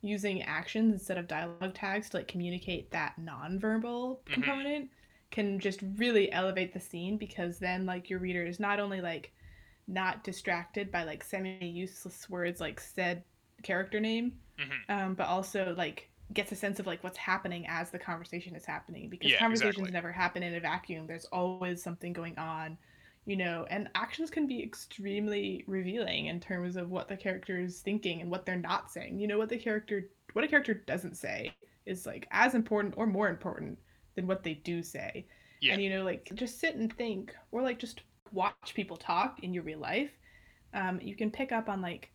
using 0.02 0.42
actions 0.42 0.92
instead 0.92 1.18
of 1.18 1.26
dialogue 1.28 1.74
tags 1.74 2.10
to 2.10 2.16
like 2.18 2.28
communicate 2.28 2.90
that 2.90 3.14
nonverbal 3.20 4.18
Mhm. 4.26 4.30
component 4.32 4.90
can 5.30 5.60
just 5.60 5.80
really 5.96 6.32
elevate 6.32 6.72
the 6.72 6.80
scene 6.80 7.18
because 7.18 7.58
then 7.58 7.86
like 7.86 8.10
your 8.10 8.18
reader 8.18 8.44
is 8.44 8.58
not 8.60 8.80
only 8.80 9.00
like 9.00 9.32
not 9.86 10.24
distracted 10.24 10.90
by 10.90 11.04
like 11.04 11.22
semi 11.24 11.66
useless 11.66 12.28
words 12.30 12.60
like 12.60 12.80
said 12.80 13.24
character 13.62 14.00
name 14.00 14.40
Mhm. 14.58 14.84
um, 14.88 15.14
but 15.14 15.26
also 15.28 15.74
like 15.76 16.10
gets 16.32 16.52
a 16.52 16.56
sense 16.56 16.78
of 16.80 16.86
like 16.86 17.02
what's 17.04 17.18
happening 17.18 17.66
as 17.68 17.90
the 17.90 17.98
conversation 17.98 18.54
is 18.56 18.64
happening 18.64 19.10
because 19.10 19.32
Yeah, 19.32 19.34
conversations 19.34 19.90
exactly. 19.90 19.92
never 19.92 20.12
happen 20.12 20.42
in 20.42 20.54
a 20.54 20.60
vacuum 20.60 21.06
there's 21.06 21.24
always 21.26 21.82
something 21.82 22.12
going 22.12 22.38
on 22.38 22.78
you 23.26 23.36
know 23.36 23.66
and 23.70 23.88
actions 23.94 24.30
can 24.30 24.46
be 24.46 24.62
extremely 24.62 25.64
revealing 25.66 26.26
in 26.26 26.40
terms 26.40 26.76
of 26.76 26.90
what 26.90 27.08
the 27.08 27.16
character 27.16 27.60
is 27.60 27.80
thinking 27.80 28.20
and 28.20 28.30
what 28.30 28.46
they're 28.46 28.56
not 28.56 28.90
saying. 28.90 29.18
You 29.18 29.28
know 29.28 29.38
what 29.38 29.48
the 29.48 29.58
character 29.58 30.10
what 30.32 30.44
a 30.44 30.48
character 30.48 30.74
doesn't 30.74 31.16
say 31.16 31.52
is 31.86 32.06
like 32.06 32.26
as 32.30 32.54
important 32.54 32.94
or 32.96 33.06
more 33.06 33.28
important 33.28 33.78
than 34.14 34.26
what 34.26 34.42
they 34.42 34.54
do 34.54 34.82
say. 34.82 35.26
Yeah. 35.60 35.74
and 35.74 35.82
you 35.82 35.90
know 35.90 36.04
like 36.04 36.30
just 36.34 36.58
sit 36.58 36.76
and 36.76 36.92
think 36.96 37.34
or 37.52 37.62
like 37.62 37.78
just 37.78 38.02
watch 38.32 38.72
people 38.74 38.96
talk 38.96 39.40
in 39.42 39.52
your 39.52 39.64
real 39.64 39.78
life. 39.78 40.10
Um, 40.72 41.00
you 41.02 41.16
can 41.16 41.30
pick 41.30 41.52
up 41.52 41.68
on 41.68 41.82
like 41.82 42.10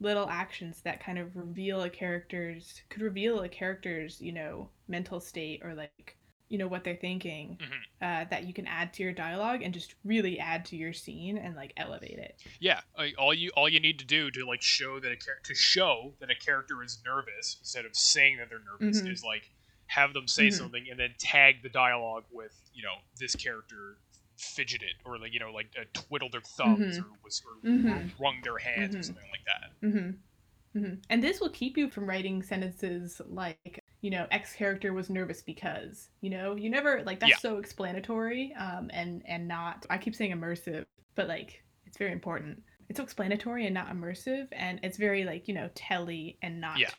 little 0.00 0.28
actions 0.28 0.80
that 0.82 1.02
kind 1.02 1.18
of 1.18 1.36
reveal 1.36 1.82
a 1.82 1.90
character's 1.90 2.82
could 2.88 3.02
reveal 3.02 3.40
a 3.40 3.48
character's 3.48 4.20
you 4.20 4.32
know 4.32 4.68
mental 4.88 5.20
state 5.20 5.60
or 5.64 5.74
like 5.74 6.17
you 6.48 6.58
know 6.58 6.66
what 6.68 6.82
they're 6.84 6.96
thinking 6.96 7.58
Mhm. 7.60 7.82
uh, 8.00 8.24
that 8.30 8.44
you 8.44 8.54
can 8.54 8.66
add 8.66 8.92
to 8.94 9.02
your 9.02 9.12
dialogue 9.12 9.62
and 9.62 9.74
just 9.74 9.94
really 10.04 10.38
add 10.38 10.64
to 10.66 10.76
your 10.76 10.92
scene 10.92 11.36
and 11.38 11.54
like 11.56 11.72
elevate 11.76 12.18
it 12.18 12.42
Yeah, 12.60 12.80
like, 12.96 13.14
all 13.18 13.34
you 13.34 13.50
all 13.50 13.68
you 13.68 13.80
need 13.80 13.98
to 13.98 14.04
do 14.04 14.30
to 14.30 14.46
like 14.46 14.62
show 14.62 14.98
that 15.00 15.12
a 15.12 15.16
char- 15.16 15.40
to 15.44 15.54
show 15.54 16.14
that 16.20 16.30
a 16.30 16.34
character 16.34 16.82
is 16.82 17.02
nervous 17.04 17.56
instead 17.60 17.84
of 17.84 17.94
saying 17.94 18.38
that 18.38 18.48
they're 18.48 18.60
nervous 18.60 19.02
Mhm. 19.02 19.12
is 19.12 19.22
like 19.24 19.50
have 19.86 20.12
them 20.12 20.28
say 20.28 20.48
Mhm. 20.48 20.52
something 20.54 20.88
and 20.90 20.98
then 20.98 21.14
tag 21.18 21.62
the 21.62 21.68
dialogue 21.68 22.24
with 22.30 22.54
you 22.74 22.82
know 22.82 22.96
this 23.18 23.34
character 23.36 23.98
fidgeted 24.36 24.94
or 25.04 25.18
like 25.18 25.32
you 25.32 25.40
know 25.40 25.50
like 25.52 25.68
uh, 25.78 25.84
twiddled 25.92 26.32
their 26.32 26.40
thumbs 26.42 26.98
Mhm. 26.98 27.04
or 27.04 27.18
was 27.24 27.42
or, 27.44 27.68
Mhm. 27.68 28.18
wrung 28.20 28.40
their 28.42 28.58
hands 28.58 28.94
or 28.94 28.98
Mhm. 29.00 29.04
something 29.04 29.30
like 29.30 29.44
that. 29.44 29.70
Mm-hmm. 29.82 30.78
Mm-hmm. 30.78 30.94
And 31.10 31.22
this 31.24 31.40
will 31.40 31.50
keep 31.50 31.76
you 31.76 31.88
from 31.90 32.06
writing 32.08 32.42
sentences 32.42 33.20
like, 33.26 33.82
you 34.00 34.10
know, 34.10 34.26
X 34.30 34.54
character 34.54 34.92
was 34.92 35.10
nervous 35.10 35.42
because, 35.42 36.08
you 36.20 36.30
know, 36.30 36.54
you 36.54 36.70
never 36.70 37.02
like 37.04 37.18
that's 37.20 37.30
Yeah. 37.30 37.36
so 37.38 37.58
explanatory, 37.58 38.54
um, 38.54 38.90
and 38.92 39.22
and 39.26 39.48
not. 39.48 39.84
I 39.90 39.98
keep 39.98 40.14
saying 40.14 40.32
immersive, 40.32 40.84
but 41.14 41.26
like 41.28 41.62
it's 41.86 41.98
very 41.98 42.12
important. 42.12 42.62
It's 42.88 42.96
so 42.98 43.02
explanatory 43.02 43.66
and 43.66 43.74
not 43.74 43.88
immersive, 43.90 44.48
and 44.52 44.80
it's 44.82 44.96
very 44.98 45.24
like 45.24 45.48
you 45.48 45.54
know 45.54 45.68
telly 45.74 46.38
and 46.42 46.60
not 46.60 46.78
Yeah. 46.78 46.90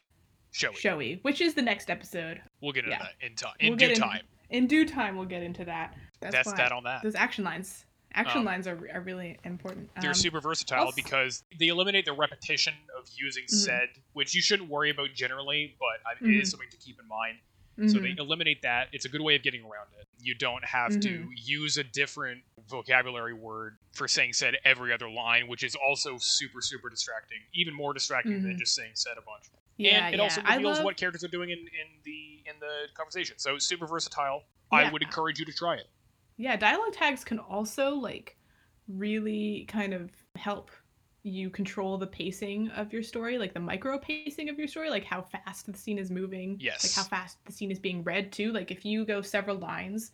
Showy. 0.52 0.76
showy, 0.76 1.20
which 1.22 1.42
is 1.42 1.54
the 1.54 1.62
next 1.62 1.90
episode. 1.90 2.42
We'll 2.62 2.74
get 2.74 2.84
into 2.86 2.98
Yeah. 2.98 3.04
that 3.04 3.26
in 3.26 3.36
time. 3.36 3.54
In 3.60 3.70
We'll 3.70 3.78
due 3.78 3.90
in- 3.90 3.96
time. 4.00 4.26
In 4.50 4.66
due 4.68 4.86
time, 4.86 5.16
we'll 5.16 5.28
get 5.28 5.44
into 5.44 5.64
that. 5.66 5.96
That's, 6.22 6.34
That's 6.36 6.54
that 6.54 6.72
on 6.72 6.84
that. 6.84 7.04
those 7.04 7.14
action 7.16 7.44
lines. 7.44 7.86
Action 8.14 8.40
Um, 8.40 8.46
lines 8.46 8.68
are, 8.68 8.90
are 8.94 9.02
really 9.02 9.38
important. 9.44 9.90
They're 10.02 10.10
Um, 10.12 10.16
super 10.16 10.42
versatile 10.42 10.86
also- 10.86 10.96
because 10.96 11.44
they 11.60 11.68
eliminate 11.68 12.06
the 12.06 12.14
repetition 12.14 12.74
of 12.98 13.08
using 13.16 13.44
Mhm. 13.46 13.50
said, 13.50 13.90
which 14.14 14.34
you 14.34 14.42
shouldn't 14.42 14.70
worry 14.70 14.90
about 14.90 15.14
generally, 15.14 15.76
but 15.80 16.02
I 16.06 16.14
it 16.14 16.30
is 16.42 16.48
Mhm. 16.48 16.52
something 16.52 16.70
to 16.72 16.78
keep 16.78 17.00
in 17.00 17.08
mind. 17.08 17.40
So 17.88 17.98
they 18.00 18.10
mhm. 18.10 18.20
eliminate 18.20 18.62
that. 18.64 18.90
It's 18.92 19.06
a 19.06 19.10
good 19.10 19.22
way 19.22 19.36
of 19.36 19.42
getting 19.44 19.62
around 19.64 19.88
it. 19.98 20.06
You 20.20 20.36
don't 20.36 20.66
have 20.66 21.00
to 21.00 21.10
Mm-hmm. 21.10 21.32
use 21.36 21.78
a 21.78 21.84
different 21.86 22.44
vocabulary 22.68 23.34
word 23.34 23.78
for 23.94 24.06
saying 24.06 24.34
said 24.34 24.58
every 24.66 24.92
other 24.92 25.10
line, 25.10 25.48
which 25.48 25.64
is 25.64 25.76
also 25.76 26.18
super, 26.18 26.60
super 26.62 26.90
distracting. 26.90 27.38
Even 27.54 27.74
more 27.74 27.94
distracting 27.94 28.44
than 28.44 28.58
just 28.60 28.76
saying 28.76 28.92
said 28.96 29.18
a 29.18 29.22
bunch. 29.22 29.46
yeah, 29.78 30.08
and 30.08 30.14
it 30.14 30.18
yeah. 30.18 30.24
also 30.24 30.42
reveals 30.42 30.78
love- 30.80 30.84
what 30.84 30.98
characters 30.98 31.24
are 31.24 31.30
doing 31.30 31.52
in, 31.52 31.60
in 31.60 32.02
the 32.04 32.44
in 32.48 32.60
the 32.60 32.88
conversation. 32.96 33.38
So 33.40 33.58
super 33.60 33.88
versatile. 33.88 34.44
I 34.74 34.92
would 34.92 35.02
encourage 35.02 35.40
you 35.40 35.46
to 35.46 35.54
try 35.54 35.76
it. 35.78 35.90
Yeah, 36.40 36.56
dialogue 36.56 36.94
tags 36.94 37.26
can 37.26 37.38
also 37.38 37.96
like 37.96 38.38
really 38.88 39.66
kind 39.68 39.94
of 39.94 40.10
help 40.36 40.72
you 41.24 41.50
control 41.50 41.98
the 41.98 42.08
pacing 42.08 42.70
of 42.70 42.94
your 42.94 43.04
story, 43.04 43.38
like 43.38 43.54
the 43.54 43.60
micro 43.60 44.00
pacing 44.00 44.48
of 44.48 44.58
your 44.58 44.70
story, 44.70 44.90
like 44.90 45.04
how 45.04 45.22
fast 45.22 45.66
the 45.66 45.78
scene 45.78 46.00
is 46.00 46.10
moving. 46.10 46.56
Yes. 46.58 46.86
Like 46.86 47.04
how 47.04 47.10
fast 47.10 47.38
the 47.46 47.52
scene 47.52 47.72
is 47.72 47.78
being 47.78 48.04
read 48.04 48.32
too. 48.32 48.54
Like 48.54 48.72
if 48.72 48.86
you 48.86 49.06
go 49.06 49.22
several 49.22 49.58
lines 49.58 50.12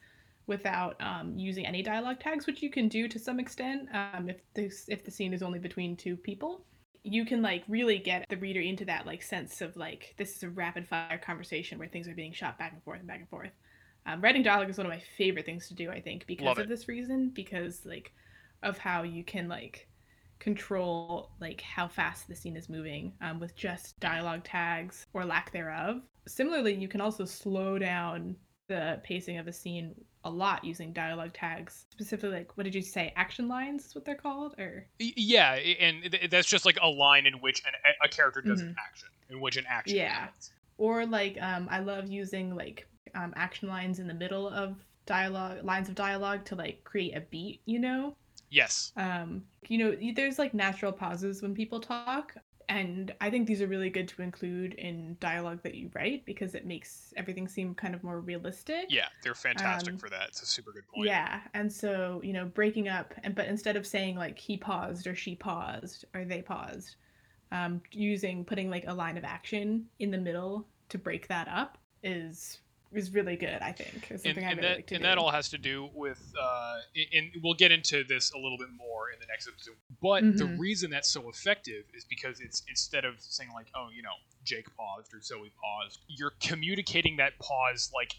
without 0.47 0.99
um, 0.99 1.37
using 1.37 1.63
any 1.63 1.83
dialogue 1.83 2.19
tags, 2.19 2.47
which 2.47 2.63
you 2.63 2.71
can 2.71 2.87
do 2.87 3.07
to 3.07 3.19
some 3.19 3.39
extent, 3.39 3.87
um, 3.93 4.27
if 4.27 4.37
this 4.55 4.85
if 4.87 5.05
the 5.05 5.11
scene 5.11 5.31
is 5.31 5.43
only 5.43 5.59
between 5.59 5.95
two 5.95 6.17
people, 6.17 6.65
you 7.03 7.23
can 7.23 7.43
like 7.43 7.63
really 7.67 7.99
get 7.99 8.25
the 8.29 8.37
reader 8.37 8.61
into 8.61 8.83
that 8.85 9.05
like 9.05 9.21
sense 9.21 9.61
of 9.61 9.77
like 9.77 10.15
this 10.17 10.35
is 10.35 10.41
a 10.41 10.49
rapid 10.49 10.87
fire 10.87 11.19
conversation 11.19 11.77
where 11.77 11.87
things 11.87 12.07
are 12.07 12.15
being 12.15 12.33
shot 12.33 12.57
back 12.57 12.73
and 12.73 12.81
forth 12.81 12.97
and 12.97 13.07
back 13.07 13.19
and 13.19 13.29
forth. 13.29 13.51
Um, 14.05 14.21
writing 14.21 14.43
dialogue 14.43 14.69
is 14.69 14.77
one 14.77 14.85
of 14.85 14.91
my 14.91 15.01
favorite 15.17 15.45
things 15.45 15.67
to 15.69 15.73
do. 15.73 15.89
I 15.91 15.99
think 16.01 16.27
because 16.27 16.45
Love 16.45 16.57
of 16.59 16.65
it. 16.65 16.69
this 16.69 16.87
reason, 16.87 17.29
because 17.29 17.81
like 17.85 18.13
of 18.63 18.77
how 18.77 19.03
you 19.03 19.23
can 19.23 19.47
like 19.47 19.87
control 20.39 21.31
like 21.39 21.61
how 21.61 21.87
fast 21.87 22.27
the 22.27 22.35
scene 22.35 22.55
is 22.57 22.69
moving 22.69 23.13
um, 23.21 23.39
with 23.39 23.55
just 23.55 23.99
dialogue 23.99 24.43
tags 24.43 25.07
or 25.13 25.25
lack 25.25 25.51
thereof. 25.51 26.01
Similarly, 26.27 26.73
you 26.75 26.87
can 26.87 27.01
also 27.01 27.25
slow 27.25 27.77
down 27.79 28.35
the 28.67 28.99
pacing 29.03 29.37
of 29.37 29.47
a 29.47 29.53
scene 29.53 29.93
a 30.23 30.29
lot 30.29 30.63
using 30.63 30.91
dialogue 30.91 31.33
tags. 31.33 31.85
Specifically, 31.91 32.37
like 32.37 32.57
what 32.57 32.63
did 32.63 32.73
you 32.75 32.81
say? 32.81 33.13
Action 33.15 33.47
lines 33.47 33.85
is 33.85 33.95
what 33.95 34.05
they're 34.05 34.15
called, 34.15 34.55
or 34.59 34.87
Yeah, 34.99 35.53
and 35.53 36.17
that's 36.29 36.47
just 36.47 36.65
like 36.65 36.77
a 36.81 36.87
line 36.87 37.25
in 37.27 37.35
which 37.35 37.61
an, 37.65 37.73
a 38.03 38.07
character 38.07 38.41
does 38.41 38.61
an 38.61 38.75
action, 38.87 39.07
in 39.29 39.39
which 39.39 39.57
an 39.57 39.65
action 39.69 39.97
Mm-hmm. 39.97 40.05
Yeah. 40.05 40.13
happens. 40.13 40.51
or 40.77 41.05
like 41.05 41.37
um, 41.41 41.67
I 41.71 41.79
love 41.79 42.07
using 42.09 42.55
like 42.55 42.87
um, 43.15 43.33
action 43.35 43.67
lines 43.69 43.99
in 43.99 44.07
the 44.07 44.13
middle 44.13 44.47
of 44.49 44.75
dialogue 45.05 45.63
lines 45.63 45.87
of 45.89 45.95
dialogue 45.95 46.43
to 46.45 46.55
like 46.55 46.83
create 46.83 47.15
a 47.15 47.21
beat. 47.21 47.61
You 47.65 47.79
know. 47.79 48.15
Yes. 48.51 48.93
um 48.97 49.43
you 49.67 49.77
know 49.79 49.95
there's 50.15 50.37
like 50.39 50.53
natural 50.53 50.91
pauses 50.91 51.41
when 51.41 51.53
people 51.55 51.79
talk 51.79 52.35
and 52.69 53.13
i 53.19 53.29
think 53.29 53.47
these 53.47 53.61
are 53.61 53.67
really 53.67 53.89
good 53.89 54.07
to 54.07 54.21
include 54.21 54.75
in 54.75 55.17
dialogue 55.19 55.59
that 55.63 55.75
you 55.75 55.89
write 55.95 56.25
because 56.25 56.55
it 56.55 56.65
makes 56.65 57.13
everything 57.17 57.47
seem 57.47 57.73
kind 57.75 57.93
of 57.95 58.03
more 58.03 58.21
realistic 58.21 58.85
Yeah, 58.89 59.07
they're 59.23 59.35
fantastic 59.35 59.93
Um, 59.93 59.99
for 59.99 60.09
that. 60.09 60.29
It's 60.29 60.41
a 60.41 60.45
super 60.45 60.71
good 60.71 60.87
point. 60.87 61.07
yeah 61.07 61.41
and 61.53 61.71
so 61.71 62.21
you 62.23 62.33
know 62.33 62.45
breaking 62.45 62.87
up 62.87 63.13
and 63.23 63.35
but 63.35 63.47
instead 63.47 63.75
of 63.75 63.85
saying 63.85 64.15
like 64.15 64.37
he 64.37 64.57
paused 64.57 65.05
or 65.07 65.15
she 65.15 65.35
paused 65.35 66.05
or 66.13 66.23
they 66.23 66.41
paused 66.41 66.95
um 67.51 67.81
using 67.91 68.45
putting 68.45 68.69
like 68.69 68.85
a 68.87 68.93
line 68.93 69.17
of 69.17 69.23
action 69.23 69.85
in 69.99 70.11
the 70.11 70.17
middle 70.17 70.65
to 70.89 70.97
break 70.97 71.27
that 71.27 71.47
up 71.49 71.77
is 72.03 72.59
is 72.93 73.11
really 73.13 73.35
good 73.35 73.61
i 73.61 73.71
think 73.71 74.05
is 74.11 74.21
and, 74.23 74.35
something 74.35 74.45
i 74.45 74.49
and 74.51 74.57
really 74.57 74.69
that 74.69 74.75
like 74.77 74.87
to 74.87 74.95
and 74.95 75.03
do 75.03 75.07
that 75.09 75.17
all 75.17 75.31
has 75.31 75.49
to 75.49 75.57
do 75.57 75.89
with 75.93 76.21
uh 76.41 76.77
and 77.13 77.31
we'll 77.43 77.53
get 77.53 77.71
into 77.71 78.03
this 78.05 78.31
a 78.33 78.37
little 78.37 78.57
bit 78.57 78.69
more 78.77 79.11
in 79.11 79.19
the 79.19 79.25
next 79.27 79.47
episode 79.47 79.75
but 80.01 80.21
the 80.37 80.45
Mhm. 80.45 80.59
reason 80.59 80.89
that's 80.91 81.09
so 81.09 81.27
effective 81.29 81.83
is 81.93 82.05
because 82.05 82.39
it's 82.39 82.63
instead 82.69 83.03
of 83.05 83.15
saying 83.19 83.49
like 83.53 83.67
oh 83.75 83.89
you 83.95 84.01
know 84.01 84.13
jake 84.43 84.67
paused 84.77 85.13
or 85.13 85.21
zoe 85.21 85.51
paused 85.61 85.99
you're 86.07 86.33
communicating 86.39 87.17
that 87.17 87.37
pause 87.39 87.91
like 87.93 88.13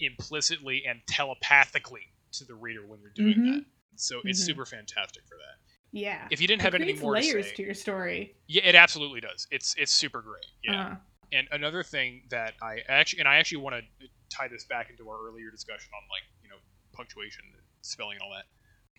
implicitly 0.00 0.84
and 0.86 1.00
telepathically 1.06 2.12
to 2.32 2.44
the 2.44 2.54
reader 2.54 2.84
when 2.86 3.00
you're 3.00 3.10
doing 3.10 3.34
Mhm. 3.34 3.54
that 3.60 3.64
So 3.98 4.20
it's 4.24 4.42
Mhm. 4.42 4.44
super 4.44 4.66
fantastic 4.66 5.22
for 5.26 5.36
that. 5.38 5.56
Yeah. 5.90 6.28
If 6.30 6.38
you 6.42 6.46
didn't 6.46 6.60
It 6.60 6.64
have 6.64 6.74
any 6.74 6.92
more 6.92 7.14
to 7.14 7.20
layers 7.22 7.46
say, 7.46 7.54
to 7.54 7.62
your 7.62 7.72
story. 7.72 8.36
yeah, 8.46 8.60
it 8.64 8.74
absolutely 8.74 9.22
does. 9.22 9.46
It's 9.50 9.74
it's 9.76 9.90
super 9.92 10.20
great. 10.20 10.44
Yeah. 10.62 10.86
Uh, 10.88 10.96
And 11.32 11.48
another 11.50 11.82
thing 11.82 12.22
that 12.30 12.54
I 12.62 12.78
actually 12.88 13.20
and 13.20 13.28
I 13.28 13.36
actually 13.36 13.58
want 13.58 13.76
to 13.76 14.08
tie 14.30 14.48
this 14.48 14.64
back 14.64 14.90
into 14.90 15.08
our 15.08 15.18
earlier 15.26 15.50
discussion 15.50 15.90
on 15.94 16.02
like 16.10 16.22
you 16.42 16.48
know 16.48 16.56
punctuation, 16.94 17.44
spelling, 17.82 18.16
and 18.16 18.22
all 18.22 18.32
that. 18.34 18.44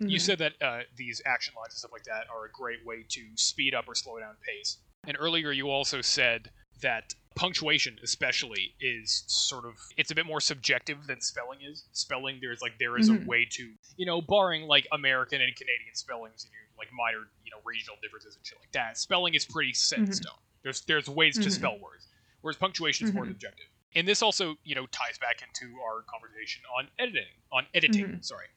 You 0.08 0.18
mhm. 0.18 0.22
said 0.22 0.40
that 0.40 0.54
uh, 0.62 0.82
these 0.96 1.22
action 1.26 1.54
lines 1.58 1.74
and 1.74 1.80
stuff 1.80 1.92
like 1.92 2.04
that 2.04 2.26
are 2.34 2.46
a 2.46 2.52
great 2.52 2.86
way 2.86 3.04
to 3.10 3.22
speed 3.36 3.74
up 3.74 3.86
or 3.88 3.96
slow 3.96 4.20
down 4.20 4.36
pace. 4.46 4.78
And 5.08 5.18
earlier 5.20 5.52
you 5.52 5.70
also 5.70 6.02
said 6.02 6.52
that 6.82 7.14
punctuation, 7.36 7.98
especially, 8.04 8.76
is 8.80 9.24
sort 9.28 9.66
of 9.66 9.74
it's 9.98 10.12
a 10.12 10.16
bit 10.16 10.26
more 10.26 10.40
subjective 10.42 11.08
than 11.08 11.22
spelling 11.22 11.60
is. 11.62 11.88
Spelling, 11.94 12.40
there's 12.42 12.62
like 12.62 12.74
there 12.80 12.98
is 12.98 13.10
Mhm. 13.10 13.24
a 13.26 13.28
way 13.28 13.48
to 13.52 13.74
you 13.96 14.06
know, 14.06 14.22
barring 14.22 14.64
like 14.68 14.86
American 14.92 15.42
and 15.42 15.56
Canadian 15.56 15.96
spellings, 15.96 16.46
you 16.46 16.52
know, 16.52 16.58
like 16.78 16.90
minor 16.94 17.30
you 17.44 17.52
know 17.52 17.62
regional 17.66 17.96
differences 18.02 18.36
and 18.36 18.46
shit 18.46 18.58
like 18.60 18.72
that. 18.74 18.98
Spelling 18.98 19.34
is 19.34 19.46
pretty 19.46 19.74
set 19.74 20.00
in 20.00 20.06
Mhm. 20.06 20.14
stone. 20.14 20.40
There's 20.64 20.82
there's 20.86 21.10
ways 21.10 21.38
to 21.40 21.50
Mhm. 21.50 21.54
spell 21.54 21.80
words, 21.80 22.08
whereas 22.48 22.58
punctuation 22.58 23.06
is 23.08 23.14
more 23.14 23.26
Mhm. 23.26 23.30
subjective. 23.30 23.66
And 23.94 24.08
this 24.08 24.22
also 24.22 24.56
you 24.64 24.74
know 24.76 24.86
ties 24.88 25.18
back 25.18 25.42
into 25.42 25.78
our 25.82 26.04
conversation 26.04 26.64
on 26.78 26.90
editing, 26.98 27.28
on 27.52 27.68
editing. 27.74 28.06
Mhm. 28.06 28.24
Sorry 28.26 28.48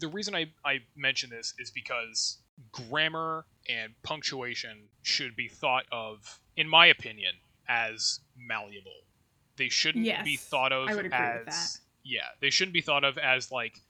the 0.00 0.06
reason 0.08 0.32
I, 0.32 0.52
I 0.64 0.78
mention 0.94 1.28
this 1.28 1.54
is 1.58 1.72
because 1.72 2.38
grammar 2.70 3.46
and 3.68 4.00
punctuation 4.04 4.88
should 5.02 5.34
be 5.34 5.48
thought 5.48 5.86
of, 5.90 6.40
in 6.56 6.68
my 6.68 6.86
opinion, 6.86 7.32
as 7.68 8.20
malleable. 8.36 9.00
They 9.56 9.68
shouldn't 9.68 10.04
be 10.24 10.36
thought 10.36 10.72
of 10.72 10.88
I 10.88 10.94
would 10.94 11.06
agree 11.06 11.18
as 11.18 11.38
with 11.46 11.54
that. 11.54 11.70
yeah, 12.04 12.28
they 12.40 12.50
shouldn't 12.50 12.74
be 12.74 12.80
thought 12.80 13.02
of 13.02 13.18
as 13.18 13.50
like 13.50 13.80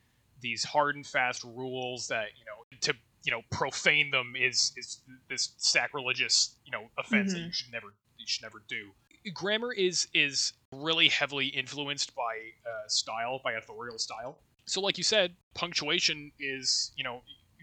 these 0.41 0.65
hard 0.65 0.97
and 0.97 1.07
fast 1.07 1.45
rules 1.45 2.09
that 2.09 2.29
you 2.39 2.45
know 2.47 2.79
to 2.81 2.95
you 3.25 3.33
know 3.33 3.43
profane 3.51 4.11
them 4.11 4.35
is 4.35 4.73
is 4.79 5.03
this 5.29 5.53
sacrilegious 5.59 6.57
you 6.65 6.73
know 6.73 6.89
offense 6.97 7.35
that 7.35 7.41
you 7.41 7.47
Mhm. 7.49 7.55
should 7.55 7.73
never 7.73 7.89
you 8.17 8.27
should 8.27 8.43
never 8.43 8.63
do. 8.67 8.95
Grammar 9.35 9.73
is 9.73 10.09
is 10.15 10.53
really 10.73 11.09
heavily 11.09 11.47
influenced 11.47 12.15
by 12.15 12.23
uh, 12.67 12.89
style, 12.89 13.41
by 13.43 13.53
authorial 13.53 13.99
style. 13.99 14.39
So, 14.67 14.81
like 14.81 14.99
you 14.99 15.05
said, 15.05 15.37
punctuation 15.55 16.33
is 16.39 16.93
you 16.97 17.05
know 17.05 17.23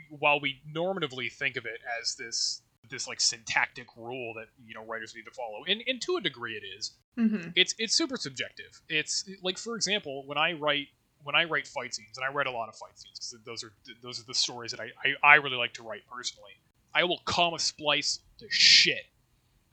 while 0.09 0.39
we 0.39 0.61
normatively 0.75 1.31
think 1.31 1.55
of 1.55 1.65
it 1.65 1.79
as 2.01 2.15
this 2.15 2.61
this 2.89 3.07
like 3.07 3.19
syntactic 3.19 3.87
rule 3.97 4.33
that 4.35 4.47
you 4.65 4.73
know 4.75 4.85
writers 4.85 5.13
need 5.15 5.23
to 5.23 5.31
follow, 5.31 5.63
and, 5.67 5.81
and 5.87 6.01
to 6.03 6.17
a 6.17 6.21
degree 6.21 6.53
it 6.53 6.63
is, 6.77 6.91
Mhm. 7.17 7.53
it's 7.55 7.73
it's 7.77 7.95
super 7.95 8.17
subjective. 8.17 8.81
It's 8.89 9.27
like 9.41 9.57
for 9.57 9.75
example, 9.75 10.25
when 10.27 10.37
I 10.37 10.53
write 10.53 10.87
when 11.23 11.35
I 11.35 11.45
write 11.45 11.67
fight 11.67 11.93
scenes, 11.95 12.17
and 12.17 12.25
I 12.25 12.29
write 12.29 12.45
a 12.47 12.51
lot 12.51 12.69
of 12.69 12.75
fight 12.75 12.97
scenes 12.99 13.17
because 13.17 13.43
those 13.45 13.63
are 13.63 13.73
those 14.03 14.19
are 14.19 14.25
the 14.27 14.35
stories 14.35 14.71
that 14.71 14.79
I, 14.79 14.91
I 15.03 15.33
I 15.33 15.35
really 15.35 15.57
like 15.57 15.73
to 15.75 15.83
write 15.83 16.01
personally. 16.11 16.51
I 16.93 17.03
will 17.03 17.19
comma 17.25 17.59
splice 17.59 18.19
the 18.39 18.47
shit 18.49 19.03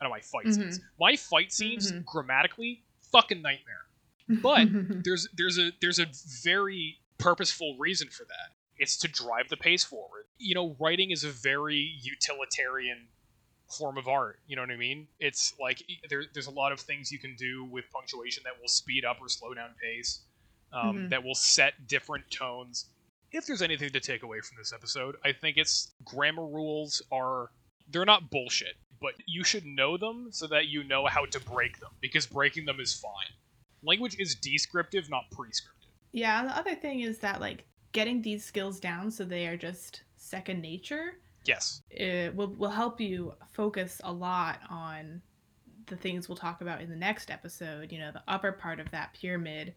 out 0.01 0.05
of 0.07 0.11
my 0.11 0.21
fight 0.21 0.45
Mhm. 0.47 0.53
scenes. 0.55 0.79
My 0.99 1.15
fight 1.15 1.51
scenes 1.51 1.91
Mhm. 1.91 2.05
grammatically 2.05 2.83
fucking 3.11 3.41
nightmare. 3.41 3.85
But 4.27 4.67
there's 5.05 5.27
there's 5.33 5.57
a 5.57 5.71
there's 5.81 5.99
a 5.99 6.07
very 6.43 6.99
purposeful 7.17 7.77
reason 7.77 8.09
for 8.09 8.23
that. 8.25 8.55
It's 8.77 8.97
to 8.97 9.07
drive 9.07 9.49
the 9.49 9.57
pace 9.57 9.83
forward. 9.83 10.25
You 10.37 10.55
know, 10.55 10.75
writing 10.79 11.11
is 11.11 11.23
a 11.23 11.29
very 11.29 11.77
utilitarian 12.01 13.07
form 13.77 13.97
of 13.97 14.07
art. 14.07 14.39
You 14.47 14.55
know 14.55 14.61
what 14.61 14.71
I 14.71 14.75
mean? 14.77 15.07
It's 15.19 15.53
like 15.59 15.83
there, 16.09 16.25
there's 16.33 16.47
a 16.47 16.51
lot 16.51 16.71
of 16.71 16.79
things 16.79 17.11
you 17.11 17.19
can 17.19 17.35
do 17.35 17.63
with 17.65 17.89
punctuation 17.91 18.43
that 18.43 18.59
will 18.59 18.67
speed 18.67 19.05
up 19.05 19.17
or 19.21 19.29
slow 19.29 19.53
down 19.53 19.73
pace, 19.81 20.21
um, 20.71 20.97
Mhm. 20.97 21.09
that 21.09 21.23
will 21.23 21.35
set 21.35 21.87
different 21.87 22.29
tones. 22.29 22.89
If 23.31 23.45
there's 23.47 23.61
anything 23.61 23.91
to 23.91 23.99
take 23.99 24.21
away 24.21 24.41
from 24.41 24.57
this 24.57 24.73
episode, 24.73 25.15
I 25.23 25.31
think 25.31 25.57
it's 25.57 25.91
grammar 26.03 26.45
rules 26.45 27.01
are 27.11 27.51
they're 27.89 28.05
not 28.05 28.29
bullshit, 28.31 28.75
but 29.01 29.13
you 29.27 29.43
should 29.43 29.65
know 29.65 29.97
them 29.97 30.27
so 30.31 30.47
that 30.47 30.67
you 30.67 30.83
know 30.83 31.05
how 31.05 31.25
to 31.25 31.39
break 31.39 31.79
them 31.79 31.91
because 32.01 32.25
breaking 32.25 32.65
them 32.65 32.79
is 32.79 32.93
fine. 32.93 33.33
Language 33.83 34.15
is 34.19 34.35
descriptive, 34.35 35.09
not 35.09 35.23
prescriptive. 35.31 35.89
Yeah, 36.11 36.39
and 36.39 36.49
the 36.49 36.57
other 36.57 36.75
thing 36.75 37.01
is 37.01 37.19
that 37.19 37.41
like 37.41 37.65
getting 37.91 38.21
these 38.21 38.43
skills 38.43 38.79
down 38.79 39.11
so 39.11 39.23
they 39.23 39.47
are 39.47 39.57
just 39.57 40.03
second 40.17 40.61
nature 40.61 41.13
Yes. 41.45 41.81
it 41.89 42.33
will 42.35 42.47
will 42.55 42.69
help 42.69 43.01
you 43.01 43.33
focus 43.51 43.99
a 44.05 44.11
lot 44.11 44.59
on 44.69 45.21
the 45.87 45.97
things 45.97 46.29
we'll 46.29 46.37
talk 46.37 46.61
about 46.61 46.79
in 46.81 46.89
the 46.89 46.95
next 46.95 47.29
episode. 47.29 47.91
You 47.91 47.99
know, 47.99 48.11
the 48.13 48.23
upper 48.27 48.53
part 48.53 48.79
of 48.79 48.89
that 48.91 49.13
pyramid, 49.19 49.73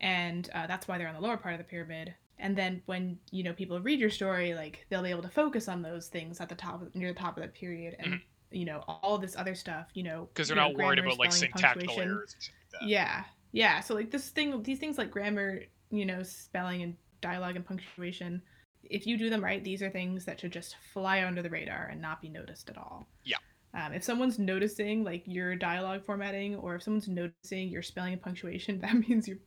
and 0.00 0.48
uh, 0.54 0.68
that's 0.68 0.86
why 0.86 0.96
they're 0.96 1.08
on 1.08 1.14
the 1.14 1.20
lower 1.20 1.36
part 1.36 1.54
of 1.54 1.58
the 1.58 1.64
pyramid. 1.64 2.14
And 2.40 2.56
then 2.56 2.82
when 2.86 3.18
you 3.30 3.42
know 3.42 3.52
people 3.52 3.80
read 3.80 4.00
your 4.00 4.10
story, 4.10 4.54
like 4.54 4.86
they'll 4.88 5.02
be 5.02 5.10
able 5.10 5.22
to 5.22 5.28
focus 5.28 5.68
on 5.68 5.82
those 5.82 6.08
things 6.08 6.40
at 6.40 6.48
the 6.48 6.54
top, 6.54 6.82
of, 6.82 6.94
near 6.94 7.12
the 7.12 7.18
top 7.18 7.36
of 7.36 7.42
the 7.42 7.48
period, 7.48 7.96
and 7.98 8.20
you 8.50 8.64
know 8.64 8.82
all 8.86 9.18
this 9.18 9.36
other 9.36 9.54
stuff. 9.54 9.88
You 9.94 10.04
know, 10.04 10.28
Because 10.32 10.48
they're 10.48 10.56
know, 10.56 10.68
not 10.68 10.76
worried 10.76 10.98
about 10.98 11.18
like 11.18 11.32
syntactical 11.32 12.00
errors 12.00 12.36
like 12.38 12.80
that. 12.80 12.88
Yeah, 12.88 13.24
yeah. 13.52 13.80
So 13.80 13.94
like 13.94 14.10
this 14.10 14.28
thing, 14.30 14.62
these 14.62 14.78
things 14.78 14.98
like 14.98 15.10
grammar, 15.10 15.60
you 15.90 16.06
know, 16.06 16.22
spelling 16.22 16.82
and 16.82 16.96
dialogue 17.20 17.56
and 17.56 17.64
punctuation. 17.64 18.42
If 18.82 19.06
you 19.06 19.18
do 19.18 19.28
them 19.28 19.44
right, 19.44 19.62
these 19.62 19.82
are 19.82 19.90
things 19.90 20.24
that 20.24 20.40
should 20.40 20.52
just 20.52 20.76
fly 20.92 21.22
under 21.24 21.42
the 21.42 21.50
radar 21.50 21.88
and 21.92 22.00
not 22.00 22.22
be 22.22 22.30
noticed 22.30 22.70
at 22.70 22.78
all. 22.78 23.06
Yeah. 23.24 23.36
Um, 23.72 23.92
if 23.92 24.02
someone's 24.02 24.38
noticing 24.38 25.04
like 25.04 25.22
your 25.26 25.54
dialogue 25.54 26.04
formatting, 26.04 26.56
or 26.56 26.74
if 26.74 26.82
someone's 26.82 27.08
noticing 27.08 27.68
your 27.68 27.82
spelling 27.82 28.14
and 28.14 28.22
punctuation, 28.22 28.80
that 28.80 28.94
means 28.94 29.28
you're 29.28 29.38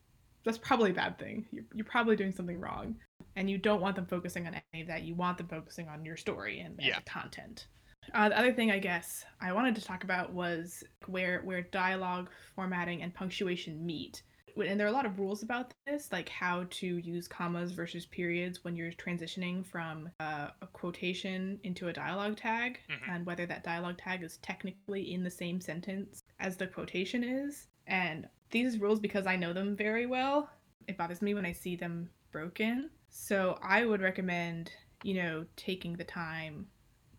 that's 0.43 0.57
probably 0.57 0.91
a 0.91 0.93
bad 0.93 1.17
thing. 1.17 1.45
You're, 1.51 1.65
you're 1.73 1.85
probably 1.85 2.15
doing 2.15 2.31
something 2.33 2.59
wrong, 2.59 2.95
and 3.35 3.49
you 3.49 3.57
don't 3.57 3.81
want 3.81 3.95
them 3.95 4.05
focusing 4.05 4.47
on 4.47 4.59
any 4.73 4.81
of 4.81 4.87
that. 4.89 5.03
You 5.03 5.15
want 5.15 5.37
them 5.37 5.47
focusing 5.47 5.87
on 5.87 6.03
your 6.05 6.17
story 6.17 6.59
and, 6.59 6.77
and 6.77 6.87
Yeah. 6.87 6.99
the 6.99 7.09
content. 7.09 7.67
Uh, 8.13 8.27
the 8.29 8.37
other 8.37 8.51
thing 8.51 8.69
I 8.69 8.79
guess 8.79 9.23
I 9.39 9.53
wanted 9.53 9.75
to 9.75 9.81
talk 9.85 10.03
about 10.03 10.33
was 10.33 10.83
where 11.05 11.41
where 11.43 11.61
dialogue 11.61 12.29
formatting 12.55 13.01
and 13.01 13.13
punctuation 13.13 13.85
meet. 13.85 14.23
And 14.55 14.79
there 14.79 14.85
are 14.85 14.89
a 14.91 14.93
lot 14.93 15.07
of 15.07 15.17
rules 15.17 15.41
about 15.41 15.73
this, 15.87 16.11
like 16.11 16.29
how 16.29 16.65
to 16.69 16.97
use 16.97 17.27
commas 17.27 17.71
versus 17.71 18.05
periods 18.05 18.63
when 18.63 18.75
you're 18.75 18.91
transitioning 18.91 19.65
from 19.65 20.09
uh, 20.19 20.49
a 20.61 20.67
quotation 20.67 21.59
into 21.63 21.87
a 21.87 21.93
dialogue 21.93 22.37
tag, 22.37 22.79
Mhm. 22.87 23.09
and 23.09 23.25
whether 23.25 23.45
that 23.47 23.63
dialogue 23.63 23.97
tag 23.97 24.21
is 24.21 24.37
technically 24.43 25.11
in 25.13 25.23
the 25.23 25.31
same 25.31 25.59
sentence 25.59 26.23
as 26.39 26.55
the 26.57 26.67
quotation 26.67 27.23
is. 27.23 27.67
And 27.87 28.27
these 28.53 28.79
rules, 28.79 28.99
because 29.01 29.27
I 29.27 29.35
know 29.35 29.51
them 29.51 29.75
very 29.75 30.05
well, 30.05 30.49
it 30.87 30.97
bothers 30.97 31.21
me 31.21 31.33
when 31.33 31.45
I 31.45 31.51
see 31.51 31.75
them 31.75 32.09
broken. 32.31 32.89
So 33.09 33.59
I 33.61 33.85
would 33.85 34.01
recommend, 34.01 34.71
you 35.03 35.15
know, 35.15 35.45
taking 35.57 35.97
the 35.97 36.05
time 36.05 36.67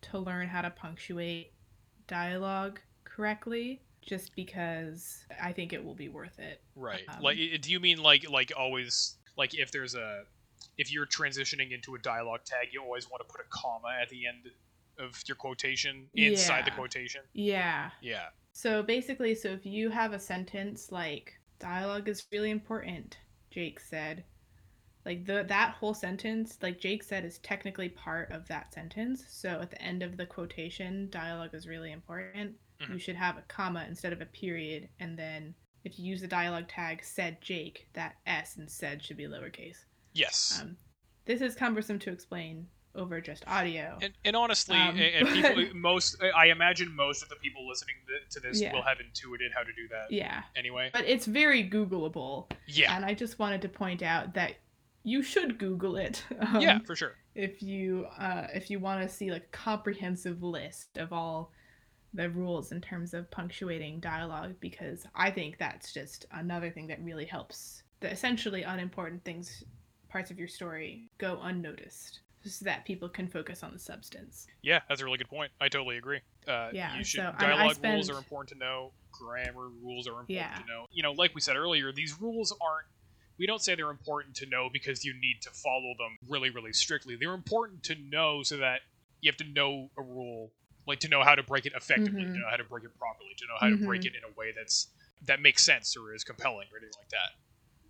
to 0.03 0.19
learn 0.19 0.49
how 0.49 0.63
to 0.63 0.71
punctuate 0.71 1.53
dialogue 2.07 2.81
correctly 3.05 3.83
just 4.01 4.35
because 4.37 5.25
I 5.43 5.53
think 5.53 5.73
it 5.73 5.85
will 5.85 5.95
be 5.95 6.09
worth 6.09 6.39
it. 6.39 6.63
Right. 6.77 7.03
Um, 7.09 7.23
like, 7.23 7.37
do 7.61 7.71
you 7.71 7.81
mean 7.81 7.99
like 8.03 8.29
like 8.29 8.53
always 8.57 9.17
like 9.37 9.55
if 9.55 9.73
there's 9.73 9.95
a 9.95 10.25
if 10.77 10.93
you're 10.93 11.07
transitioning 11.07 11.73
into 11.73 11.95
a 11.95 11.99
dialogue 11.99 12.45
tag, 12.45 12.69
you 12.73 12.83
always 12.83 13.11
want 13.11 13.27
to 13.27 13.33
put 13.33 13.41
a 13.41 13.49
comma 13.49 13.97
at 14.01 14.09
the 14.09 14.27
end 14.27 14.51
of 14.99 15.23
your 15.27 15.37
quotation 15.37 16.09
inside 16.15 16.65
the 16.65 16.71
Yeah. 16.71 16.77
quotation? 16.77 17.21
Yeah. 17.33 17.91
Yeah. 18.01 18.27
So 18.55 18.83
basically, 18.85 19.35
so 19.35 19.49
if 19.49 19.67
you 19.67 19.91
have 19.91 20.13
a 20.13 20.19
sentence 20.19 20.93
like 20.93 21.35
dialogue 21.59 22.09
is 22.09 22.27
really 22.33 22.51
important, 22.51 23.19
Jake 23.51 23.81
said, 23.81 24.25
like 25.05 25.27
the 25.27 25.45
that 25.49 25.75
whole 25.75 25.93
sentence, 25.93 26.57
like 26.63 26.79
Jake 26.79 27.03
said, 27.03 27.25
is 27.25 27.39
technically 27.39 27.89
part 27.89 28.31
of 28.31 28.47
that 28.49 28.73
sentence. 28.73 29.25
So 29.29 29.61
at 29.61 29.71
the 29.71 29.83
end 29.83 30.03
of 30.05 30.17
the 30.17 30.25
quotation, 30.25 31.11
dialogue 31.11 31.53
is 31.53 31.67
really 31.67 31.91
important. 31.91 32.57
Mhm. 32.81 32.95
You 32.95 32.99
should 32.99 33.17
have 33.17 33.37
a 33.37 33.43
comma 33.43 33.85
instead 33.89 34.13
of 34.13 34.21
a 34.21 34.27
period, 34.27 34.89
and 35.01 35.19
then 35.19 35.55
if 35.83 35.99
you 35.99 36.07
use 36.07 36.21
the 36.21 36.29
dialogue 36.29 36.69
tag 36.69 37.03
said 37.05 37.41
Jake, 37.43 37.89
that 37.93 38.17
S 38.25 38.57
in 38.57 38.69
said 38.69 39.03
should 39.03 39.17
be 39.17 39.25
lowercase. 39.25 39.85
Yes. 40.13 40.61
Um, 40.61 40.79
this 41.25 41.41
is 41.41 41.57
cumbersome 41.57 41.99
to 41.99 42.13
explain 42.13 42.69
over 42.95 43.21
just 43.21 43.45
audio. 43.47 43.99
and, 44.01 44.13
and 44.25 44.37
honestly, 44.37 44.77
um, 44.77 44.99
and, 44.99 45.29
and 45.29 45.29
people 45.57 45.75
most 45.75 46.17
I 46.37 46.47
imagine 46.47 46.95
most 46.95 47.23
of 47.23 47.29
the 47.29 47.37
people 47.37 47.67
listening 47.69 47.97
to 48.31 48.41
this 48.41 48.61
Yeah. 48.61 48.73
will 48.73 48.83
have 48.83 48.99
intuited 49.01 49.53
how 49.55 49.63
to 49.63 49.73
do 49.73 49.89
that 49.91 50.11
yeah, 50.11 50.43
anyway. 50.57 50.91
but 50.93 51.05
it's 51.05 51.27
very 51.27 51.69
Googleable. 51.69 52.51
Yeah. 52.67 52.95
And 52.95 53.05
I 53.05 53.15
just 53.15 53.39
wanted 53.39 53.63
to 53.63 53.69
point 53.69 54.03
out 54.03 54.35
that 54.35 54.55
you 55.03 55.23
should 55.23 55.59
Google 55.59 55.97
it. 55.97 56.25
Um, 56.41 56.61
yeah, 56.61 56.79
for 56.85 56.95
sure. 56.95 57.15
If 57.35 57.63
you 57.63 58.07
uh, 58.19 58.47
if 58.55 58.71
you 58.71 58.79
want 58.79 59.03
to 59.03 59.15
see 59.15 59.31
like 59.31 59.45
a 59.45 59.57
comprehensive 59.57 60.43
list 60.43 60.99
of 60.99 61.13
all 61.13 61.53
the 62.13 62.31
rules 62.31 62.71
in 62.71 62.81
terms 62.81 63.13
of 63.13 63.31
punctuating 63.31 63.99
dialogue, 64.01 64.55
because 64.61 65.05
I 65.15 65.31
think 65.31 65.59
that's 65.59 65.93
just 65.93 66.27
another 66.33 66.71
thing 66.71 66.87
that 66.89 67.03
really 67.03 67.25
helps 67.25 67.83
the 68.01 68.11
essentially 68.11 68.63
unimportant 68.63 69.25
things, 69.25 69.65
parts 70.09 70.31
of 70.31 70.39
your 70.39 70.47
story, 70.49 71.09
go 71.19 71.41
unnoticed, 71.43 72.21
so 72.45 72.65
that 72.65 72.85
people 72.85 73.09
can 73.09 73.27
focus 73.29 73.63
on 73.63 73.73
the 73.73 73.79
substance. 73.79 74.47
Yeah, 74.63 74.81
that's 74.89 75.01
a 75.01 75.05
really 75.05 75.19
good 75.19 75.29
point. 75.29 75.51
I 75.61 75.69
totally 75.69 75.97
agree. 75.97 76.21
Uh, 76.47 76.69
Yeah, 76.73 76.97
you 76.97 77.05
should, 77.05 77.19
so, 77.21 77.23
I 77.23 77.43
mean, 77.43 77.51
I 77.53 77.57
dialogue 77.57 77.77
rules 77.85 78.11
are 78.11 78.19
important 78.19 78.49
to 78.51 78.59
know. 78.59 78.93
Grammar 79.13 79.69
rules 79.83 80.07
are 80.07 80.21
important 80.21 80.29
Yeah. 80.29 80.55
to 80.61 80.67
know. 80.67 80.87
You 80.91 81.03
know, 81.03 81.13
like 81.13 81.35
we 81.35 81.41
said 81.41 81.57
earlier, 81.57 81.93
these 81.93 82.21
rules 82.21 82.53
aren't 82.61 82.87
we 83.37 83.47
don't 83.47 83.61
say 83.61 83.75
they're 83.75 83.91
important 83.91 84.37
to 84.37 84.47
know 84.47 84.69
because 84.73 85.05
you 85.05 85.13
need 85.13 85.39
to 85.43 85.51
follow 85.51 85.93
them 85.99 86.17
really, 86.29 86.51
really 86.51 86.73
strictly. 86.73 87.17
They're 87.17 87.35
important 87.35 87.83
to 87.85 87.97
know 87.97 88.45
so 88.45 88.59
that 88.59 88.83
you 89.23 89.29
have 89.29 89.37
to 89.39 89.45
know 89.53 89.91
a 89.99 90.03
rule, 90.03 90.53
like 90.87 91.01
to 91.01 91.09
know 91.09 91.25
how 91.25 91.35
to 91.35 91.43
break 91.43 91.67
it 91.67 91.73
effectively, 91.75 92.23
Mhm. 92.23 92.33
to 92.35 92.39
know 92.39 92.49
how 92.49 92.57
to 92.59 92.63
break 92.63 92.85
it 92.85 92.97
properly, 92.97 93.35
to 93.39 93.47
know 93.47 93.57
how 93.59 93.71
to 93.71 93.77
break 93.85 94.03
Mhm. 94.03 94.07
it 94.07 94.15
in 94.15 94.23
a 94.23 94.33
way 94.39 94.53
that's 94.53 94.87
that 95.23 95.41
makes 95.41 95.65
sense 95.65 95.97
or 95.97 96.15
is 96.15 96.23
compelling 96.23 96.69
or 96.73 96.77
anything 96.79 96.95
like 96.99 97.09
that. 97.09 97.31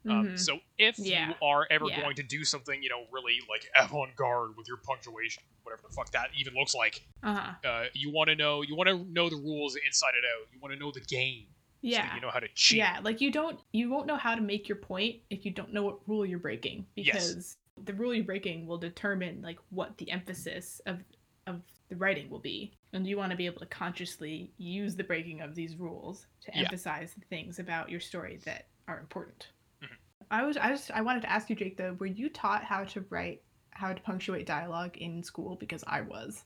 Um, 0.06 0.28
Mhm. 0.28 0.38
so 0.38 0.60
if 0.78 0.98
Yeah. 0.98 1.28
you 1.30 1.34
are 1.42 1.66
ever 1.70 1.86
Yeah. 1.88 2.00
going 2.02 2.16
to 2.16 2.22
do 2.22 2.44
something, 2.44 2.82
you 2.82 2.88
know, 2.90 3.06
really 3.10 3.40
like 3.48 3.66
avant-garde 3.76 4.56
with 4.56 4.68
your 4.68 4.76
punctuation, 4.78 5.42
whatever 5.62 5.82
the 5.88 5.94
fuck 5.94 6.10
that 6.12 6.30
even 6.36 6.54
looks 6.54 6.74
like, 6.74 7.06
uh-huh. 7.22 7.54
uh, 7.66 7.86
you 7.94 8.10
want 8.10 8.28
to 8.28 8.36
know 8.36 8.62
you 8.62 8.74
want 8.76 8.88
to 8.88 8.98
know 9.12 9.30
the 9.30 9.36
rules 9.36 9.76
inside 9.76 10.14
and 10.14 10.24
out. 10.26 10.48
You 10.52 10.58
want 10.60 10.74
to 10.74 10.78
know 10.78 10.90
the 10.90 11.00
game. 11.00 11.46
so 11.82 11.88
Yeah. 11.90 12.14
you 12.14 12.20
know 12.22 12.30
how 12.30 12.40
to 12.40 12.48
cheat. 12.54 12.78
Yeah, 12.78 13.00
like 13.02 13.20
you 13.20 13.30
don't 13.30 13.60
you 13.72 13.90
won't 13.90 14.06
know 14.06 14.16
how 14.16 14.34
to 14.34 14.40
make 14.40 14.68
your 14.68 14.76
point 14.78 15.20
if 15.28 15.44
you 15.44 15.50
don't 15.50 15.70
know 15.72 15.82
what 15.82 16.06
rule 16.08 16.24
you're 16.24 16.38
breaking 16.38 16.86
Yes. 16.96 17.06
because 17.06 17.56
the 17.76 17.92
rule 17.92 18.14
you're 18.14 18.24
breaking 18.24 18.66
will 18.66 18.78
determine 18.78 19.42
like 19.42 19.58
what 19.70 19.96
the 19.98 20.10
emphasis 20.10 20.80
of 20.86 21.04
of 21.46 21.62
the 21.88 21.96
writing 21.96 22.30
will 22.30 22.38
be. 22.38 22.72
And 22.94 23.06
you 23.06 23.18
want 23.18 23.32
to 23.32 23.36
be 23.36 23.44
able 23.44 23.60
to 23.60 23.66
consciously 23.66 24.50
use 24.56 24.96
the 24.96 25.04
breaking 25.04 25.42
of 25.42 25.54
these 25.54 25.76
rules 25.76 26.26
to 26.40 26.52
Yeah. 26.54 26.62
emphasize 26.62 27.12
the 27.14 27.24
things 27.26 27.58
about 27.58 27.90
your 27.90 28.00
story 28.00 28.36
that 28.46 28.68
are 28.88 28.98
important. 28.98 29.48
I 30.34 30.42
was 30.44 30.56
I 30.56 30.70
just 30.70 30.90
I 30.90 31.00
wanted 31.00 31.22
to 31.22 31.30
ask 31.30 31.48
you 31.48 31.56
Jake 31.56 31.76
though, 31.76 31.94
were 31.98 32.06
you 32.06 32.28
taught 32.28 32.64
how 32.64 32.84
to 32.84 33.04
write 33.10 33.42
how 33.70 33.92
to 33.92 34.00
punctuate 34.02 34.46
dialogue 34.46 34.96
in 34.98 35.22
school 35.22 35.56
because 35.56 35.84
I 35.86 36.00
was. 36.00 36.44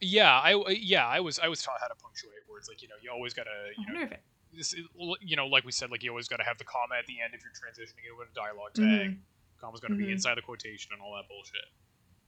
Yeah, 0.00 0.32
I 0.32 0.50
yeah 0.70 1.06
I 1.06 1.20
was 1.20 1.38
I 1.38 1.48
was 1.48 1.62
taught 1.62 1.80
how 1.80 1.88
to 1.88 1.94
punctuate 1.94 2.42
words. 2.50 2.68
Like 2.68 2.82
you 2.82 2.88
know 2.88 2.94
you 3.02 3.10
always 3.10 3.34
gotta 3.34 3.50
I 3.50 3.92
you 3.92 3.94
know 3.94 4.02
it 4.02 4.20
this 4.52 4.74
you 5.20 5.36
know 5.36 5.46
like 5.46 5.64
we 5.64 5.70
said 5.70 5.90
like 5.92 6.02
you 6.02 6.10
always 6.10 6.26
gotta 6.26 6.42
have 6.42 6.58
the 6.58 6.64
comma 6.64 6.96
at 6.98 7.06
the 7.06 7.20
end 7.24 7.34
if 7.34 7.42
you're 7.44 7.52
transitioning 7.52 8.02
into 8.10 8.20
a 8.20 8.26
dialogue 8.34 8.74
tag. 8.74 9.18
Comma's 9.60 9.80
gotta 9.80 9.94
be 9.94 10.06
Mhm. 10.06 10.12
inside 10.12 10.36
the 10.36 10.42
quotation 10.42 10.92
and 10.92 11.00
all 11.02 11.14
that 11.14 11.28
bullshit. 11.28 11.66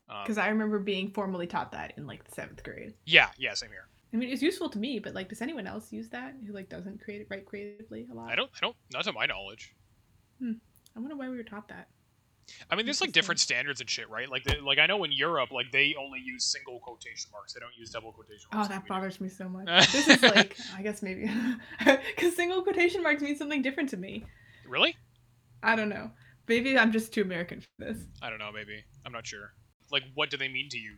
Um, 0.09 0.23
because 0.25 0.39
I 0.39 0.49
remember 0.49 0.79
being 0.79 1.11
formally 1.11 1.47
taught 1.47 1.73
that 1.73 1.95
in 1.97 2.07
like 2.07 2.23
the 2.25 2.33
seventh 2.33 2.63
grade. 2.63 2.95
yeah, 3.07 3.31
yeah, 3.39 3.55
same 3.55 3.71
here. 3.71 3.89
I 4.13 4.19
mean, 4.19 4.29
it's 4.29 4.43
useful 4.43 4.69
to 4.69 4.79
me, 4.79 4.99
but 4.99 5.15
like, 5.15 5.31
does 5.31 5.41
anyone 5.41 5.67
else 5.67 5.91
use 5.91 6.11
that 6.11 6.35
who 6.47 6.53
like 6.53 6.69
doesn't 6.69 7.01
create 7.03 7.27
write 7.31 7.47
creatively 7.47 8.07
a 8.11 8.15
lot? 8.15 8.31
I 8.31 8.35
don't 8.37 8.51
I 8.55 8.61
don't 8.61 8.77
not 8.93 9.05
to 9.05 9.13
my 9.13 9.27
knowledge. 9.27 9.75
I 10.97 11.01
wonder 11.01 11.17
why 11.17 11.29
we 11.29 11.37
were 11.37 11.43
taught 11.43 11.69
that. 11.69 11.89
I 12.71 12.77
mean, 12.77 12.87
there's 12.87 13.01
like 13.01 13.13
different 13.13 13.41
standards 13.41 13.81
and 13.81 13.89
shit, 13.89 14.11
right? 14.11 14.29
Like, 14.29 14.45
they, 14.45 14.59
like 14.61 14.79
I 14.79 14.87
know 14.87 15.05
in 15.05 15.13
Europe, 15.13 15.53
like 15.53 15.71
they 15.73 15.95
only 15.99 16.21
use 16.21 16.45
single 16.45 16.81
quotation 16.81 17.31
marks. 17.33 17.53
They 17.55 17.61
don't 17.61 17.75
use 17.79 17.91
double 17.91 18.13
quotation 18.13 18.47
oh, 18.53 18.57
marks. 18.57 18.71
Oh, 18.71 18.75
that 18.75 18.85
do. 18.85 18.89
bothers 18.89 19.21
me 19.21 19.29
so 19.29 19.49
much. 19.49 19.67
this 19.93 20.09
is 20.09 20.23
like, 20.23 20.57
I 20.77 20.83
guess 20.83 21.03
maybe 21.03 21.31
because 21.79 22.37
single 22.37 22.63
quotation 22.63 23.03
marks 23.03 23.23
mean 23.23 23.37
something 23.37 23.63
different 23.63 23.89
to 23.91 23.97
me. 23.97 24.25
Really? 24.67 24.97
I 25.63 25.77
don't 25.77 25.89
know. 25.89 26.11
Maybe 26.49 26.77
I'm 26.77 26.93
just 26.93 27.13
too 27.15 27.23
American 27.23 27.61
for 27.61 27.69
this. 27.79 27.99
I 28.21 28.29
don't 28.29 28.39
know. 28.39 28.51
Maybe 28.53 28.83
I'm 29.07 29.13
not 29.13 29.27
sure. 29.27 29.53
Like, 29.91 30.03
what 30.15 30.31
do 30.31 30.37
they 30.37 30.49
mean 30.49 30.69
to 30.71 30.79
you? 30.79 30.97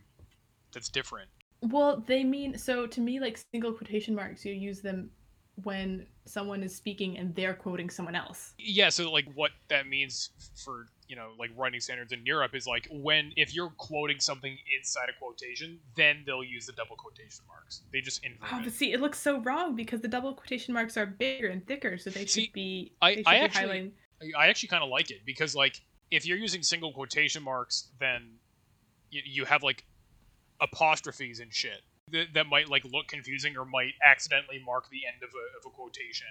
That's 0.73 0.89
different. 0.89 1.29
Well, 1.61 2.03
they 2.05 2.23
mean 2.23 2.57
so 2.57 2.87
to 2.87 3.01
me 3.01 3.19
like 3.19 3.39
single 3.53 3.73
quotation 3.73 4.15
marks. 4.15 4.43
You 4.43 4.53
use 4.53 4.81
them 4.81 5.11
when 5.63 6.05
someone 6.25 6.63
is 6.63 6.75
speaking 6.75 7.17
and 7.17 7.33
they're 7.35 7.53
quoting 7.53 7.89
someone 7.89 8.15
else. 8.15 8.53
Yeah. 8.57 8.89
So 8.89 9.11
like, 9.11 9.25
what 9.35 9.51
that 9.69 9.87
means 9.87 10.29
for 10.63 10.87
you 11.07 11.15
know 11.15 11.29
like 11.39 11.51
writing 11.55 11.79
standards 11.79 12.11
in 12.11 12.25
Europe 12.25 12.55
is 12.55 12.65
like 12.67 12.87
when 12.91 13.31
if 13.37 13.53
you're 13.55 13.69
quoting 13.77 14.19
something 14.19 14.57
inside 14.77 15.07
a 15.09 15.17
quotation, 15.19 15.79
then 15.95 16.23
they'll 16.25 16.43
use 16.43 16.65
the 16.65 16.73
double 16.73 16.95
quotation 16.95 17.45
marks. 17.47 17.81
They 17.93 18.01
just 18.01 18.23
invert 18.25 18.49
Oh, 18.51 18.61
but 18.63 18.73
see, 18.73 18.91
it 18.91 18.99
looks 19.01 19.19
so 19.19 19.39
wrong 19.41 19.75
because 19.75 20.01
the 20.01 20.07
double 20.07 20.33
quotation 20.33 20.73
marks 20.73 20.97
are 20.97 21.05
bigger 21.05 21.47
and 21.47 21.65
thicker, 21.65 21.97
so 21.97 22.09
they 22.09 22.25
See, 22.25 22.45
should 22.45 22.53
be. 22.53 22.91
I- 23.01 23.15
should 23.15 23.27
I 23.27 23.33
be 23.33 23.39
actually- 23.39 23.63
highlighting. 23.67 23.91
I 24.37 24.47
actually 24.47 24.69
kind 24.69 24.83
of 24.83 24.89
like 24.89 25.11
it 25.11 25.25
because 25.25 25.55
like 25.55 25.81
if 26.09 26.25
you're 26.25 26.37
using 26.37 26.63
single 26.63 26.91
quotation 26.93 27.43
marks, 27.43 27.89
then 27.99 28.35
you, 29.11 29.21
you 29.25 29.45
have 29.45 29.61
like 29.63 29.83
apostrophes 30.61 31.39
and 31.39 31.53
shit 31.53 31.81
that, 32.11 32.33
that 32.33 32.47
might 32.47 32.69
like 32.69 32.83
look 32.85 33.07
confusing 33.07 33.57
or 33.57 33.65
might 33.65 33.93
accidentally 34.05 34.61
mark 34.63 34.89
the 34.89 35.01
end 35.11 35.23
of 35.23 35.29
a, 35.29 35.45
of 35.57 35.65
a 35.65 35.75
quotation 35.75 36.27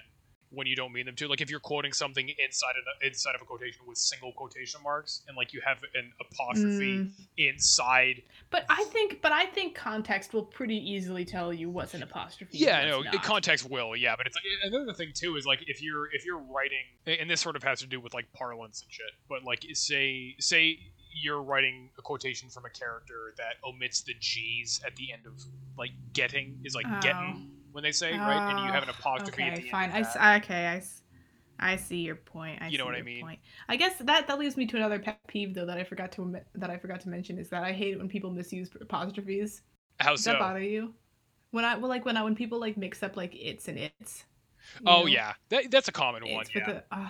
when 0.51 0.67
you 0.67 0.75
don't 0.75 0.93
mean 0.93 1.05
them 1.05 1.15
to. 1.15 1.27
Like 1.27 1.41
if 1.41 1.49
you're 1.49 1.59
quoting 1.59 1.91
something 1.91 2.29
inside 2.29 2.75
of 2.77 2.83
inside 3.05 3.35
of 3.35 3.41
a 3.41 3.45
quotation 3.45 3.81
with 3.85 3.97
single 3.97 4.31
quotation 4.31 4.81
marks 4.83 5.21
and 5.27 5.35
like 5.35 5.53
you 5.53 5.61
have 5.65 5.79
an 5.95 6.11
apostrophe 6.21 6.99
Mm. 6.99 7.11
inside. 7.37 8.21
But 8.51 8.65
I 8.69 8.85
think, 8.85 9.21
but 9.21 9.31
I 9.31 9.47
think 9.47 9.75
context 9.75 10.33
will 10.33 10.43
pretty 10.43 10.77
easily 10.77 11.25
tell 11.25 11.51
you 11.51 11.69
what's 11.69 11.93
an 11.93 12.03
apostrophe. 12.03 12.57
Yeah, 12.57 12.85
no, 12.85 13.01
not. 13.01 13.23
context 13.23 13.69
will, 13.69 13.95
yeah, 13.95 14.15
but 14.15 14.27
it's 14.27 14.35
like 14.35 14.71
another 14.71 14.93
thing 14.93 15.11
too 15.13 15.35
is 15.35 15.45
like 15.45 15.63
if 15.67 15.81
you're 15.81 16.05
if 16.13 16.25
you're 16.25 16.37
writing, 16.39 16.85
and 17.05 17.29
this 17.29 17.41
sort 17.41 17.55
of 17.57 17.63
has 17.63 17.79
to 17.79 17.87
do 17.87 17.99
with 17.99 18.13
like 18.13 18.31
parlance 18.33 18.81
and 18.81 18.91
shit, 18.91 19.11
but 19.27 19.43
like 19.43 19.65
say 19.73 20.35
say 20.39 20.79
you're 21.15 21.41
writing 21.43 21.91
a 21.97 22.03
quotation 22.03 22.49
from 22.49 22.65
a 22.65 22.69
character 22.71 23.33
that 23.37 23.55
omits 23.65 24.01
the 24.03 24.15
G's 24.19 24.81
at 24.85 24.95
the 24.97 25.13
end 25.13 25.25
of 25.27 25.33
like 25.77 25.91
getting 26.13 26.59
is 26.65 26.75
like 26.75 26.87
Oh. 26.87 26.89
getting 27.01 27.49
when 27.71 27.83
they 27.83 27.91
say 27.93 28.19
right, 28.19 28.43
and 28.47 28.59
you 28.59 28.73
have 28.73 28.83
an 28.83 28.89
Oh, 29.19 29.23
apostrophe 29.23 29.47
at 29.47 29.55
Okay, 29.55 29.61
the 29.61 29.71
fine. 29.71 29.89
end. 29.89 29.91
I 29.91 29.99
Of 29.99 30.01
s- 30.01 30.15
that. 30.15 30.21
okay, 30.43 30.67
I, 30.67 31.73
I 31.73 31.75
see 31.77 31.97
your 32.01 32.15
point. 32.15 32.61
I 32.61 32.69
You 32.69 32.77
know 32.77 32.85
see 32.85 32.85
what 32.85 32.95
I 32.95 33.01
mean? 33.01 33.27
Point. 33.27 33.39
I 33.69 33.75
guess 33.77 33.97
that 33.99 34.27
that 34.27 34.39
leads 34.39 34.57
me 34.57 34.65
to 34.67 34.77
another 34.77 34.99
pet 34.99 35.19
peeve 35.27 35.53
though 35.53 35.65
that 35.65 35.77
I 35.77 35.83
forgot 35.85 36.11
to 36.13 36.41
that 36.55 36.69
I 36.69 36.77
forgot 36.77 37.01
to 37.01 37.09
mention 37.09 37.37
is 37.39 37.49
that 37.49 37.63
I 37.63 37.71
hate 37.73 37.93
it 37.93 37.97
when 37.99 38.09
people 38.09 38.31
misuse 38.31 38.69
apostrophes. 38.79 39.61
How 39.99 40.15
Does 40.15 40.25
so? 40.25 40.33
that 40.33 40.37
bother 40.39 40.61
you? 40.61 40.93
When 41.51 41.65
I 41.65 41.77
well, 41.77 41.89
like 41.89 42.05
when 42.05 42.17
I 42.17 42.23
when 42.23 42.35
people 42.35 42.59
like 42.59 42.77
mix 42.77 43.03
up 43.03 43.17
like 43.17 43.35
it's 43.35 43.67
and 43.69 43.79
it's. 43.79 44.25
Oh 44.85 45.05
know? 45.05 45.05
yeah, 45.05 45.33
that, 45.49 45.69
that's 45.71 45.87
a 45.87 45.91
common 45.91 46.27
one. 46.29 46.47
It's 46.47 46.53
with 46.53 46.65
Yeah, 46.65 46.65
the. 46.65 46.83
Uh, 46.91 47.09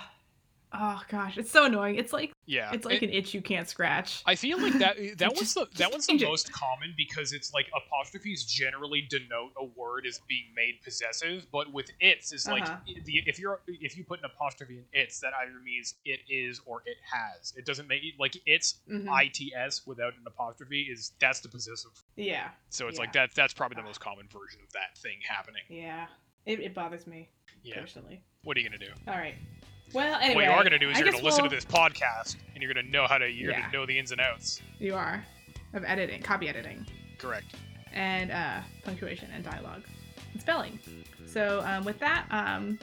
oh 0.79 1.01
gosh, 1.09 1.37
it's 1.37 1.51
so 1.51 1.65
annoying. 1.65 1.95
It's 1.95 2.13
like 2.13 2.31
yeah. 2.45 2.71
it's 2.73 2.85
like 2.85 3.01
It- 3.01 3.09
an 3.09 3.13
itch 3.15 3.33
you 3.33 3.41
can't 3.41 3.67
scratch. 3.67 4.21
I 4.25 4.35
feel 4.35 4.59
like 4.61 4.73
that 4.79 4.97
that 5.17 5.29
one's 5.29 5.39
Just- 5.39 5.55
the 5.55 5.67
that 5.77 5.91
one's 5.91 6.07
the 6.07 6.13
it. 6.15 6.21
most 6.21 6.51
common 6.51 6.93
because 6.97 7.33
it's 7.33 7.53
like 7.53 7.67
apostrophes 7.75 8.43
generally 8.45 9.01
denote 9.09 9.51
a 9.57 9.65
word 9.65 10.05
as 10.07 10.19
being 10.27 10.45
made 10.55 10.81
possessive, 10.83 11.45
but 11.51 11.71
with 11.73 11.89
its 11.99 12.31
is 12.31 12.47
like 12.47 12.63
Uh-huh. 12.63 12.77
the 13.05 13.23
if 13.25 13.39
you're 13.39 13.61
if 13.67 13.97
you 13.97 14.03
put 14.03 14.19
an 14.19 14.25
apostrophe 14.25 14.77
in 14.77 14.85
its, 14.93 15.19
that 15.21 15.33
either 15.41 15.59
means 15.63 15.95
it 16.05 16.19
is 16.29 16.61
or 16.65 16.81
it 16.85 16.97
has. 17.11 17.53
It 17.57 17.65
doesn't 17.65 17.87
make 17.87 18.01
like 18.19 18.37
it's 18.45 18.75
Mhm. 18.89 19.07
its 19.65 19.85
without 19.87 20.13
an 20.13 20.23
apostrophe 20.27 20.81
is 20.83 21.13
that's 21.19 21.39
the 21.41 21.49
possessive. 21.49 21.91
yeah, 22.15 22.49
So 22.69 22.87
it's 22.87 22.97
Yeah. 22.97 23.01
like 23.01 23.13
that 23.13 23.33
that's 23.35 23.53
probably 23.53 23.75
the 23.75 23.83
most 23.83 23.99
common 23.99 24.27
version 24.27 24.61
of 24.61 24.71
that 24.73 24.97
thing 24.97 25.19
happening. 25.27 25.63
yeah. 25.69 26.07
It, 26.45 26.59
it 26.59 26.73
bothers 26.75 27.07
me 27.07 27.27
Yeah. 27.63 27.79
personally. 27.79 28.21
What 28.43 28.55
are 28.55 28.59
you 28.59 28.69
gonna 28.69 28.77
do? 28.77 28.91
All 29.07 29.17
right. 29.17 29.35
Well, 29.95 30.19
anyway. 30.19 30.35
what 30.35 30.43
you 30.45 30.51
are 30.51 30.63
gonna 30.63 30.77
do 30.79 30.89
is 30.89 30.95
I 30.97 30.99
you're 30.99 31.05
gonna 31.05 31.17
guess 31.17 31.23
listen 31.23 31.43
to 31.45 31.49
we'll- 31.49 31.57
this 31.57 31.65
podcast 31.65 32.35
and 32.53 32.61
you're 32.61 32.73
gonna 32.73 32.87
know 32.87 33.07
how 33.07 33.17
to 33.17 33.29
you're 33.29 33.51
Yeah. 33.51 33.61
gonna 33.61 33.73
know 33.73 33.85
the 33.85 33.97
ins 33.97 34.11
and 34.11 34.21
outs. 34.21 34.61
You 34.79 34.93
are 34.95 35.23
of 35.73 35.83
editing, 35.85 36.21
copy 36.21 36.47
editing, 36.49 36.85
Correct. 37.17 37.45
and 37.93 38.31
uh, 38.31 38.59
punctuation 38.83 39.29
and 39.33 39.43
dialogue 39.43 39.83
and 40.33 40.41
spelling. 40.41 40.79
So 41.25 41.61
um, 41.65 41.83
with 41.85 41.99
that, 41.99 42.25
um, 42.29 42.77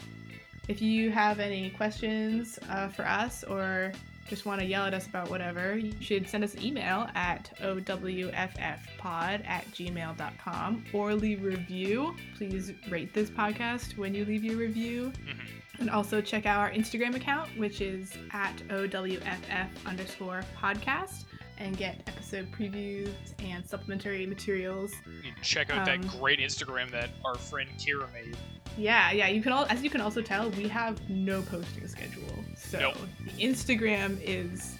if 0.69 0.81
you 0.83 1.11
have 1.11 1.39
any 1.41 1.71
questions 1.71 2.59
uh, 2.69 2.89
for 2.89 3.07
us 3.07 3.45
or 3.45 3.93
just 4.29 4.47
want 4.47 4.61
to 4.61 4.67
yell 4.67 4.85
at 4.87 4.95
us 4.95 5.07
about 5.07 5.29
whatever, 5.31 5.77
you 5.77 5.93
should 6.01 6.29
send 6.29 6.45
us 6.45 6.55
an 6.55 6.63
email 6.65 7.09
at 7.15 7.51
owffpod 7.61 9.47
at 9.47 9.67
gmail.com 9.73 10.85
or 10.93 11.15
leave 11.15 11.43
a 11.43 11.47
review. 11.49 12.15
Please 12.37 12.73
rate 12.89 13.13
this 13.13 13.31
podcast 13.31 13.97
when 13.99 14.15
you 14.15 14.25
leave 14.25 14.45
your 14.45 14.57
review. 14.57 15.13
Mhm. 15.27 15.62
And 15.83 15.91
also 15.91 16.21
check 16.21 16.47
out 16.47 16.61
our 16.61 16.71
Instagram 16.71 17.17
account, 17.17 17.51
which 17.59 17.81
is 17.81 18.13
at 18.33 18.57
OWFF 18.69 19.67
underscore 19.85 20.43
podcast, 20.57 21.25
and 21.59 21.77
get 21.77 22.01
episode 22.07 22.49
previews 22.53 23.11
and 23.41 23.67
supplementary 23.69 24.25
materials. 24.25 24.93
Check 25.43 25.71
out 25.71 25.85
that 25.87 25.97
Um, 25.99 26.07
great 26.21 26.39
Instagram 26.39 26.89
that 26.93 27.11
our 27.25 27.35
friend 27.35 27.69
Kira 27.79 28.13
made. 28.13 28.37
Yeah, 28.79 29.11
yeah. 29.11 29.27
You 29.27 29.43
can 29.43 29.51
all, 29.51 29.67
as 29.71 29.83
you 29.83 29.91
can 29.91 30.01
also 30.01 30.23
tell, 30.23 30.51
we 30.51 30.69
have 30.69 31.01
no 31.11 31.43
posting 31.43 31.89
schedule. 31.89 32.45
So 32.57 32.79
Nope. 32.79 32.97
the 33.25 33.33
Instagram 33.45 34.19
is 34.23 34.79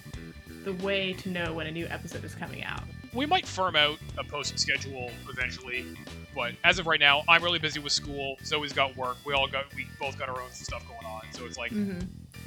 the 0.63 0.73
way 0.75 1.11
to 1.13 1.29
know 1.29 1.53
when 1.53 1.67
a 1.67 1.71
new 1.71 1.85
episode 1.87 2.23
is 2.23 2.33
coming 2.33 2.63
out. 2.63 2.83
We 3.13 3.25
might 3.25 3.45
firm 3.47 3.75
out 3.75 3.99
a 4.17 4.23
posting 4.23 4.57
schedule 4.57 5.11
eventually, 5.29 5.85
but 6.33 6.53
as 6.63 6.79
of 6.79 6.87
right 6.87 6.99
now, 6.99 7.23
I'm 7.27 7.43
really 7.43 7.59
busy 7.59 7.79
with 7.79 7.93
school. 7.93 8.37
Zoe's 8.43 8.73
got 8.73 8.95
work. 8.97 9.17
We 9.25 9.33
all 9.33 9.47
got 9.47 9.65
we 9.75 9.87
both 9.99 10.17
got 10.17 10.29
our 10.29 10.41
own 10.41 10.51
stuff 10.51 10.83
going 10.87 11.05
on. 11.05 11.21
So 11.31 11.45
it's 11.45 11.57
like 11.57 11.71
hmm 11.71 11.99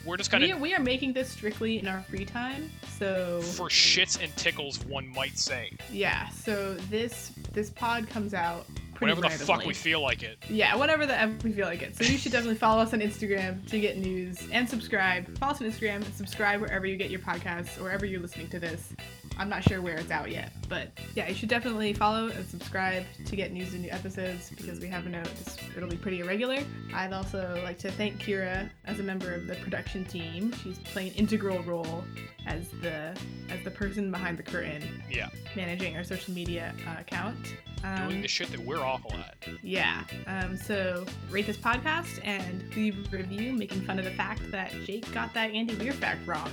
we're 0.04 0.16
just 0.16 0.30
kind 0.30 0.44
We, 0.44 0.50
of 0.52 0.58
are, 0.58 0.60
we 0.60 0.72
are 0.74 0.80
making 0.80 1.14
this 1.14 1.28
strictly 1.28 1.80
in 1.80 1.88
our 1.88 2.00
free 2.02 2.24
time. 2.24 2.70
So 2.96 3.40
for 3.42 3.68
shits 3.68 4.22
and 4.22 4.34
tickles, 4.36 4.84
one 4.86 5.08
might 5.08 5.36
say. 5.36 5.72
yeah. 5.90 6.28
So 6.28 6.74
this 6.90 7.32
this 7.52 7.70
pod 7.70 8.08
comes 8.08 8.32
out 8.32 8.66
pretty 8.94 9.14
Whenever 9.14 9.36
the 9.36 9.44
fuck 9.44 9.66
we 9.66 9.74
feel 9.74 10.00
like 10.00 10.22
it. 10.22 10.38
Yeah, 10.48 10.74
whenever 10.76 11.06
the 11.06 11.18
ever 11.20 11.34
we 11.42 11.52
feel 11.52 11.66
like 11.66 11.82
it. 11.82 11.96
So 11.96 12.04
you 12.04 12.18
should 12.18 12.30
definitely 12.32 12.56
follow 12.56 12.82
us 12.82 12.92
on 12.92 13.00
Instagram 13.00 13.66
to 13.68 13.80
get 13.80 13.98
news 13.98 14.46
and 14.52 14.68
subscribe. 14.68 15.36
Follow 15.38 15.52
us 15.52 15.60
on 15.60 15.66
Instagram 15.66 15.96
and 15.96 16.14
subscribe 16.14 16.60
wherever 16.60 16.86
you 16.86 16.96
get 16.96 17.10
your 17.10 17.20
podcasts 17.20 17.78
or 17.78 17.82
wherever 17.84 18.06
you're 18.06 18.20
listening 18.20 18.48
to 18.50 18.58
this. 18.60 18.92
I'm 19.38 19.48
not 19.48 19.62
sure 19.62 19.82
where 19.82 19.96
it's 19.96 20.10
out 20.10 20.30
yet, 20.30 20.50
but 20.68 20.88
yeah, 21.14 21.28
you 21.28 21.34
should 21.34 21.48
definitely 21.50 21.92
follow 21.92 22.28
and 22.28 22.46
subscribe 22.48 23.04
to 23.26 23.36
get 23.36 23.52
news 23.52 23.72
and 23.74 23.82
new 23.82 23.90
episodes 23.90 24.50
because 24.56 24.80
we 24.80 24.88
have 24.88 25.04
a 25.06 25.10
note. 25.10 25.28
It'll 25.76 25.88
be 25.90 25.96
pretty 25.96 26.20
irregular. 26.20 26.58
I'd 26.94 27.12
also 27.12 27.60
like 27.62 27.78
to 27.78 27.90
thank 27.90 28.18
Kira 28.22 28.70
as 28.86 28.98
a 28.98 29.02
member 29.02 29.34
of 29.34 29.46
the 29.46 29.56
production 29.56 30.04
team. 30.06 30.52
She's 30.62 30.78
playing 30.78 31.08
an 31.10 31.14
integral 31.16 31.62
role 31.64 32.02
as 32.46 32.68
the 32.80 33.16
as 33.50 33.62
the 33.64 33.70
person 33.70 34.10
behind 34.10 34.38
the 34.38 34.42
curtain, 34.42 35.02
Yeah, 35.10 35.28
managing 35.54 35.96
our 35.96 36.04
social 36.04 36.32
media 36.32 36.74
uh, 36.88 37.00
account. 37.00 37.36
Um, 37.84 38.08
doing 38.08 38.22
the 38.22 38.28
shit 38.28 38.50
that 38.52 38.60
we're 38.60 38.80
awful 38.80 39.12
at. 39.12 39.36
yeah. 39.62 40.02
Um, 40.26 40.56
so 40.56 41.04
rate 41.30 41.46
this 41.46 41.58
podcast 41.58 42.20
and 42.24 42.64
leave 42.74 43.12
a 43.12 43.16
review 43.18 43.52
making 43.52 43.82
fun 43.82 43.98
of 43.98 44.06
the 44.06 44.10
fact 44.12 44.50
that 44.50 44.72
Jake 44.84 45.12
got 45.12 45.34
that 45.34 45.50
Andy 45.50 45.74
Weir 45.74 45.92
fact 45.92 46.26
wrong. 46.26 46.50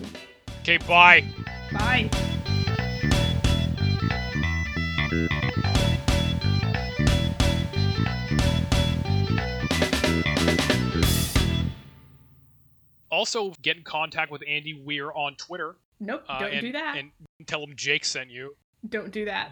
Okay, 0.63 0.77
bye. 0.87 1.25
Bye. 1.73 2.09
Also, 13.11 13.51
get 13.61 13.75
in 13.75 13.83
contact 13.83 14.31
with 14.31 14.41
Andy 14.47 14.73
Weir 14.73 15.11
on 15.11 15.35
Twitter. 15.35 15.75
Nope, 15.99 16.23
uh, 16.29 16.39
don't 16.39 16.53
and, 16.53 16.61
do 16.61 16.71
that. 16.71 16.95
And 16.97 17.11
tell 17.45 17.61
him 17.61 17.73
Jake 17.75 18.05
sent 18.05 18.29
you. 18.29 18.55
Don't 18.87 19.11
do 19.11 19.25
that. 19.25 19.51